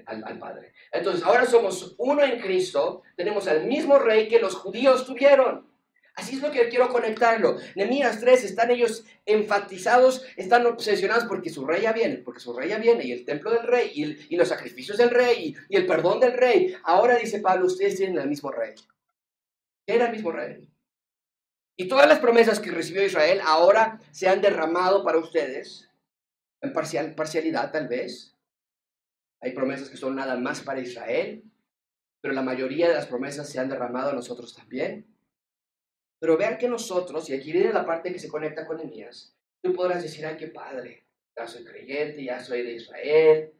al, 0.05 0.39
Padre. 0.39 0.73
Entonces, 0.91 1.23
ahora 1.23 1.45
somos 1.45 1.95
uno 1.97 2.23
en 2.23 2.39
Cristo, 2.39 3.03
tenemos 3.15 3.47
al 3.47 3.65
mismo 3.65 3.97
rey 3.97 4.27
que 4.27 4.39
los 4.39 4.55
judíos 4.55 5.05
tuvieron. 5.05 5.69
Así 6.15 6.35
es 6.35 6.41
lo 6.41 6.51
que 6.51 6.67
quiero 6.67 6.89
conectarlo. 6.89 7.57
Nehemías 7.75 8.19
3 8.19 8.43
están 8.43 8.69
ellos 8.69 9.05
enfatizados, 9.25 10.25
están 10.35 10.65
obsesionados 10.65 11.23
porque 11.23 11.49
su 11.49 11.65
rey 11.65 11.83
ya 11.83 11.93
viene, 11.93 12.17
porque 12.17 12.41
su 12.41 12.53
rey 12.53 12.69
ya 12.69 12.79
viene, 12.79 13.05
y 13.05 13.13
el 13.13 13.23
templo 13.23 13.49
del 13.51 13.65
rey, 13.65 13.91
y, 14.29 14.35
los 14.35 14.49
sacrificios 14.49 14.97
del 14.97 15.09
rey, 15.09 15.55
y, 15.69 15.75
el 15.75 15.85
perdón 15.85 16.19
del 16.19 16.33
rey. 16.33 16.75
Ahora 16.83 17.15
dice 17.15 17.39
Pablo, 17.39 17.65
ustedes 17.65 17.95
tienen 17.95 18.17
el 18.17 18.27
mismo 18.27 18.51
rey. 18.51 18.75
Era 19.87 20.07
el 20.07 20.11
mismo 20.11 20.31
rey. 20.31 20.69
Y 21.77 21.87
todas 21.87 22.07
las 22.07 22.19
promesas 22.19 22.59
que 22.59 22.71
recibió 22.71 23.05
Israel 23.05 23.39
ahora 23.45 23.99
se 24.11 24.27
han 24.27 24.41
derramado 24.41 25.03
para 25.05 25.17
ustedes, 25.17 25.89
en 26.61 26.73
parcial, 26.73 27.15
parcialidad 27.15 27.71
tal 27.71 27.87
vez, 27.87 28.30
hay 29.41 29.51
promesas 29.53 29.89
que 29.89 29.97
son 29.97 30.15
nada 30.15 30.37
más 30.37 30.61
para 30.61 30.79
Israel, 30.79 31.43
pero 32.21 32.33
la 32.33 32.43
mayoría 32.43 32.87
de 32.87 32.93
las 32.93 33.07
promesas 33.07 33.49
se 33.49 33.59
han 33.59 33.69
derramado 33.69 34.11
a 34.11 34.13
nosotros 34.13 34.55
también. 34.55 35.07
Pero 36.19 36.37
vean 36.37 36.59
que 36.59 36.67
nosotros, 36.67 37.27
y 37.29 37.33
aquí 37.33 37.51
viene 37.51 37.73
la 37.73 37.85
parte 37.85 38.13
que 38.13 38.19
se 38.19 38.29
conecta 38.29 38.67
con 38.67 38.79
Elías, 38.79 39.35
tú 39.61 39.73
podrás 39.73 40.03
decir, 40.03 40.23
ay, 40.25 40.37
qué 40.37 40.47
padre, 40.47 41.07
ya 41.35 41.47
soy 41.47 41.63
creyente, 41.63 42.23
ya 42.23 42.39
soy 42.39 42.61
de 42.61 42.73
Israel, 42.73 43.51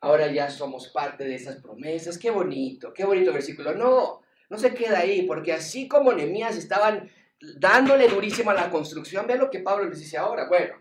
ahora 0.00 0.30
ya 0.30 0.50
somos 0.50 0.88
parte 0.88 1.24
de 1.24 1.34
esas 1.34 1.56
promesas, 1.62 2.18
qué 2.18 2.30
bonito, 2.30 2.92
qué 2.92 3.06
bonito 3.06 3.32
versículo. 3.32 3.74
No, 3.74 4.20
no 4.50 4.58
se 4.58 4.74
queda 4.74 4.98
ahí, 4.98 5.22
porque 5.22 5.54
así 5.54 5.88
como 5.88 6.12
Nehemías 6.12 6.56
estaban 6.56 7.10
dándole 7.56 8.08
durísimo 8.08 8.50
a 8.50 8.54
la 8.54 8.70
construcción, 8.70 9.26
vean 9.26 9.40
lo 9.40 9.50
que 9.50 9.60
Pablo 9.60 9.88
les 9.88 9.98
dice 9.98 10.18
ahora. 10.18 10.46
Bueno, 10.46 10.74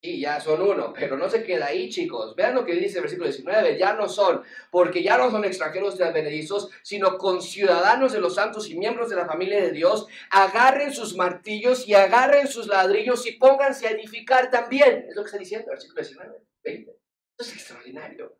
y 0.00 0.20
ya 0.20 0.40
son 0.40 0.62
uno, 0.62 0.92
pero 0.92 1.16
no 1.16 1.28
se 1.28 1.42
queda 1.42 1.66
ahí, 1.66 1.88
chicos. 1.88 2.36
Vean 2.36 2.54
lo 2.54 2.64
que 2.64 2.74
dice 2.74 2.98
el 2.98 3.02
versículo 3.02 3.28
19, 3.28 3.78
ya 3.78 3.94
no 3.94 4.08
son, 4.08 4.42
porque 4.70 5.02
ya 5.02 5.18
no 5.18 5.30
son 5.30 5.44
extranjeros 5.44 5.98
de 5.98 6.04
advenedizos, 6.04 6.70
sino 6.82 7.18
conciudadanos 7.18 8.12
de 8.12 8.20
los 8.20 8.36
santos 8.36 8.70
y 8.70 8.78
miembros 8.78 9.10
de 9.10 9.16
la 9.16 9.26
familia 9.26 9.60
de 9.60 9.72
Dios. 9.72 10.06
Agarren 10.30 10.92
sus 10.92 11.16
martillos 11.16 11.86
y 11.88 11.94
agarren 11.94 12.46
sus 12.46 12.68
ladrillos 12.68 13.26
y 13.26 13.32
pónganse 13.32 13.88
a 13.88 13.90
edificar 13.90 14.50
también. 14.50 15.06
Es 15.08 15.16
lo 15.16 15.22
que 15.22 15.26
está 15.26 15.38
diciendo 15.38 15.66
el 15.70 15.76
versículo 15.76 16.02
19, 16.02 16.40
20. 16.62 16.90
Esto 16.90 17.42
es 17.42 17.52
extraordinario 17.52 18.38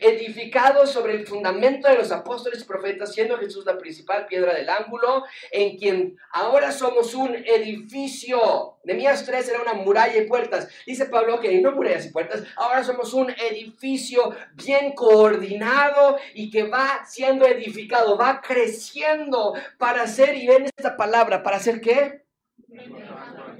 edificados 0.00 0.90
sobre 0.90 1.14
el 1.14 1.26
fundamento 1.26 1.88
de 1.88 1.96
los 1.96 2.12
apóstoles 2.12 2.62
y 2.62 2.64
profetas, 2.64 3.12
siendo 3.12 3.38
Jesús 3.38 3.64
la 3.64 3.78
principal 3.78 4.26
piedra 4.26 4.54
del 4.54 4.68
ángulo, 4.68 5.24
en 5.50 5.76
quien 5.76 6.18
ahora 6.32 6.72
somos 6.72 7.14
un 7.14 7.34
edificio. 7.34 8.78
Nemías 8.84 9.24
3 9.26 9.48
era 9.48 9.62
una 9.62 9.74
muralla 9.74 10.16
y 10.16 10.26
puertas. 10.26 10.68
Dice 10.86 11.06
Pablo 11.06 11.40
que 11.40 11.60
no 11.60 11.72
murallas 11.72 12.06
y 12.06 12.10
puertas, 12.10 12.44
ahora 12.56 12.82
somos 12.84 13.12
un 13.14 13.30
edificio 13.30 14.34
bien 14.54 14.92
coordinado 14.92 16.18
y 16.34 16.50
que 16.50 16.64
va 16.64 17.04
siendo 17.06 17.46
edificado, 17.46 18.16
va 18.16 18.40
creciendo 18.40 19.54
para 19.78 20.06
ser, 20.06 20.34
y 20.36 20.46
ven 20.46 20.64
esta 20.64 20.96
palabra, 20.96 21.42
¿para 21.42 21.56
hacer 21.56 21.80
qué? 21.80 22.24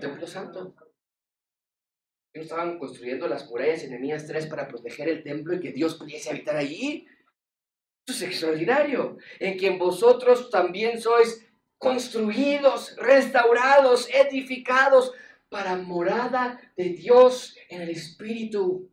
Templo 0.00 0.26
Santo 0.26 0.74
estaban 2.32 2.78
construyendo 2.78 3.26
las 3.26 3.48
murallas 3.48 3.82
enemigas 3.84 4.26
3 4.26 4.46
para 4.46 4.68
proteger 4.68 5.08
el 5.08 5.22
templo 5.22 5.54
y 5.54 5.60
que 5.60 5.72
Dios 5.72 5.96
pudiese 5.96 6.30
habitar 6.30 6.56
allí. 6.56 7.06
Esto 8.06 8.12
es 8.12 8.22
extraordinario. 8.30 9.18
En 9.38 9.58
quien 9.58 9.78
vosotros 9.78 10.50
también 10.50 11.00
sois 11.00 11.46
construidos, 11.78 12.94
restaurados, 12.96 14.08
edificados 14.12 15.12
para 15.48 15.76
morada 15.76 16.60
de 16.76 16.90
Dios 16.90 17.56
en 17.68 17.82
el 17.82 17.90
Espíritu. 17.90 18.88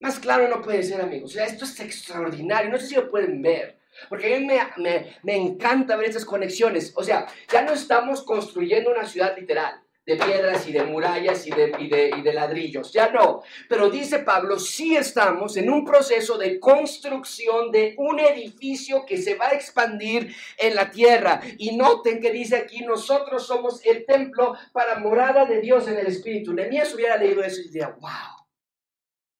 Más 0.00 0.18
claro 0.18 0.48
no 0.48 0.62
puede 0.62 0.82
ser, 0.82 1.00
amigos. 1.00 1.32
O 1.32 1.34
sea, 1.34 1.44
esto 1.44 1.64
es 1.64 1.78
extraordinario. 1.80 2.70
No 2.70 2.78
sé 2.78 2.86
si 2.86 2.94
lo 2.94 3.10
pueden 3.10 3.42
ver. 3.42 3.78
Porque 4.08 4.34
a 4.34 4.38
mí 4.38 4.46
me, 4.46 4.58
me, 4.78 5.16
me 5.22 5.36
encanta 5.36 5.96
ver 5.96 6.08
estas 6.08 6.24
conexiones. 6.24 6.92
O 6.96 7.04
sea, 7.04 7.26
ya 7.52 7.62
no 7.62 7.72
estamos 7.72 8.22
construyendo 8.22 8.90
una 8.90 9.04
ciudad 9.04 9.36
literal 9.36 9.81
de 10.04 10.16
piedras 10.16 10.66
y 10.66 10.72
de 10.72 10.84
murallas 10.84 11.46
y 11.46 11.50
de, 11.50 11.72
y, 11.78 11.88
de, 11.88 12.10
y 12.16 12.22
de, 12.22 12.32
ladrillos, 12.32 12.92
ya 12.92 13.10
no. 13.10 13.42
Pero 13.68 13.88
dice 13.88 14.18
Pablo, 14.20 14.58
sí 14.58 14.96
estamos 14.96 15.56
en 15.56 15.70
un 15.70 15.84
proceso 15.84 16.36
de 16.36 16.58
construcción 16.58 17.70
de 17.70 17.94
un 17.98 18.18
edificio 18.18 19.06
que 19.06 19.16
se 19.16 19.36
va 19.36 19.48
a 19.48 19.54
expandir 19.54 20.34
en 20.58 20.74
la 20.74 20.90
tierra. 20.90 21.40
Y 21.58 21.76
noten 21.76 22.20
que 22.20 22.32
dice 22.32 22.56
aquí, 22.56 22.84
nosotros 22.84 23.46
somos 23.46 23.84
el 23.86 24.04
templo 24.04 24.56
para 24.72 24.98
morada 24.98 25.44
de 25.44 25.60
Dios 25.60 25.86
en 25.86 25.98
el 25.98 26.06
Espíritu. 26.08 26.52
Nemías 26.52 26.92
hubiera 26.94 27.16
leído 27.16 27.42
eso 27.44 27.60
y 27.60 27.68
diría, 27.68 27.96
wow. 28.00 28.42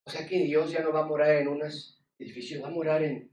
O 0.04 0.10
sea 0.10 0.26
que 0.26 0.38
Dios 0.38 0.70
ya 0.70 0.80
no 0.80 0.92
va 0.92 1.00
a 1.00 1.06
morar 1.06 1.30
en 1.36 1.48
un 1.48 1.62
edificio, 2.18 2.62
va 2.62 2.68
a 2.68 2.72
morar 2.72 3.02
en... 3.02 3.30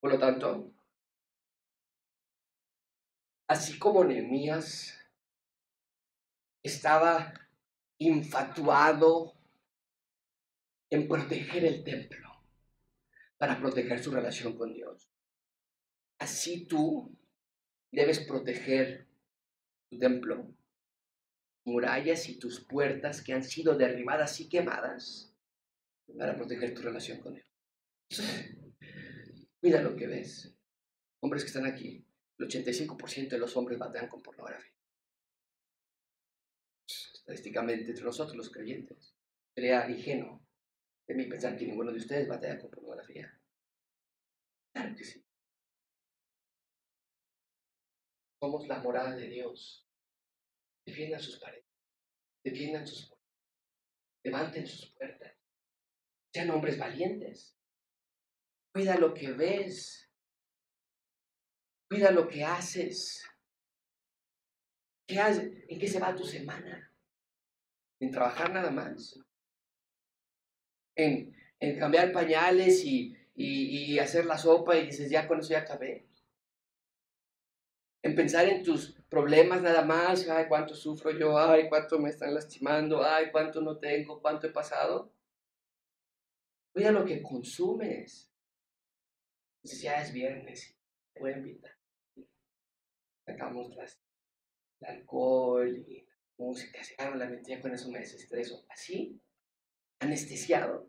Por 0.00 0.12
lo 0.12 0.18
tanto, 0.18 0.71
así 3.52 3.78
como 3.78 4.02
Nehemías 4.02 4.98
estaba 6.62 7.34
infatuado 7.98 9.34
en 10.90 11.06
proteger 11.06 11.66
el 11.66 11.84
templo 11.84 12.30
para 13.36 13.60
proteger 13.60 14.02
su 14.02 14.10
relación 14.10 14.56
con 14.56 14.72
Dios. 14.72 15.12
Así 16.18 16.64
tú 16.66 17.14
debes 17.90 18.20
proteger 18.20 19.06
tu 19.90 19.98
templo, 19.98 20.54
murallas 21.66 22.30
y 22.30 22.38
tus 22.38 22.64
puertas 22.64 23.20
que 23.20 23.34
han 23.34 23.44
sido 23.44 23.76
derribadas 23.76 24.40
y 24.40 24.48
quemadas 24.48 25.34
para 26.16 26.36
proteger 26.36 26.72
tu 26.72 26.80
relación 26.80 27.20
con 27.20 27.34
Dios. 27.34 27.46
Mira 29.60 29.82
lo 29.82 29.94
que 29.94 30.06
ves. 30.06 30.56
Hombres 31.20 31.44
que 31.44 31.48
están 31.48 31.66
aquí, 31.66 32.04
el 32.42 32.48
85% 32.48 33.28
de 33.28 33.38
los 33.38 33.56
hombres 33.56 33.78
batean 33.78 34.08
con 34.08 34.22
pornografía. 34.22 34.72
Estadísticamente, 36.86 37.90
entre 37.90 38.04
nosotros 38.04 38.36
los 38.36 38.50
creyentes, 38.50 39.14
sería 39.54 39.88
ingenuo 39.88 40.44
de 41.06 41.14
mí 41.14 41.26
pensar 41.26 41.56
que 41.56 41.66
ninguno 41.66 41.92
de 41.92 41.98
ustedes 41.98 42.28
batea 42.28 42.58
con 42.58 42.70
pornografía. 42.70 43.38
Claro 44.72 44.96
que 44.96 45.04
sí. 45.04 45.24
Somos 48.40 48.66
la 48.66 48.78
morada 48.80 49.14
de 49.14 49.28
Dios. 49.28 49.86
Defiendan 50.84 51.20
sus 51.20 51.38
paredes, 51.38 51.64
defiendan 52.42 52.84
sus 52.84 53.06
puertas, 53.06 53.28
levanten 54.24 54.66
sus 54.66 54.92
puertas. 54.94 55.32
Sean 56.34 56.50
hombres 56.50 56.76
valientes. 56.76 57.56
Cuida 58.74 58.98
lo 58.98 59.14
que 59.14 59.30
ves, 59.32 60.11
Cuida 61.92 62.10
lo 62.10 62.26
que 62.26 62.42
haces. 62.42 63.22
¿Qué? 65.06 65.18
¿En 65.18 65.78
qué 65.78 65.86
se 65.86 66.00
va 66.00 66.16
tu 66.16 66.24
semana? 66.24 66.90
¿En 68.00 68.10
trabajar 68.10 68.50
nada 68.50 68.70
más? 68.70 69.20
¿En, 70.96 71.36
cambiar 71.78 72.10
pañales 72.10 72.82
y, 72.86 73.98
hacer 73.98 74.24
la 74.24 74.38
sopa 74.38 74.74
y 74.78 74.86
dices, 74.86 75.10
ya 75.10 75.28
con 75.28 75.40
eso 75.40 75.50
ya 75.50 75.58
acabé? 75.58 76.06
En 78.00 78.14
pensar 78.14 78.48
en 78.48 78.62
tus 78.62 78.92
problemas 79.10 79.60
nada 79.60 79.84
más, 79.84 80.26
ay, 80.30 80.46
cuánto 80.48 80.74
sufro 80.74 81.10
yo, 81.10 81.38
ay, 81.38 81.68
cuánto 81.68 81.98
me 81.98 82.08
están 82.08 82.32
lastimando, 82.32 83.04
ay, 83.04 83.30
cuánto 83.30 83.60
no 83.60 83.76
tengo, 83.76 84.22
cuánto 84.22 84.46
he 84.46 84.50
pasado. 84.50 85.12
Cuida 86.72 86.90
lo 86.90 87.04
que 87.04 87.20
consumes. 87.20 88.32
Dices, 89.62 89.82
ya 89.82 90.00
es 90.00 90.10
viernes, 90.10 90.74
voy 91.20 91.32
a 91.32 91.36
invitar 91.36 91.81
sacamos 93.32 93.70
el 94.80 94.86
alcohol 94.86 95.84
y 95.88 96.04
la 96.38 96.44
música, 96.44 96.82
se 96.82 96.96
la 96.96 97.26
mentira 97.26 97.60
con 97.60 97.72
esos 97.72 97.88
meses, 97.88 98.30
eso, 98.30 98.64
así, 98.68 99.20
anestesiado. 100.00 100.88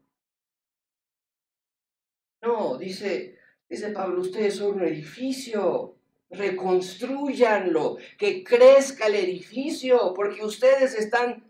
No, 2.41 2.77
dice, 2.77 3.39
dice 3.69 3.89
Pablo, 3.89 4.21
ustedes 4.21 4.57
son 4.57 4.75
un 4.75 4.83
edificio, 4.83 5.95
reconstruyanlo, 6.29 7.97
que 8.17 8.43
crezca 8.43 9.07
el 9.07 9.15
edificio, 9.15 10.13
porque 10.13 10.43
ustedes 10.43 10.95
están 10.95 11.43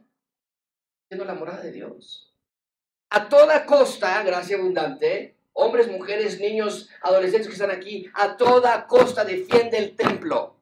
siendo 1.07 1.25
la 1.25 1.33
morada 1.33 1.63
de 1.63 1.71
Dios. 1.71 2.31
A 3.09 3.29
toda 3.29 3.65
costa, 3.65 4.21
gracia 4.23 4.57
abundante, 4.57 5.35
hombres, 5.53 5.87
mujeres, 5.89 6.39
niños, 6.39 6.89
adolescentes 7.01 7.47
que 7.47 7.53
están 7.53 7.71
aquí, 7.71 8.09
a 8.13 8.37
toda 8.37 8.85
costa 8.87 9.23
defiende 9.23 9.77
el 9.77 9.95
templo. 9.95 10.52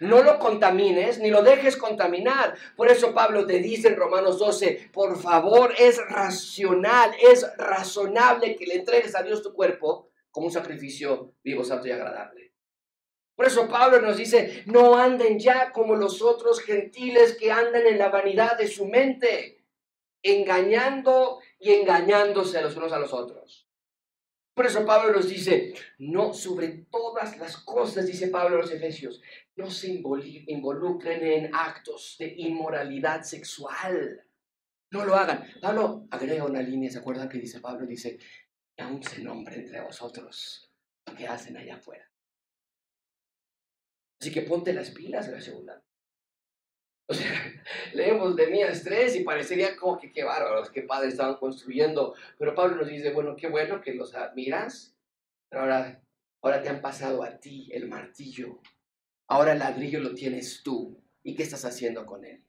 No 0.00 0.22
lo 0.22 0.38
contamines 0.38 1.18
ni 1.20 1.30
lo 1.30 1.42
dejes 1.42 1.76
contaminar. 1.76 2.56
Por 2.76 2.88
eso 2.88 3.14
Pablo 3.14 3.46
te 3.46 3.60
dice 3.60 3.88
en 3.88 3.96
Romanos 3.96 4.38
12, 4.38 4.90
por 4.92 5.20
favor, 5.20 5.72
es 5.78 5.98
racional, 6.08 7.12
es 7.20 7.46
razonable 7.56 8.56
que 8.56 8.66
le 8.66 8.76
entregues 8.76 9.14
a 9.14 9.22
Dios 9.22 9.42
tu 9.42 9.52
cuerpo 9.52 10.10
como 10.30 10.46
un 10.46 10.52
sacrificio 10.52 11.34
vivo, 11.44 11.62
santo 11.62 11.86
y 11.86 11.92
agradable. 11.92 12.52
Por 13.36 13.46
eso 13.46 13.68
Pablo 13.68 14.00
nos 14.00 14.16
dice, 14.16 14.62
no 14.66 14.96
anden 14.96 15.38
ya 15.38 15.72
como 15.72 15.96
los 15.96 16.22
otros 16.22 16.60
gentiles 16.60 17.36
que 17.36 17.50
andan 17.50 17.86
en 17.86 17.98
la 17.98 18.08
vanidad 18.08 18.56
de 18.56 18.68
su 18.68 18.86
mente, 18.86 19.64
engañando 20.22 21.40
y 21.58 21.72
engañándose 21.72 22.62
los 22.62 22.76
unos 22.76 22.92
a 22.92 22.98
los 22.98 23.12
otros. 23.12 23.68
Por 24.54 24.66
eso 24.66 24.86
Pablo 24.86 25.12
nos 25.12 25.28
dice, 25.28 25.74
no 25.98 26.32
sobre 26.32 26.86
todas 26.90 27.36
las 27.38 27.56
cosas, 27.56 28.06
dice 28.06 28.28
Pablo 28.28 28.56
a 28.56 28.60
los 28.60 28.70
Efesios, 28.70 29.20
no 29.56 29.70
se 29.70 29.88
involucren 29.88 31.24
en 31.24 31.54
actos 31.54 32.16
de 32.18 32.34
inmoralidad 32.38 33.22
sexual. 33.22 34.24
No 34.90 35.04
lo 35.04 35.14
hagan. 35.14 35.44
Pablo 35.60 36.06
agrega 36.10 36.44
una 36.44 36.62
línea, 36.62 36.90
¿se 36.90 36.98
acuerdan 36.98 37.28
que 37.28 37.38
dice 37.38 37.60
Pablo? 37.60 37.86
Dice, 37.86 38.18
aún 38.78 39.02
se 39.02 39.22
nombre 39.22 39.56
entre 39.56 39.80
vosotros 39.80 40.70
lo 41.06 41.14
que 41.14 41.26
hacen 41.26 41.56
allá 41.56 41.76
afuera. 41.76 42.10
Así 44.20 44.32
que 44.32 44.42
ponte 44.42 44.72
las 44.72 44.90
pilas, 44.90 45.28
la 45.28 45.40
segunda. 45.40 45.84
O 47.06 47.14
sea, 47.14 47.28
leemos 47.94 48.34
de 48.36 48.46
Mías 48.48 48.82
3 48.82 49.16
y 49.16 49.24
parecería 49.24 49.76
como 49.76 49.98
que 49.98 50.10
qué 50.10 50.24
bárbaros, 50.24 50.70
qué 50.70 50.82
padres 50.82 51.12
estaban 51.12 51.36
construyendo. 51.36 52.14
Pero 52.38 52.54
Pablo 52.54 52.76
nos 52.76 52.88
dice, 52.88 53.12
bueno, 53.12 53.36
qué 53.36 53.48
bueno 53.48 53.80
que 53.80 53.94
los 53.94 54.14
admiras, 54.14 54.96
pero 55.48 55.62
ahora, 55.62 56.02
ahora 56.40 56.62
te 56.62 56.70
han 56.70 56.80
pasado 56.80 57.22
a 57.22 57.38
ti 57.38 57.68
el 57.72 57.88
martillo 57.88 58.60
Ahora 59.26 59.52
el 59.52 59.58
ladrillo 59.58 60.00
lo 60.00 60.14
tienes 60.14 60.62
tú. 60.62 61.02
¿Y 61.22 61.34
qué 61.34 61.42
estás 61.42 61.64
haciendo 61.64 62.04
con 62.04 62.24
él? 62.24 62.44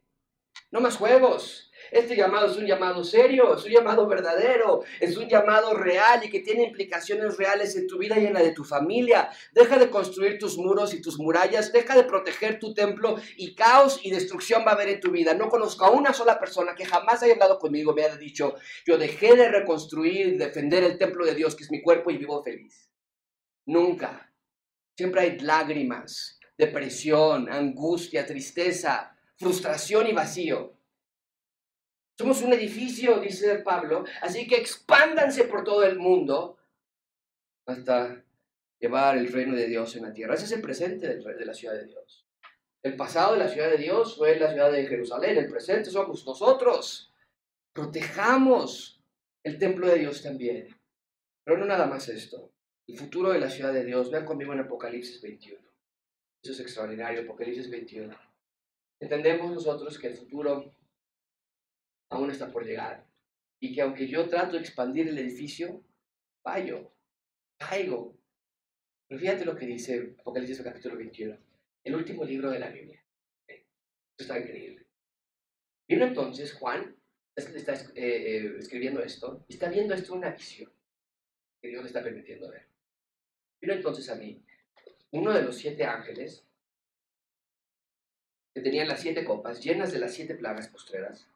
No 0.72 0.82
más 0.82 0.98
juegos. 0.98 1.72
Este 1.92 2.16
llamado 2.16 2.48
es 2.48 2.58
un 2.58 2.66
llamado 2.66 3.04
serio, 3.04 3.56
es 3.56 3.64
un 3.64 3.72
llamado 3.72 4.08
verdadero, 4.08 4.84
es 5.00 5.16
un 5.16 5.30
llamado 5.30 5.74
real 5.74 6.24
y 6.24 6.30
que 6.30 6.40
tiene 6.40 6.64
implicaciones 6.64 7.38
reales 7.38 7.76
en 7.76 7.88
tu 7.88 7.98
vida 7.98 8.20
y 8.20 8.26
en 8.26 8.34
la 8.34 8.42
de 8.42 8.52
tu 8.52 8.64
familia. 8.64 9.30
Deja 9.54 9.78
de 9.78 9.90
construir 9.90 10.40
tus 10.40 10.58
muros 10.58 10.94
y 10.94 11.02
tus 11.02 11.20
murallas, 11.20 11.72
deja 11.72 11.96
de 11.96 12.04
proteger 12.04 12.60
tu 12.60 12.74
templo 12.74 13.16
y 13.38 13.56
caos 13.56 14.00
y 14.04 14.12
destrucción 14.12 14.64
va 14.66 14.72
a 14.72 14.74
haber 14.74 14.90
en 14.90 15.00
tu 15.00 15.12
vida. 15.12 15.34
No 15.34 15.48
conozco 15.48 15.86
a 15.86 15.92
una 15.92 16.14
sola 16.14 16.40
persona 16.40 16.76
que 16.76 16.86
jamás 16.86 17.22
haya 17.24 17.34
hablado 17.34 17.60
conmigo, 17.60 17.94
me 17.94 18.04
haya 18.04 18.18
dicho, 18.18 18.56
yo 18.86 18.98
dejé 18.98 19.36
de 19.36 19.50
reconstruir 19.50 20.28
y 20.28 20.38
defender 20.38 20.84
el 20.84 20.98
templo 20.98 21.26
de 21.26 21.36
Dios, 21.36 21.56
que 21.56 21.64
es 21.64 21.72
mi 21.72 21.82
cuerpo, 21.82 22.10
y 22.12 22.18
vivo 22.18 22.44
feliz. 22.44 22.90
Nunca. 23.66 24.34
Siempre 24.98 25.22
hay 25.22 25.40
lágrimas, 25.40 26.35
depresión, 26.58 27.52
angustia, 27.52 28.26
tristeza, 28.26 29.16
frustración 29.38 30.08
y 30.08 30.14
vacío. 30.14 30.74
Somos 32.18 32.42
un 32.42 32.54
edificio, 32.54 33.20
dice 33.20 33.58
Pablo, 33.60 34.06
así 34.22 34.48
que 34.48 34.56
expándanse 34.56 35.44
por 35.46 35.64
todo 35.64 35.84
el 35.84 36.00
mundo 36.00 36.58
hasta 37.66 38.24
llevar 38.80 39.18
el 39.18 39.32
reino 39.32 39.56
de 39.56 39.68
Dios 39.68 39.96
en 39.96 40.04
la 40.04 40.14
tierra. 40.14 40.36
Ese 40.36 40.46
es 40.46 40.52
el 40.54 40.62
presente 40.62 41.18
de 41.18 41.46
la 41.46 41.54
ciudad 41.54 41.74
de 41.74 41.86
Dios. 41.86 42.26
El 42.84 42.96
pasado 42.96 43.34
de 43.34 43.40
la 43.40 43.50
ciudad 43.50 43.70
de 43.70 43.78
Dios 43.78 44.16
fue 44.16 44.40
la 44.40 44.52
ciudad 44.52 44.72
de 44.72 44.86
Jerusalén, 44.86 45.38
el 45.38 45.50
presente 45.50 45.90
somos 45.90 46.26
nosotros. 46.26 47.12
Protejamos 47.74 49.02
el 49.44 49.58
templo 49.58 49.88
de 49.88 50.00
Dios 50.00 50.22
también. 50.22 50.70
Pero 51.44 51.58
no 51.58 51.66
nada 51.66 51.88
más 51.88 52.08
esto. 52.10 52.52
El 52.88 52.98
futuro 52.98 53.32
de 53.32 53.40
la 53.40 53.50
ciudad 53.50 53.74
de 53.74 53.84
Dios, 53.84 54.12
vean 54.12 54.26
conmigo 54.26 54.54
en 54.54 54.62
Apocalipsis 54.62 55.22
21. 55.22 55.65
Eso 56.46 56.52
es 56.52 56.60
extraordinario, 56.60 57.24
Apocalipsis 57.24 57.72
21. 57.72 58.16
Entendemos 59.00 59.52
nosotros 59.52 59.98
que 59.98 60.10
el 60.10 60.16
futuro 60.16 60.72
aún 62.12 62.30
está 62.30 62.52
por 62.52 62.64
llegar 62.64 63.04
y 63.60 63.74
que 63.74 63.82
aunque 63.82 64.08
yo 64.08 64.30
trato 64.30 64.52
de 64.52 64.60
expandir 64.60 65.08
el 65.08 65.18
edificio, 65.18 65.84
fallo, 66.44 66.94
caigo. 67.58 68.16
Pero 69.08 69.20
fíjate 69.20 69.44
lo 69.44 69.56
que 69.56 69.66
dice 69.66 70.16
Apocalipsis 70.20 70.62
capítulo 70.62 70.98
21, 70.98 71.36
el 71.84 71.96
último 71.96 72.24
libro 72.24 72.52
de 72.52 72.60
la 72.60 72.70
Biblia. 72.70 73.04
Esto 73.48 73.66
está 74.20 74.38
increíble. 74.38 74.86
Vino 75.88 76.06
entonces 76.06 76.54
Juan, 76.54 76.96
está 77.36 77.74
eh, 77.74 77.88
eh, 77.96 78.56
escribiendo 78.60 79.02
esto, 79.02 79.44
y 79.48 79.54
está 79.56 79.68
viendo 79.68 79.96
esto 79.96 80.14
una 80.14 80.30
visión 80.30 80.72
que 81.60 81.70
Dios 81.70 81.82
le 81.82 81.88
está 81.88 82.04
permitiendo 82.04 82.52
ver. 82.52 82.68
Vino 83.60 83.74
entonces 83.74 84.08
a 84.12 84.16
mí 84.16 84.46
uno 85.18 85.34
de 85.34 85.44
los 85.44 85.58
siete 85.58 85.86
ángeles, 85.86 86.46
que 88.54 88.62
tenía 88.62 88.86
las 88.86 89.02
siete 89.02 89.24
copas 89.24 89.64
llenas 89.64 89.92
de 89.92 90.00
las 90.00 90.14
siete 90.14 90.36
plagas 90.36 90.68
postreras, 90.68 91.30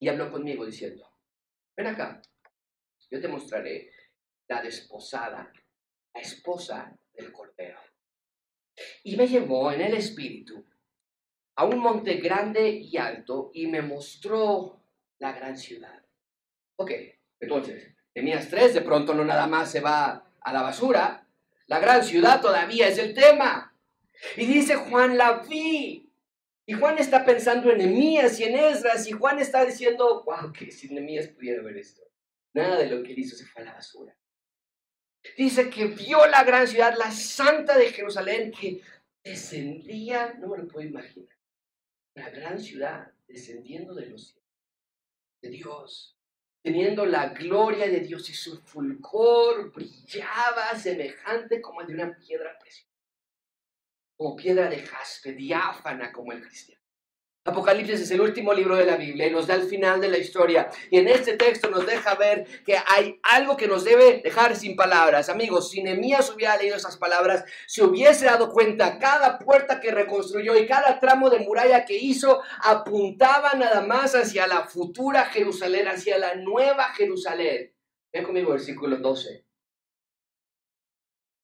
y 0.00 0.08
habló 0.08 0.30
conmigo 0.30 0.66
diciendo, 0.66 1.08
ven 1.76 1.86
acá, 1.86 2.20
yo 3.10 3.20
te 3.20 3.28
mostraré 3.28 3.90
la 4.48 4.62
desposada, 4.62 5.52
la 6.12 6.20
esposa 6.20 6.96
del 7.12 7.32
Cordero. 7.32 7.78
Y 9.04 9.16
me 9.16 9.28
llevó 9.28 9.70
en 9.70 9.80
el 9.80 9.94
espíritu 9.94 10.64
a 11.56 11.64
un 11.64 11.78
monte 11.78 12.14
grande 12.16 12.68
y 12.68 12.96
alto 12.96 13.52
y 13.54 13.68
me 13.68 13.82
mostró 13.82 14.80
la 15.20 15.32
gran 15.32 15.56
ciudad. 15.56 16.04
Ok, 16.76 16.90
entonces, 17.38 17.94
tenías 18.12 18.48
tres, 18.48 18.74
de 18.74 18.80
pronto 18.80 19.14
no 19.14 19.24
nada 19.24 19.46
más 19.46 19.70
se 19.70 19.80
va 19.80 20.28
a 20.40 20.52
la 20.52 20.62
basura, 20.62 21.23
la 21.66 21.78
gran 21.78 22.04
ciudad 22.04 22.40
todavía 22.40 22.88
es 22.88 22.98
el 22.98 23.14
tema. 23.14 23.76
Y 24.36 24.46
dice 24.46 24.76
Juan, 24.76 25.16
la 25.16 25.38
vi. 25.38 26.12
Y 26.66 26.72
Juan 26.72 26.98
está 26.98 27.24
pensando 27.24 27.70
en 27.70 27.78
Nemías 27.78 28.38
y 28.40 28.44
en 28.44 28.56
Esdras. 28.56 29.06
Y 29.06 29.12
Juan 29.12 29.38
está 29.38 29.64
diciendo, 29.64 30.24
wow, 30.24 30.52
que 30.52 30.70
si 30.70 30.88
Nemías 30.88 31.28
pudiera 31.28 31.62
ver 31.62 31.76
esto. 31.76 32.02
Nada 32.54 32.78
de 32.78 32.88
lo 32.88 33.02
que 33.02 33.12
él 33.12 33.18
hizo 33.18 33.36
se 33.36 33.46
fue 33.46 33.62
a 33.62 33.66
la 33.66 33.74
basura. 33.74 34.16
Dice 35.36 35.70
que 35.70 35.86
vio 35.86 36.26
la 36.26 36.44
gran 36.44 36.68
ciudad, 36.68 36.94
la 36.96 37.10
santa 37.10 37.76
de 37.78 37.90
Jerusalén, 37.90 38.52
que 38.52 38.82
descendía, 39.24 40.34
no 40.34 40.48
me 40.48 40.58
lo 40.58 40.68
puedo 40.68 40.86
imaginar. 40.86 41.34
La 42.14 42.30
gran 42.30 42.60
ciudad 42.60 43.10
descendiendo 43.26 43.94
de 43.94 44.06
los 44.06 44.28
cielos, 44.28 44.44
de 45.40 45.48
Dios 45.50 46.16
teniendo 46.64 47.04
la 47.04 47.28
gloria 47.28 47.86
de 47.88 48.00
Dios 48.00 48.30
y 48.30 48.32
su 48.32 48.58
fulgor 48.62 49.70
brillaba 49.70 50.74
semejante 50.76 51.60
como 51.60 51.82
el 51.82 51.88
de 51.88 51.94
una 51.94 52.16
piedra 52.16 52.58
preciosa, 52.58 52.90
como 54.16 54.34
piedra 54.34 54.70
de 54.70 54.78
jaspe, 54.78 55.34
diáfana 55.34 56.10
como 56.10 56.32
el 56.32 56.40
cristiano. 56.40 56.82
Apocalipsis 57.46 58.00
es 58.00 58.10
el 58.10 58.22
último 58.22 58.54
libro 58.54 58.74
de 58.74 58.86
la 58.86 58.96
Biblia 58.96 59.26
y 59.26 59.30
nos 59.30 59.46
da 59.46 59.54
el 59.54 59.64
final 59.64 60.00
de 60.00 60.08
la 60.08 60.16
historia. 60.16 60.70
Y 60.90 60.96
en 60.96 61.08
este 61.08 61.36
texto 61.36 61.68
nos 61.68 61.86
deja 61.86 62.14
ver 62.14 62.46
que 62.64 62.74
hay 62.86 63.20
algo 63.22 63.54
que 63.54 63.68
nos 63.68 63.84
debe 63.84 64.22
dejar 64.24 64.56
sin 64.56 64.74
palabras. 64.74 65.28
Amigos, 65.28 65.70
si 65.70 65.82
Nehemías 65.82 66.30
hubiera 66.30 66.56
leído 66.56 66.76
esas 66.76 66.96
palabras, 66.96 67.44
se 67.66 67.84
hubiese 67.84 68.24
dado 68.24 68.50
cuenta, 68.50 68.98
cada 68.98 69.38
puerta 69.38 69.78
que 69.78 69.90
reconstruyó 69.90 70.56
y 70.56 70.66
cada 70.66 70.98
tramo 71.00 71.28
de 71.28 71.40
muralla 71.40 71.84
que 71.84 71.98
hizo 71.98 72.40
apuntaba 72.62 73.52
nada 73.52 73.82
más 73.82 74.14
hacia 74.14 74.46
la 74.46 74.64
futura 74.66 75.26
Jerusalén, 75.26 75.86
hacia 75.86 76.16
la 76.16 76.36
nueva 76.36 76.94
Jerusalén. 76.94 77.74
Ven 78.10 78.24
conmigo 78.24 78.52
versículo 78.52 78.96
12. 78.96 79.44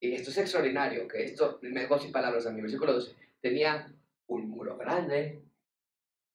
Y 0.00 0.14
esto 0.14 0.30
es 0.30 0.38
extraordinario, 0.38 1.06
que 1.06 1.24
esto 1.24 1.58
me 1.60 1.80
dejó 1.80 1.98
sin 1.98 2.10
palabras 2.10 2.46
a. 2.46 2.52
Versículo 2.52 2.94
12. 2.94 3.14
Tenía 3.42 3.92
un 4.28 4.48
muro 4.48 4.78
grande 4.78 5.49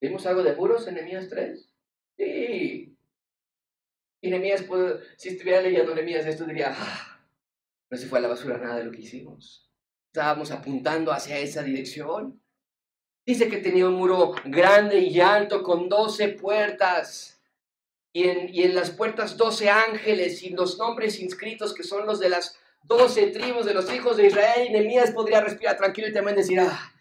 ¿Vimos 0.05 0.23
algo 0.27 0.43
de 0.43 0.53
muros 0.53 0.87
en 0.87 0.93
Nehemías 0.93 1.29
3? 1.29 1.67
Sí. 2.15 2.95
Y 4.21 4.29
Nehemías, 4.29 4.63
si 5.17 5.29
estuviera 5.29 5.61
leyendo 5.61 5.95
Nehemías 5.95 6.27
esto, 6.27 6.45
diría, 6.45 6.75
ah, 6.77 7.19
no 7.89 7.97
se 7.97 8.05
fue 8.05 8.19
a 8.19 8.21
la 8.21 8.27
basura 8.27 8.59
nada 8.59 8.77
de 8.77 8.83
lo 8.83 8.91
que 8.91 9.01
hicimos. 9.01 9.67
Estábamos 10.13 10.51
apuntando 10.51 11.11
hacia 11.11 11.39
esa 11.39 11.63
dirección. 11.63 12.39
Dice 13.25 13.49
que 13.49 13.57
tenía 13.57 13.87
un 13.87 13.95
muro 13.95 14.35
grande 14.45 14.99
y 14.99 15.19
alto 15.19 15.63
con 15.63 15.89
12 15.89 16.29
puertas. 16.29 17.41
Y 18.13 18.29
en, 18.29 18.53
y 18.53 18.61
en 18.61 18.75
las 18.75 18.91
puertas 18.91 19.37
12 19.37 19.71
ángeles 19.71 20.43
y 20.43 20.51
los 20.51 20.77
nombres 20.77 21.19
inscritos 21.19 21.73
que 21.73 21.83
son 21.83 22.05
los 22.05 22.19
de 22.19 22.29
las 22.29 22.59
12 22.83 23.31
tribus 23.31 23.65
de 23.65 23.73
los 23.73 23.91
hijos 23.91 24.17
de 24.17 24.27
Israel. 24.27 24.67
Y 24.67 24.71
Nehemías 24.71 25.11
podría 25.11 25.41
respirar 25.41 25.77
tranquilo 25.77 26.07
y 26.07 26.13
también 26.13 26.37
decir, 26.37 26.59
ah, 26.59 26.94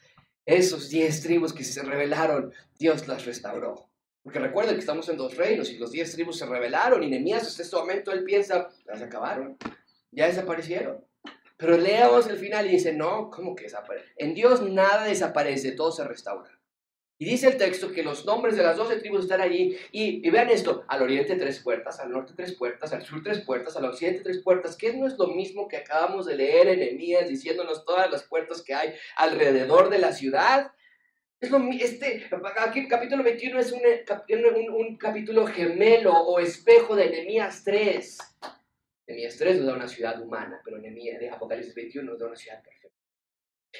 Esos 0.47 0.91
diez 0.91 1.23
tribus 1.23 1.53
que 1.53 1.65
se 1.65 1.83
rebelaron, 1.83 2.53
Dios 2.79 3.09
las 3.09 3.25
restauró. 3.25 3.89
Porque 4.23 4.39
recuerden 4.39 4.75
que 4.75 4.81
estamos 4.81 5.09
en 5.09 5.17
dos 5.17 5.37
reinos 5.37 5.71
y 5.71 5.79
los 5.79 5.91
diez 5.91 6.13
tribus 6.13 6.39
se 6.39 6.47
rebelaron 6.47 7.03
y 7.03 7.09
Nehemías 7.09 7.47
hasta 7.47 7.63
este 7.63 7.77
momento 7.77 8.13
él 8.13 8.25
piensa, 8.25 8.71
las 8.87 9.03
acabaron, 9.03 9.57
ya 10.11 10.27
desaparecieron. 10.27 11.05
Pero 11.57 11.77
leamos 11.77 12.27
el 12.27 12.37
final 12.37 12.67
y 12.67 12.71
dice, 12.71 12.93
no, 12.93 13.31
¿cómo 13.31 13.55
que 13.55 13.65
desaparece? 13.65 14.13
En 14.17 14.35
Dios 14.35 14.63
nada 14.63 15.05
desaparece, 15.05 15.73
todo 15.73 15.93
se 15.93 16.05
restaura. 16.05 16.51
Y 17.17 17.27
dice 17.27 17.47
el 17.47 17.57
texto 17.57 17.93
que 17.93 18.03
los 18.03 18.27
nombres 18.27 18.57
de 18.57 18.65
las 18.65 18.77
doce 18.77 18.97
tribus 18.97 19.23
están 19.23 19.41
allí. 19.41 19.77
Y, 19.93 20.29
vean 20.31 20.51
esto, 20.51 20.85
al 20.89 21.03
oriente 21.03 21.37
tres 21.37 21.61
puertas, 21.61 22.01
al 22.01 22.11
norte 22.11 22.33
tres 22.37 22.55
puertas, 22.55 22.93
al 22.93 23.05
sur 23.05 23.23
tres 23.23 23.41
puertas, 23.41 23.77
al 23.77 23.85
occidente 23.85 24.23
tres 24.23 24.43
puertas, 24.43 24.77
que 24.77 24.93
no 24.95 25.07
es 25.07 25.17
lo 25.17 25.29
mismo 25.29 25.69
que 25.69 25.77
acabamos 25.77 26.27
de 26.27 26.37
leer 26.37 26.69
en 26.69 26.83
Emías 26.83 27.29
diciéndonos 27.29 27.85
todas 27.85 28.11
las 28.11 28.25
puertas 28.25 28.63
que 28.63 28.75
hay 28.75 28.95
alrededor 29.17 29.91
de 29.91 29.99
la 29.99 30.13
ciudad. 30.13 30.73
Es 31.41 31.51
lo, 31.51 31.59
este 31.71 32.29
aquí, 32.59 32.89
capítulo 32.89 33.23
21 33.23 33.61
es 33.61 33.71
un, 33.71 33.83
un, 34.75 34.97
capítulo 34.97 35.47
gemelo 35.47 36.13
o 36.13 36.41
espejo 36.41 36.97
de 36.97 37.11
Nehemías 37.11 37.63
3. 37.63 38.19
Nehemías 39.07 39.37
3 39.37 39.59
nos 39.59 39.67
da 39.67 39.75
una 39.75 39.89
ciudad 39.89 40.21
humana, 40.21 40.61
pero 40.65 40.79
Nehemías 40.79 41.21
de 41.21 41.31
Apocalipsis 41.31 41.75
21 41.75 42.11
nos 42.11 42.19
da 42.19 42.27
una 42.27 42.37
ciudad 42.37 42.61
perfecta. 42.63 42.84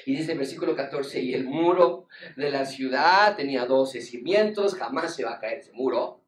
Y 0.05 0.15
dice 0.15 0.33
el 0.33 0.39
versículo 0.39 0.75
14, 0.75 1.21
y 1.21 1.33
el 1.33 1.45
muro 1.45 2.07
de 2.35 2.49
la 2.49 2.65
ciudad 2.65 3.35
tenía 3.35 3.65
doce 3.65 4.01
cimientos, 4.01 4.75
jamás 4.75 5.15
se 5.15 5.23
va 5.23 5.35
a 5.35 5.39
caer 5.39 5.59
ese 5.59 5.71
muro. 5.71 6.21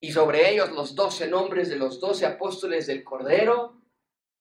Y 0.00 0.12
sobre 0.12 0.50
ellos 0.50 0.70
los 0.72 0.94
doce 0.94 1.28
nombres 1.28 1.68
de 1.68 1.76
los 1.76 2.00
doce 2.00 2.26
apóstoles 2.26 2.86
del 2.86 3.04
Cordero. 3.04 3.76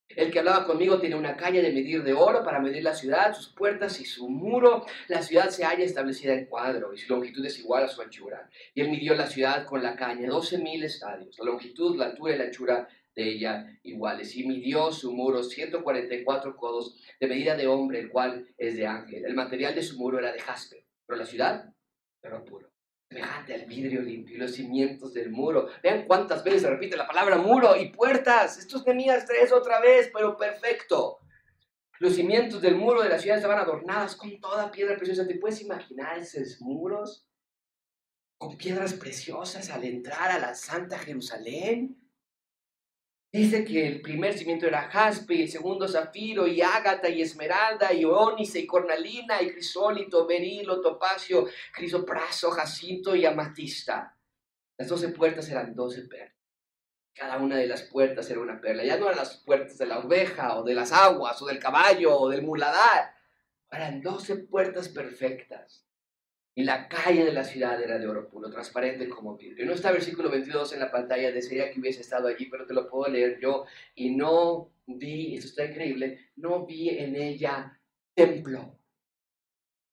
El 0.07 0.31
que 0.31 0.39
hablaba 0.39 0.65
conmigo 0.65 0.99
tiene 0.99 1.15
una 1.15 1.37
calle 1.37 1.61
de 1.61 1.71
medir 1.71 2.01
de 2.03 2.13
oro 2.13 2.43
para 2.43 2.59
medir 2.59 2.83
la 2.83 2.95
ciudad, 2.95 3.35
sus 3.35 3.49
puertas 3.49 3.99
y 3.99 4.05
su 4.05 4.27
muro. 4.27 4.85
La 5.07 5.21
ciudad 5.21 5.49
se 5.49 5.65
halla 5.65 5.83
establecida 5.83 6.33
en 6.33 6.47
cuadro 6.47 6.93
y 6.93 6.97
su 6.97 7.13
longitud 7.13 7.45
es 7.45 7.59
igual 7.59 7.83
a 7.83 7.87
su 7.87 8.01
anchura. 8.01 8.49
Y 8.73 8.81
él 8.81 8.89
midió 8.89 9.13
la 9.15 9.27
ciudad 9.27 9.65
con 9.65 9.83
la 9.83 9.95
caña, 9.95 10.27
doce 10.29 10.57
mil 10.57 10.83
estadios. 10.83 11.37
La 11.37 11.45
longitud, 11.45 11.95
la 11.95 12.05
altura 12.05 12.33
y 12.33 12.37
la 12.39 12.45
anchura 12.45 12.87
de 13.19 13.29
ella 13.29 13.79
iguales. 13.83 14.35
Y 14.35 14.47
midió 14.47 14.91
su 14.91 15.11
muro 15.13 15.43
144 15.43 16.55
codos 16.55 16.95
de 17.19 17.27
medida 17.27 17.55
de 17.55 17.67
hombre, 17.67 17.99
el 17.99 18.09
cual 18.09 18.47
es 18.57 18.77
de 18.77 18.87
ángel. 18.87 19.25
El 19.25 19.35
material 19.35 19.75
de 19.75 19.83
su 19.83 19.97
muro 19.97 20.19
era 20.19 20.31
de 20.31 20.39
jaspe, 20.39 20.87
pero 21.05 21.19
la 21.19 21.25
ciudad 21.25 21.73
era 22.23 22.43
puro. 22.43 22.71
Semejante 23.09 23.55
al 23.55 23.65
vidrio 23.65 24.01
limpio 24.01 24.35
y 24.35 24.39
los 24.39 24.53
cimientos 24.53 25.13
del 25.13 25.31
muro. 25.31 25.67
Vean 25.83 26.05
cuántas 26.05 26.43
veces 26.43 26.61
se 26.61 26.69
repite 26.69 26.95
la 26.95 27.07
palabra 27.07 27.37
muro 27.37 27.75
y 27.75 27.89
puertas. 27.89 28.57
Estos 28.57 28.85
tenías 28.85 29.25
tres 29.25 29.51
otra 29.51 29.81
vez, 29.81 30.09
pero 30.13 30.37
perfecto. 30.37 31.19
Los 31.99 32.15
cimientos 32.15 32.61
del 32.61 32.75
muro 32.75 33.01
de 33.01 33.09
la 33.09 33.19
ciudad 33.19 33.37
estaban 33.37 33.57
adornadas 33.59 34.15
con 34.15 34.39
toda 34.39 34.71
piedra 34.71 34.95
preciosa. 34.95 35.27
¿Te 35.27 35.35
puedes 35.35 35.59
imaginar 35.61 36.17
esos 36.19 36.61
muros 36.61 37.27
con 38.37 38.57
piedras 38.57 38.93
preciosas 38.93 39.69
al 39.69 39.83
entrar 39.83 40.31
a 40.31 40.39
la 40.39 40.55
Santa 40.55 40.97
Jerusalén? 40.99 41.98
Dice 43.31 43.63
que 43.63 43.85
el 43.85 44.01
primer 44.01 44.35
cimiento 44.35 44.65
era 44.65 44.89
jaspe, 44.89 45.35
y 45.35 45.41
el 45.43 45.49
segundo 45.49 45.87
zafiro, 45.87 46.47
y 46.47 46.61
ágata, 46.61 47.09
y 47.09 47.21
esmeralda, 47.21 47.93
y 47.93 48.03
ónice, 48.03 48.59
y 48.59 48.65
cornalina, 48.65 49.39
y 49.41 49.51
crisólito, 49.51 50.25
berilo, 50.25 50.81
topacio, 50.81 51.47
crisopraso, 51.71 52.49
jacinto 52.49 53.15
y 53.15 53.27
amatista. 53.27 54.17
Las 54.77 54.87
doce 54.87 55.09
puertas 55.09 55.47
eran 55.49 55.75
doce 55.75 56.01
perlas. 56.03 56.33
Cada 57.13 57.37
una 57.37 57.57
de 57.57 57.67
las 57.67 57.83
puertas 57.83 58.27
era 58.31 58.39
una 58.39 58.59
perla. 58.59 58.83
Ya 58.83 58.97
no 58.97 59.05
eran 59.05 59.17
las 59.17 59.37
puertas 59.37 59.77
de 59.77 59.85
la 59.85 59.99
oveja, 59.99 60.57
o 60.57 60.63
de 60.63 60.73
las 60.73 60.91
aguas, 60.91 61.39
o 61.41 61.45
del 61.45 61.59
caballo, 61.59 62.17
o 62.17 62.29
del 62.29 62.41
muladar. 62.41 63.13
Eran 63.71 64.01
doce 64.01 64.37
puertas 64.37 64.89
perfectas. 64.89 65.85
Y 66.59 66.63
la 66.65 66.89
calle 66.89 67.23
de 67.23 67.31
la 67.31 67.45
ciudad 67.45 67.81
era 67.81 67.97
de 67.97 68.05
oro 68.05 68.27
puro, 68.27 68.49
transparente 68.49 69.07
como 69.07 69.37
vidrio. 69.37 69.65
No 69.65 69.71
está 69.71 69.93
versículo 69.93 70.29
22 70.29 70.73
en 70.73 70.81
la 70.81 70.91
pantalla, 70.91 71.31
desearía 71.31 71.71
que 71.71 71.79
hubiese 71.79 72.01
estado 72.01 72.27
allí, 72.27 72.47
pero 72.47 72.65
te 72.65 72.73
lo 72.73 72.89
puedo 72.89 73.09
leer 73.09 73.39
yo. 73.41 73.63
Y 73.95 74.13
no 74.13 74.69
vi, 74.85 75.35
esto 75.37 75.47
está 75.47 75.63
increíble, 75.63 76.19
no 76.35 76.65
vi 76.65 76.89
en 76.89 77.15
ella 77.15 77.79
templo. 78.13 78.77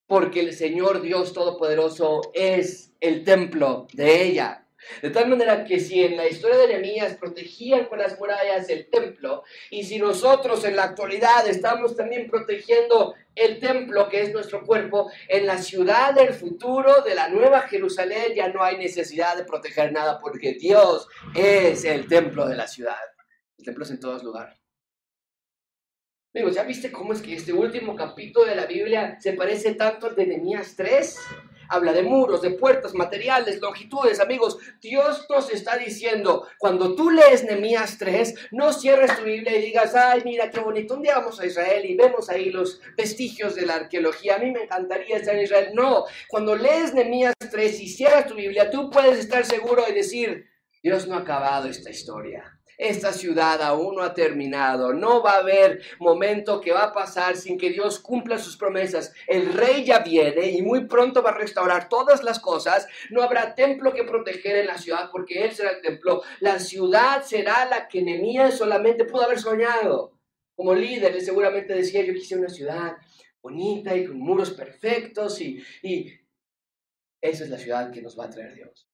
Porque 0.08 0.40
el 0.40 0.54
Señor 0.54 1.02
Dios 1.02 1.32
Todopoderoso 1.32 2.32
es 2.34 2.96
el 2.98 3.22
templo 3.22 3.86
de 3.92 4.24
ella. 4.24 4.65
De 5.02 5.10
tal 5.10 5.28
manera 5.28 5.64
que 5.64 5.80
si 5.80 6.02
en 6.02 6.16
la 6.16 6.26
historia 6.28 6.56
de 6.58 6.68
Nehemías 6.68 7.16
protegían 7.16 7.86
con 7.86 7.98
las 7.98 8.18
murallas 8.18 8.68
el 8.68 8.88
templo, 8.88 9.44
y 9.70 9.84
si 9.84 9.98
nosotros 9.98 10.64
en 10.64 10.76
la 10.76 10.84
actualidad 10.84 11.46
estamos 11.48 11.96
también 11.96 12.28
protegiendo 12.28 13.14
el 13.34 13.60
templo 13.60 14.08
que 14.08 14.22
es 14.22 14.32
nuestro 14.32 14.64
cuerpo, 14.64 15.10
en 15.28 15.46
la 15.46 15.58
ciudad 15.58 16.14
del 16.14 16.32
futuro 16.32 17.02
de 17.02 17.14
la 17.14 17.28
nueva 17.28 17.62
Jerusalén 17.62 18.34
ya 18.34 18.48
no 18.48 18.62
hay 18.62 18.78
necesidad 18.78 19.36
de 19.36 19.44
proteger 19.44 19.92
nada 19.92 20.18
porque 20.18 20.54
Dios 20.54 21.08
es 21.34 21.84
el 21.84 22.08
templo 22.08 22.46
de 22.46 22.56
la 22.56 22.66
ciudad. 22.66 22.96
El 23.58 23.64
templo 23.64 23.84
es 23.84 23.90
en 23.90 24.00
todos 24.00 24.22
lugares. 24.22 24.58
Amigos, 26.34 26.54
¿ya 26.54 26.64
viste 26.64 26.92
cómo 26.92 27.14
es 27.14 27.22
que 27.22 27.34
este 27.34 27.54
último 27.54 27.96
capítulo 27.96 28.44
de 28.44 28.56
la 28.56 28.66
Biblia 28.66 29.18
se 29.20 29.32
parece 29.32 29.74
tanto 29.74 30.08
al 30.08 30.16
de 30.16 30.26
Nehemías 30.26 30.76
3? 30.76 31.18
Habla 31.68 31.92
de 31.92 32.02
muros, 32.02 32.42
de 32.42 32.50
puertas, 32.50 32.94
materiales, 32.94 33.60
longitudes, 33.60 34.20
amigos. 34.20 34.58
Dios 34.80 35.26
nos 35.28 35.50
está 35.50 35.76
diciendo, 35.76 36.46
cuando 36.58 36.94
tú 36.94 37.10
lees 37.10 37.44
Nehemías 37.44 37.98
3, 37.98 38.48
no 38.52 38.72
cierres 38.72 39.16
tu 39.16 39.24
Biblia 39.24 39.56
y 39.56 39.62
digas, 39.62 39.94
ay, 39.94 40.22
mira 40.24 40.50
qué 40.50 40.60
bonito, 40.60 40.94
un 40.94 41.02
día 41.02 41.18
vamos 41.18 41.40
a 41.40 41.46
Israel 41.46 41.84
y 41.84 41.96
vemos 41.96 42.28
ahí 42.28 42.50
los 42.50 42.80
vestigios 42.96 43.54
de 43.54 43.66
la 43.66 43.74
arqueología. 43.74 44.36
A 44.36 44.38
mí 44.38 44.50
me 44.50 44.64
encantaría 44.64 45.16
estar 45.16 45.34
en 45.34 45.42
Israel. 45.42 45.70
No, 45.74 46.04
cuando 46.28 46.56
lees 46.56 46.94
Nehemías 46.94 47.34
3 47.50 47.80
y 47.80 47.88
cierras 47.88 48.26
tu 48.26 48.34
Biblia, 48.34 48.70
tú 48.70 48.90
puedes 48.90 49.18
estar 49.18 49.44
seguro 49.44 49.84
de 49.84 49.92
decir, 49.92 50.46
Dios 50.82 51.06
no 51.06 51.16
ha 51.16 51.20
acabado 51.20 51.68
esta 51.68 51.90
historia. 51.90 52.55
Esta 52.78 53.12
ciudad 53.12 53.62
aún 53.62 53.96
no 53.96 54.02
ha 54.02 54.12
terminado. 54.12 54.92
No 54.92 55.22
va 55.22 55.32
a 55.32 55.38
haber 55.38 55.82
momento 55.98 56.60
que 56.60 56.72
va 56.72 56.84
a 56.84 56.92
pasar 56.92 57.36
sin 57.36 57.56
que 57.56 57.70
Dios 57.70 57.98
cumpla 57.98 58.38
sus 58.38 58.56
promesas. 58.56 59.14
El 59.26 59.52
rey 59.52 59.84
ya 59.84 60.00
viene 60.00 60.50
y 60.50 60.62
muy 60.62 60.86
pronto 60.86 61.22
va 61.22 61.30
a 61.30 61.38
restaurar 61.38 61.88
todas 61.88 62.22
las 62.22 62.38
cosas. 62.38 62.86
No 63.10 63.22
habrá 63.22 63.54
templo 63.54 63.94
que 63.94 64.04
proteger 64.04 64.56
en 64.56 64.66
la 64.66 64.78
ciudad 64.78 65.08
porque 65.10 65.44
Él 65.44 65.52
será 65.52 65.70
el 65.70 65.80
templo. 65.80 66.22
La 66.40 66.58
ciudad 66.58 67.22
será 67.22 67.64
la 67.64 67.88
que 67.88 68.02
Nehemías 68.02 68.58
solamente 68.58 69.04
pudo 69.04 69.22
haber 69.22 69.40
soñado. 69.40 70.12
Como 70.54 70.74
líder, 70.74 71.14
él 71.14 71.20
seguramente 71.20 71.74
decía, 71.74 72.02
yo 72.02 72.14
quise 72.14 72.34
una 72.34 72.48
ciudad 72.48 72.96
bonita 73.42 73.94
y 73.94 74.06
con 74.06 74.18
muros 74.18 74.50
perfectos 74.52 75.40
y, 75.42 75.62
y 75.82 76.12
esa 77.20 77.44
es 77.44 77.50
la 77.50 77.58
ciudad 77.58 77.92
que 77.92 78.00
nos 78.00 78.18
va 78.18 78.24
a 78.24 78.30
traer 78.30 78.54
Dios. 78.54 78.88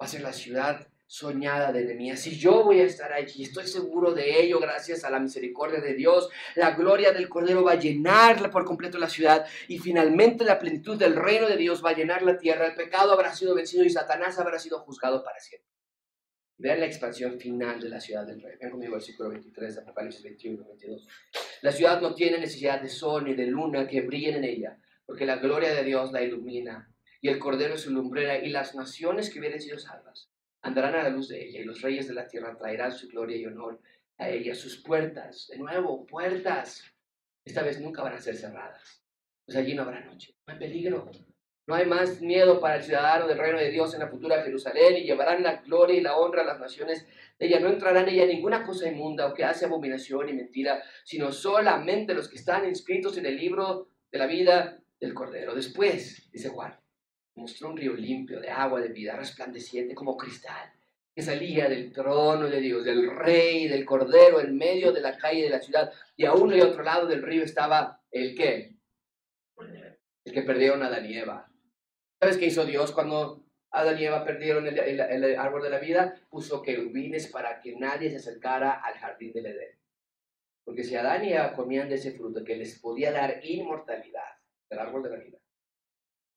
Va 0.00 0.06
a 0.06 0.08
ser 0.08 0.22
la 0.22 0.32
ciudad 0.32 0.88
soñada 1.14 1.70
de 1.70 1.84
Nehemías. 1.84 2.18
Si 2.18 2.36
yo 2.36 2.64
voy 2.64 2.80
a 2.80 2.86
estar 2.86 3.12
allí, 3.12 3.44
estoy 3.44 3.68
seguro 3.68 4.12
de 4.12 4.42
ello, 4.42 4.58
gracias 4.58 5.04
a 5.04 5.10
la 5.10 5.20
misericordia 5.20 5.80
de 5.80 5.94
Dios. 5.94 6.28
La 6.56 6.72
gloria 6.72 7.12
del 7.12 7.28
Cordero 7.28 7.62
va 7.62 7.72
a 7.72 7.78
llenar 7.78 8.50
por 8.50 8.64
completo 8.64 8.98
la 8.98 9.08
ciudad 9.08 9.46
y 9.68 9.78
finalmente 9.78 10.44
la 10.44 10.58
plenitud 10.58 10.98
del 10.98 11.14
reino 11.14 11.46
de 11.46 11.56
Dios 11.56 11.84
va 11.84 11.90
a 11.90 11.94
llenar 11.94 12.22
la 12.22 12.36
tierra. 12.36 12.66
El 12.66 12.74
pecado 12.74 13.12
habrá 13.12 13.32
sido 13.32 13.54
vencido 13.54 13.84
y 13.84 13.90
Satanás 13.90 14.40
habrá 14.40 14.58
sido 14.58 14.80
juzgado 14.80 15.22
para 15.22 15.38
siempre. 15.38 15.70
Vean 16.58 16.80
la 16.80 16.86
expansión 16.86 17.38
final 17.38 17.80
de 17.80 17.90
la 17.90 18.00
ciudad 18.00 18.26
del 18.26 18.42
rey. 18.42 18.56
Ven 18.60 18.70
conmigo 18.70 18.94
versículo 18.94 19.28
23 19.28 19.72
de 19.72 19.80
Apocalipsis 19.82 20.22
21 20.24 20.64
22. 20.66 21.08
La 21.62 21.70
ciudad 21.70 22.00
no 22.00 22.12
tiene 22.16 22.38
necesidad 22.38 22.82
de 22.82 22.88
sol 22.88 23.22
ni 23.22 23.36
de 23.36 23.46
luna 23.46 23.86
que 23.86 24.00
brillen 24.00 24.38
en 24.38 24.44
ella, 24.44 24.80
porque 25.06 25.26
la 25.26 25.36
gloria 25.36 25.72
de 25.72 25.84
Dios 25.84 26.10
la 26.10 26.22
ilumina 26.22 26.92
y 27.20 27.28
el 27.28 27.38
Cordero 27.38 27.74
es 27.74 27.82
su 27.82 27.92
lumbrera 27.92 28.38
y 28.38 28.50
las 28.50 28.74
naciones 28.74 29.30
que 29.30 29.38
vienen 29.38 29.60
sido 29.60 29.78
salvas 29.78 30.33
andarán 30.64 30.94
a 30.94 31.02
la 31.02 31.10
luz 31.10 31.28
de 31.28 31.44
ella 31.44 31.60
y 31.60 31.64
los 31.64 31.82
reyes 31.82 32.08
de 32.08 32.14
la 32.14 32.26
tierra 32.26 32.56
traerán 32.56 32.90
su 32.90 33.08
gloria 33.08 33.36
y 33.36 33.44
honor 33.44 33.80
a 34.18 34.30
ella. 34.30 34.54
Sus 34.54 34.82
puertas, 34.82 35.46
de 35.48 35.58
nuevo, 35.58 36.06
puertas, 36.06 36.82
esta 37.44 37.62
vez 37.62 37.80
nunca 37.80 38.02
van 38.02 38.14
a 38.14 38.20
ser 38.20 38.36
cerradas. 38.36 39.02
Pues 39.44 39.58
allí 39.58 39.74
no 39.74 39.82
habrá 39.82 40.00
noche, 40.00 40.34
no 40.46 40.54
hay 40.54 40.58
peligro. 40.58 41.10
No 41.66 41.74
hay 41.74 41.86
más 41.86 42.20
miedo 42.20 42.60
para 42.60 42.76
el 42.76 42.82
ciudadano 42.82 43.26
del 43.26 43.38
reino 43.38 43.58
de 43.58 43.70
Dios 43.70 43.94
en 43.94 44.00
la 44.00 44.08
futura 44.08 44.42
Jerusalén 44.42 44.98
y 44.98 45.04
llevarán 45.04 45.42
la 45.42 45.62
gloria 45.62 45.96
y 45.96 46.02
la 46.02 46.16
honra 46.16 46.42
a 46.42 46.46
las 46.46 46.60
naciones 46.60 47.06
de 47.38 47.46
ella. 47.46 47.60
No 47.60 47.68
entrará 47.68 48.00
en 48.00 48.08
ella 48.08 48.26
ninguna 48.26 48.66
cosa 48.66 48.88
inmunda 48.88 49.26
o 49.26 49.34
que 49.34 49.44
hace 49.44 49.64
abominación 49.64 50.28
y 50.28 50.34
mentira, 50.34 50.82
sino 51.04 51.32
solamente 51.32 52.12
los 52.12 52.28
que 52.28 52.36
están 52.36 52.66
inscritos 52.66 53.16
en 53.16 53.24
el 53.26 53.36
libro 53.36 53.88
de 54.12 54.18
la 54.18 54.26
vida 54.26 54.78
del 55.00 55.14
Cordero. 55.14 55.54
Después, 55.54 56.30
dice 56.30 56.50
Juan, 56.50 56.78
mostró 57.34 57.70
un 57.70 57.76
río 57.76 57.94
limpio 57.94 58.40
de 58.40 58.50
agua 58.50 58.80
de 58.80 58.88
vida, 58.88 59.16
resplandeciente 59.16 59.94
como 59.94 60.16
cristal, 60.16 60.72
que 61.14 61.22
salía 61.22 61.68
del 61.68 61.92
trono 61.92 62.48
de 62.48 62.60
Dios, 62.60 62.84
del 62.84 63.10
rey, 63.10 63.68
del 63.68 63.84
cordero, 63.84 64.40
en 64.40 64.56
medio 64.56 64.92
de 64.92 65.00
la 65.00 65.16
calle 65.16 65.44
de 65.44 65.50
la 65.50 65.60
ciudad. 65.60 65.92
Y 66.16 66.24
a 66.24 66.32
uno 66.32 66.56
y 66.56 66.60
otro 66.60 66.82
lado 66.82 67.06
del 67.06 67.22
río 67.22 67.44
estaba 67.44 68.02
el 68.10 68.34
qué? 68.34 68.76
El 70.24 70.32
que 70.32 70.42
perdieron 70.42 70.82
a 70.82 70.86
Adán 70.86 71.06
y 71.06 71.16
Eva. 71.16 71.48
¿Sabes 72.20 72.36
qué 72.36 72.46
hizo 72.46 72.64
Dios 72.64 72.90
cuando 72.92 73.44
Adán 73.70 73.98
y 73.98 74.04
Eva 74.04 74.24
perdieron 74.24 74.66
el, 74.66 75.38
árbol 75.38 75.62
de 75.62 75.70
la 75.70 75.78
vida? 75.78 76.20
Puso 76.30 76.62
querubines 76.62 77.28
para 77.28 77.60
que 77.60 77.76
nadie 77.76 78.10
se 78.10 78.16
acercara 78.16 78.72
al 78.72 78.94
jardín 78.94 79.32
del 79.32 79.46
Edén. 79.46 79.78
Porque 80.64 80.82
si 80.82 80.96
Adán 80.96 81.24
y 81.24 81.32
Eva 81.32 81.52
comían 81.52 81.88
de 81.88 81.96
ese 81.96 82.12
fruto 82.12 82.42
que 82.42 82.56
les 82.56 82.78
podía 82.80 83.12
dar 83.12 83.44
inmortalidad, 83.44 84.22
del 84.68 84.78
árbol 84.78 85.02
de 85.02 85.10
la 85.10 85.16
vida, 85.16 85.38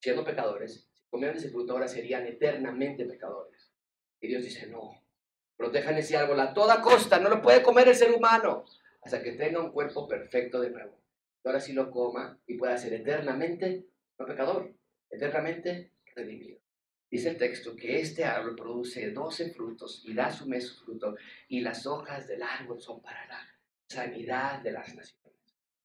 siendo 0.02 0.24
pecadores, 0.24 0.87
ese 1.12 1.50
fruto 1.50 1.74
ahora 1.74 1.88
serían 1.88 2.26
eternamente 2.26 3.06
pecadores. 3.06 3.72
Y 4.20 4.28
Dios 4.28 4.44
dice, 4.44 4.68
no, 4.68 5.04
protejan 5.56 5.98
ese 5.98 6.18
árbol 6.18 6.40
a 6.40 6.54
toda 6.54 6.82
costa, 6.82 7.20
no 7.20 7.30
lo 7.30 7.42
puede 7.42 7.64
comer 7.64 7.88
el 7.88 7.96
ser 7.96 8.12
humano 8.12 8.66
hasta 9.02 9.22
que 9.22 9.34
tenga 9.34 9.62
un 9.62 9.72
cuerpo 9.72 10.08
perfecto 10.08 10.60
de 10.60 10.70
nuevo. 10.70 11.02
Y 11.44 11.48
ahora 11.48 11.62
sí 11.62 11.74
lo 11.74 11.90
coma 11.92 12.40
y 12.46 12.58
pueda 12.58 12.78
ser 12.78 12.94
eternamente, 12.94 13.86
no 14.20 14.26
pecador, 14.26 14.74
eternamente 15.10 15.94
redimido. 16.16 16.60
Dice 17.10 17.30
el 17.30 17.38
texto 17.38 17.76
que 17.76 18.02
este 18.02 18.26
árbol 18.26 18.56
produce 18.56 19.12
doce 19.12 19.52
frutos 19.52 20.04
y 20.06 20.14
da 20.14 20.30
su 20.30 20.46
mes 20.46 20.68
su 20.68 20.84
fruto, 20.84 21.16
y 21.48 21.62
las 21.62 21.86
hojas 21.86 22.28
del 22.28 22.44
árbol 22.44 22.82
son 22.82 23.02
para 23.02 23.26
la 23.28 23.48
sanidad 23.88 24.62
de 24.62 24.74
las 24.74 24.94
naciones. 24.94 25.37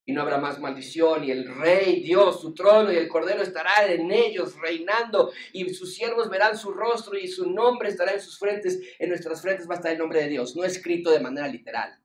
Y 0.05 0.13
no 0.13 0.23
habrá 0.23 0.39
más 0.39 0.59
maldición, 0.59 1.25
y 1.25 1.31
el 1.31 1.47
rey, 1.55 2.03
Dios, 2.03 2.41
su 2.41 2.53
trono 2.55 2.93
y 2.93 2.97
el 2.97 3.09
cordero 3.09 3.43
estará 3.43 3.87
en 3.87 4.11
ellos 4.11 4.59
reinando, 4.61 5.33
y 5.53 5.73
sus 5.75 5.95
siervos 5.95 6.29
verán 6.29 6.59
su 6.59 6.73
rostro 6.73 7.17
y 7.17 7.29
su 7.29 7.49
nombre 7.51 7.89
estará 7.89 8.13
en 8.13 8.21
sus 8.21 8.39
frentes. 8.39 8.81
En 8.99 9.11
nuestras 9.11 9.41
frentes 9.41 9.69
va 9.69 9.75
a 9.75 9.77
estar 9.77 9.93
el 9.93 9.99
nombre 9.99 10.21
de 10.21 10.29
Dios, 10.29 10.57
no 10.57 10.65
escrito 10.65 11.11
de 11.11 11.21
manera 11.21 11.47
literal. 11.47 12.03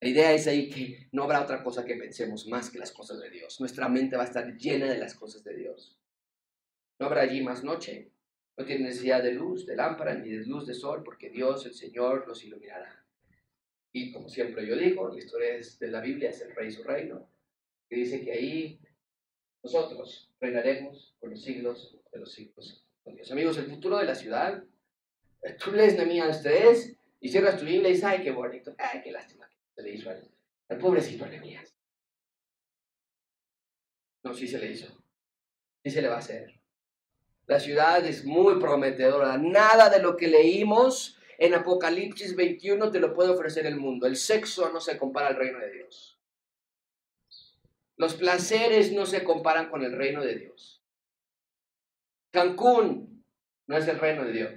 La 0.00 0.08
idea 0.08 0.32
es 0.32 0.48
ahí 0.48 0.68
que 0.68 1.08
no 1.12 1.22
habrá 1.24 1.42
otra 1.42 1.62
cosa 1.62 1.84
que 1.84 1.94
pensemos 1.94 2.48
más 2.48 2.70
que 2.70 2.78
las 2.78 2.90
cosas 2.90 3.20
de 3.20 3.30
Dios. 3.30 3.60
Nuestra 3.60 3.88
mente 3.88 4.16
va 4.16 4.24
a 4.24 4.26
estar 4.26 4.56
llena 4.56 4.86
de 4.86 4.98
las 4.98 5.14
cosas 5.14 5.44
de 5.44 5.54
Dios. 5.56 5.96
No 6.98 7.06
habrá 7.06 7.22
allí 7.22 7.40
más 7.40 7.62
noche, 7.62 8.10
no 8.56 8.64
tiene 8.64 8.84
necesidad 8.84 9.22
de 9.22 9.32
luz, 9.32 9.64
de 9.66 9.76
lámpara, 9.76 10.14
ni 10.14 10.30
de 10.30 10.44
luz 10.44 10.66
de 10.66 10.74
sol, 10.74 11.02
porque 11.04 11.30
Dios, 11.30 11.66
el 11.66 11.74
Señor, 11.74 12.26
los 12.26 12.44
iluminará. 12.44 13.04
Y 13.92 14.10
como 14.12 14.28
siempre 14.28 14.66
yo 14.66 14.76
digo, 14.76 15.08
la 15.08 15.18
historia 15.18 15.58
de 15.78 15.88
la 15.88 16.00
Biblia 16.00 16.30
es 16.30 16.40
el 16.40 16.54
rey 16.54 16.68
y 16.68 16.72
su 16.72 16.82
reino, 16.82 17.28
que 17.92 17.98
dice 17.98 18.24
que 18.24 18.32
ahí 18.32 18.80
nosotros 19.62 20.30
reinaremos 20.40 21.14
por 21.20 21.28
los 21.28 21.42
siglos 21.42 21.98
de 22.10 22.20
los 22.20 22.32
siglos 22.32 22.86
Dios. 23.04 23.30
Amigos, 23.30 23.58
el 23.58 23.66
futuro 23.66 23.98
de 23.98 24.06
la 24.06 24.14
ciudad, 24.14 24.64
tú 25.62 25.72
lees 25.72 25.94
Nehemías 25.94 26.42
3 26.42 26.96
y 27.20 27.28
cierras 27.28 27.58
tu 27.58 27.66
Biblia 27.66 27.90
y 27.90 27.92
dices, 27.92 28.04
ay, 28.04 28.22
qué 28.22 28.30
bonito, 28.30 28.74
ay, 28.78 29.02
qué 29.02 29.12
lástima 29.12 29.46
se 29.74 29.82
le 29.82 29.90
hizo 29.90 30.08
al, 30.08 30.26
al 30.70 30.78
pobrecito 30.78 31.26
Nehemías. 31.26 31.76
No, 34.22 34.32
sí 34.32 34.48
se 34.48 34.58
le 34.58 34.72
hizo. 34.72 34.86
Sí 35.84 35.90
se 35.90 36.00
le 36.00 36.08
va 36.08 36.14
a 36.14 36.20
hacer. 36.20 36.62
La 37.46 37.60
ciudad 37.60 38.02
es 38.06 38.24
muy 38.24 38.58
prometedora. 38.58 39.36
Nada 39.36 39.90
de 39.90 40.00
lo 40.00 40.16
que 40.16 40.28
leímos 40.28 41.18
en 41.36 41.52
Apocalipsis 41.52 42.36
21 42.36 42.90
te 42.90 43.00
lo 43.00 43.12
puede 43.12 43.28
ofrecer 43.28 43.66
el 43.66 43.76
mundo. 43.76 44.06
El 44.06 44.16
sexo 44.16 44.72
no 44.72 44.80
se 44.80 44.96
compara 44.96 45.28
al 45.28 45.36
reino 45.36 45.58
de 45.58 45.72
Dios. 45.72 46.21
Los 47.96 48.14
placeres 48.14 48.92
no 48.92 49.06
se 49.06 49.22
comparan 49.24 49.70
con 49.70 49.82
el 49.84 49.96
reino 49.96 50.22
de 50.22 50.36
Dios. 50.36 50.82
Cancún 52.30 53.24
no 53.66 53.76
es 53.76 53.86
el 53.88 53.98
reino 53.98 54.24
de 54.24 54.32
Dios. 54.32 54.52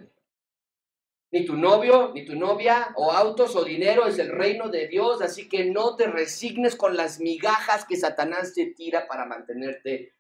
Ni 1.32 1.46
tu 1.46 1.58
novio, 1.58 2.12
ni 2.14 2.24
tu 2.24 2.36
novia, 2.36 2.94
o 2.96 3.12
autos 3.12 3.56
o 3.56 3.66
dinero 3.66 4.08
es 4.08 4.18
el 4.20 4.30
reino 4.30 4.70
de 4.70 4.88
Dios, 4.88 5.22
así 5.22 5.50
que 5.50 5.66
no 5.66 5.98
te 5.98 6.08
resignes 6.08 6.76
con 6.76 6.96
las 6.96 7.20
migajas 7.20 7.86
que 7.86 7.98
Satanás 7.98 8.54
te 8.54 8.68
tira 8.68 9.08
para 9.08 9.26
mantenerte 9.26 10.14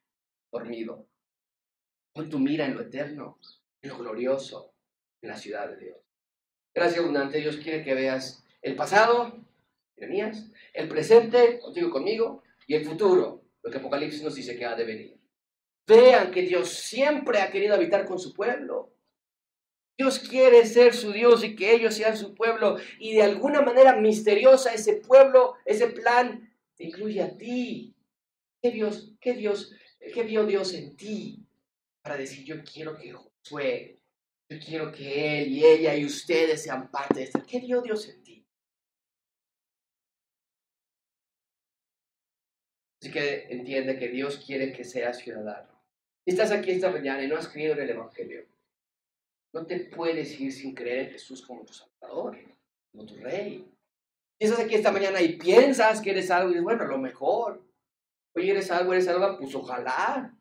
dormido. 0.51 1.07
Pon 2.13 2.29
tu 2.29 2.39
mira 2.39 2.65
en 2.65 2.75
lo 2.75 2.81
eterno, 2.81 3.39
en 3.81 3.89
lo 3.89 3.97
glorioso, 3.97 4.73
en 5.21 5.29
la 5.29 5.37
ciudad 5.37 5.69
de 5.69 5.77
Dios. 5.77 5.97
Gracias 6.73 6.99
abundante, 6.99 7.39
Dios 7.39 7.57
quiere 7.57 7.83
que 7.83 7.93
veas 7.93 8.43
el 8.61 8.75
pasado, 8.75 9.37
Jeremías, 9.95 10.51
el 10.73 10.89
presente, 10.89 11.59
contigo 11.59 11.91
conmigo, 11.91 12.43
y 12.67 12.75
el 12.75 12.85
futuro, 12.85 13.43
lo 13.61 13.71
que 13.71 13.77
Apocalipsis 13.77 14.23
nos 14.23 14.35
dice 14.35 14.57
que 14.57 14.65
ha 14.65 14.75
de 14.75 14.83
venir. 14.83 15.19
Vean 15.87 16.31
que 16.31 16.41
Dios 16.41 16.69
siempre 16.69 17.39
ha 17.39 17.51
querido 17.51 17.75
habitar 17.75 18.05
con 18.05 18.19
su 18.19 18.33
pueblo. 18.33 18.93
Dios 19.97 20.19
quiere 20.19 20.65
ser 20.65 20.93
su 20.93 21.11
Dios 21.11 21.43
y 21.43 21.55
que 21.55 21.73
ellos 21.73 21.93
sean 21.93 22.17
su 22.17 22.33
pueblo. 22.33 22.77
Y 22.99 23.13
de 23.13 23.23
alguna 23.23 23.61
manera 23.61 23.95
misteriosa 23.95 24.73
ese 24.73 24.97
pueblo, 24.97 25.55
ese 25.63 25.87
plan, 25.87 26.53
te 26.75 26.85
incluye 26.85 27.21
a 27.21 27.37
ti. 27.37 27.95
¿Qué 28.61 28.71
Dios, 28.71 29.13
qué 29.21 29.33
Dios, 29.33 29.71
qué 30.13 30.23
vio 30.23 30.45
Dios 30.45 30.73
en 30.73 30.95
ti? 30.95 31.45
para 32.05 32.17
decir, 32.17 32.45
yo 32.45 32.63
quiero 32.63 32.95
que 32.95 33.11
Josué, 33.11 33.99
yo 34.47 34.59
quiero 34.63 34.91
que 34.91 35.41
él 35.41 35.53
y 35.53 35.65
ella 35.65 35.95
y 35.95 36.05
ustedes 36.05 36.61
sean 36.61 36.91
parte 36.91 37.15
de 37.15 37.23
esto. 37.23 37.41
¿Qué 37.47 37.59
dio 37.59 37.81
Dios 37.81 38.07
en 38.07 38.21
ti? 38.21 38.34
Así 43.05 43.13
que 43.13 43.45
entiende 43.51 43.99
que 43.99 44.07
Dios 44.07 44.43
quiere 44.43 44.73
que 44.73 44.83
seas 44.83 45.19
ciudadano. 45.19 45.69
Si 46.23 46.31
estás 46.31 46.49
aquí 46.49 46.71
esta 46.71 46.89
mañana 46.89 47.21
y 47.21 47.27
no 47.27 47.37
has 47.37 47.47
creído 47.47 47.73
en 47.73 47.81
el 47.81 47.91
Evangelio, 47.91 48.47
no 49.53 49.63
te 49.67 49.79
puedes 49.81 50.39
ir 50.39 50.51
sin 50.51 50.73
creer 50.73 51.05
en 51.05 51.11
Jesús 51.11 51.45
como 51.45 51.63
tu 51.63 51.71
Salvador, 51.71 52.35
como 52.91 53.05
tu 53.05 53.15
Rey. 53.17 53.71
Si 54.39 54.47
estás 54.47 54.59
aquí 54.59 54.73
esta 54.73 54.91
mañana 54.91 55.21
y 55.21 55.37
piensas 55.37 56.01
que 56.01 56.09
eres 56.09 56.31
algo, 56.31 56.49
y 56.49 56.53
dices, 56.53 56.63
bueno, 56.63 56.83
lo 56.85 56.97
mejor. 56.97 57.63
Oye, 58.33 58.49
eres 58.49 58.71
algo, 58.71 58.91
eres 58.91 59.07
algo, 59.07 59.37
pues 59.37 59.53
ojalá. 59.53 60.35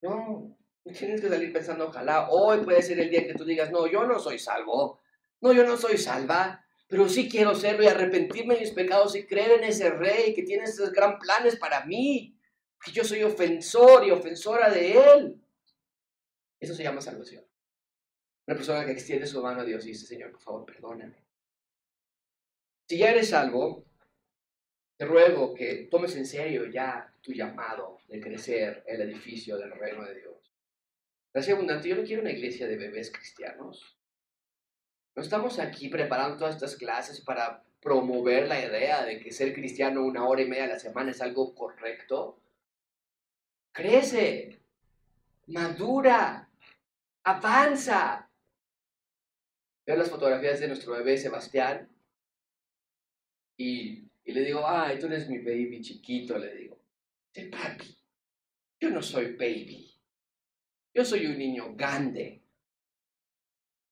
No, 0.00 0.56
tienes 0.82 1.20
que 1.20 1.28
salir 1.28 1.52
pensando, 1.52 1.88
ojalá 1.88 2.30
hoy 2.30 2.64
puede 2.64 2.80
ser 2.80 3.00
el 3.00 3.10
día 3.10 3.26
que 3.26 3.34
tú 3.34 3.44
digas, 3.44 3.70
no, 3.70 3.86
yo 3.86 4.06
no 4.06 4.18
soy 4.18 4.38
salvo, 4.38 4.98
no, 5.42 5.52
yo 5.52 5.66
no 5.66 5.76
soy 5.76 5.98
salva, 5.98 6.64
pero 6.90 7.08
sí 7.08 7.28
quiero 7.28 7.54
serlo 7.54 7.84
y 7.84 7.86
arrepentirme 7.86 8.54
de 8.54 8.62
mis 8.62 8.72
pecados 8.72 9.14
y 9.14 9.24
creer 9.24 9.52
en 9.52 9.64
ese 9.64 9.90
rey 9.90 10.34
que 10.34 10.42
tiene 10.42 10.64
esos 10.64 10.90
gran 10.90 11.20
planes 11.20 11.54
para 11.54 11.84
mí, 11.86 12.36
que 12.84 12.90
yo 12.90 13.04
soy 13.04 13.22
ofensor 13.22 14.04
y 14.04 14.10
ofensora 14.10 14.68
de 14.68 14.98
él. 14.98 15.40
Eso 16.58 16.74
se 16.74 16.82
llama 16.82 17.00
salvación. 17.00 17.44
Una 18.48 18.56
persona 18.56 18.84
que 18.84 18.90
extiende 18.90 19.28
su 19.28 19.40
mano 19.40 19.60
a 19.60 19.64
Dios 19.64 19.86
y 19.86 19.90
dice, 19.90 20.04
Señor, 20.04 20.32
por 20.32 20.40
favor, 20.40 20.66
perdóname. 20.66 21.14
Si 22.88 22.98
ya 22.98 23.12
eres 23.12 23.28
salvo, 23.28 23.84
te 24.96 25.04
ruego 25.04 25.54
que 25.54 25.86
tomes 25.88 26.16
en 26.16 26.26
serio 26.26 26.66
ya 26.66 27.14
tu 27.20 27.32
llamado 27.32 28.00
de 28.08 28.20
crecer 28.20 28.82
el 28.88 29.00
edificio 29.02 29.56
del 29.56 29.70
reino 29.70 30.04
de 30.04 30.16
Dios. 30.16 30.52
Gracias 31.32 31.54
abundante, 31.54 31.88
yo 31.88 31.94
no 31.94 32.02
quiero 32.02 32.22
una 32.22 32.32
iglesia 32.32 32.66
de 32.66 32.76
bebés 32.76 33.12
cristianos. 33.12 33.99
No 35.14 35.22
estamos 35.22 35.58
aquí 35.58 35.88
preparando 35.88 36.36
todas 36.36 36.54
estas 36.54 36.76
clases 36.76 37.20
para 37.20 37.62
promover 37.80 38.48
la 38.48 38.64
idea 38.64 39.04
de 39.04 39.20
que 39.20 39.32
ser 39.32 39.54
cristiano 39.54 40.04
una 40.04 40.26
hora 40.26 40.42
y 40.42 40.46
media 40.46 40.64
a 40.64 40.68
la 40.68 40.78
semana 40.78 41.10
es 41.10 41.20
algo 41.20 41.54
correcto. 41.54 42.40
Crece, 43.72 44.60
madura, 45.46 46.48
avanza. 47.24 48.30
Veo 49.86 49.96
las 49.96 50.10
fotografías 50.10 50.60
de 50.60 50.68
nuestro 50.68 50.92
bebé 50.92 51.18
Sebastián 51.18 51.88
y 53.56 54.10
y 54.30 54.32
le 54.32 54.44
digo, 54.44 54.62
ay, 54.64 54.96
tú 54.96 55.06
eres 55.06 55.28
mi 55.28 55.38
baby 55.38 55.80
chiquito, 55.80 56.38
le 56.38 56.54
digo. 56.54 56.80
Dice, 57.34 57.48
papi, 57.48 57.98
yo 58.78 58.90
no 58.90 59.02
soy 59.02 59.32
baby. 59.32 59.92
Yo 60.94 61.04
soy 61.04 61.26
un 61.26 61.36
niño 61.36 61.74
grande. 61.74 62.39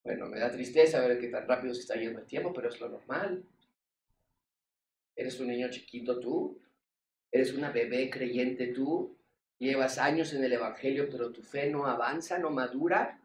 Bueno, 0.02 0.26
me 0.26 0.38
da 0.38 0.50
tristeza 0.50 1.00
ver 1.00 1.18
que 1.20 1.28
tan 1.28 1.46
rápido 1.46 1.74
se 1.74 1.80
está 1.80 1.94
yendo 1.96 2.20
el 2.20 2.26
tiempo, 2.26 2.52
pero 2.52 2.68
es 2.68 2.80
lo 2.80 2.88
normal. 2.88 3.44
Eres 5.14 5.40
un 5.40 5.48
niño 5.48 5.68
chiquito 5.70 6.18
tú. 6.20 6.60
Eres 7.30 7.52
una 7.52 7.70
bebé 7.70 8.08
creyente 8.08 8.68
tú. 8.68 9.16
Llevas 9.58 9.98
años 9.98 10.32
en 10.32 10.44
el 10.44 10.52
Evangelio, 10.52 11.08
pero 11.10 11.32
tu 11.32 11.42
fe 11.42 11.68
no 11.70 11.86
avanza, 11.86 12.38
no 12.38 12.50
madura. 12.50 13.20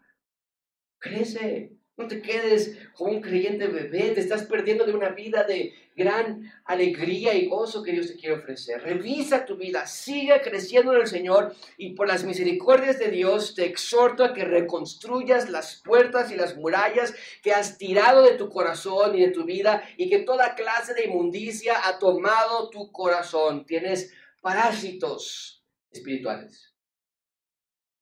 Crece. 0.99 1.71
No 1.95 2.07
te 2.07 2.23
quedes 2.23 2.75
como 2.95 3.11
un 3.11 3.21
creyente 3.21 3.67
bebé, 3.67 4.09
te 4.09 4.19
estás 4.19 4.45
perdiendo 4.45 4.83
de 4.83 4.93
una 4.93 5.09
vida 5.09 5.43
de 5.43 5.75
gran 5.95 6.51
alegría 6.65 7.35
y 7.35 7.45
gozo 7.45 7.83
que 7.83 7.91
Dios 7.91 8.07
te 8.07 8.15
quiere 8.15 8.37
ofrecer. 8.37 8.81
Revisa 8.81 9.45
tu 9.45 9.57
vida, 9.57 9.85
sigue 9.85 10.41
creciendo 10.41 10.95
en 10.95 11.01
el 11.01 11.07
Señor 11.07 11.55
y 11.77 11.93
por 11.93 12.07
las 12.07 12.23
misericordias 12.23 12.97
de 12.97 13.11
Dios 13.11 13.53
te 13.53 13.65
exhorto 13.65 14.23
a 14.23 14.33
que 14.33 14.43
reconstruyas 14.43 15.51
las 15.51 15.83
puertas 15.85 16.31
y 16.31 16.35
las 16.35 16.57
murallas 16.57 17.13
que 17.43 17.53
has 17.53 17.77
tirado 17.77 18.23
de 18.23 18.37
tu 18.37 18.49
corazón 18.49 19.15
y 19.15 19.21
de 19.21 19.31
tu 19.31 19.43
vida 19.43 19.87
y 19.95 20.09
que 20.09 20.19
toda 20.19 20.55
clase 20.55 20.95
de 20.95 21.05
inmundicia 21.05 21.87
ha 21.87 21.99
tomado 21.99 22.71
tu 22.71 22.91
corazón. 22.91 23.67
Tienes 23.67 24.11
parásitos 24.41 25.63
espirituales. 25.91 26.73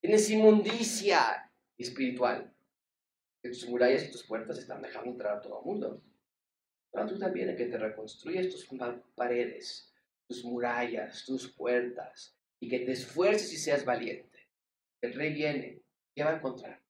Tienes 0.00 0.30
inmundicia 0.30 1.52
espiritual 1.76 2.52
que 3.42 3.48
tus 3.48 3.68
murallas 3.68 4.04
y 4.04 4.12
tus 4.12 4.24
puertas 4.24 4.58
están 4.58 4.80
dejando 4.80 5.10
entrar 5.10 5.36
a 5.36 5.40
todo 5.40 5.58
el 5.60 5.66
mundo. 5.66 6.02
Pero 6.92 7.06
tú 7.06 7.18
también 7.18 7.48
de 7.48 7.56
que 7.56 7.66
te 7.66 7.78
reconstruyas 7.78 8.48
tus 8.48 8.68
paredes, 9.14 9.92
tus 10.28 10.44
murallas, 10.44 11.24
tus 11.24 11.52
puertas, 11.52 12.36
y 12.60 12.68
que 12.68 12.80
te 12.80 12.92
esfuerces 12.92 13.52
y 13.52 13.56
seas 13.56 13.84
valiente. 13.84 14.48
El 15.02 15.14
rey 15.14 15.32
viene, 15.32 15.82
¿qué 16.14 16.22
va 16.22 16.30
a 16.30 16.36
encontrar? 16.36 16.80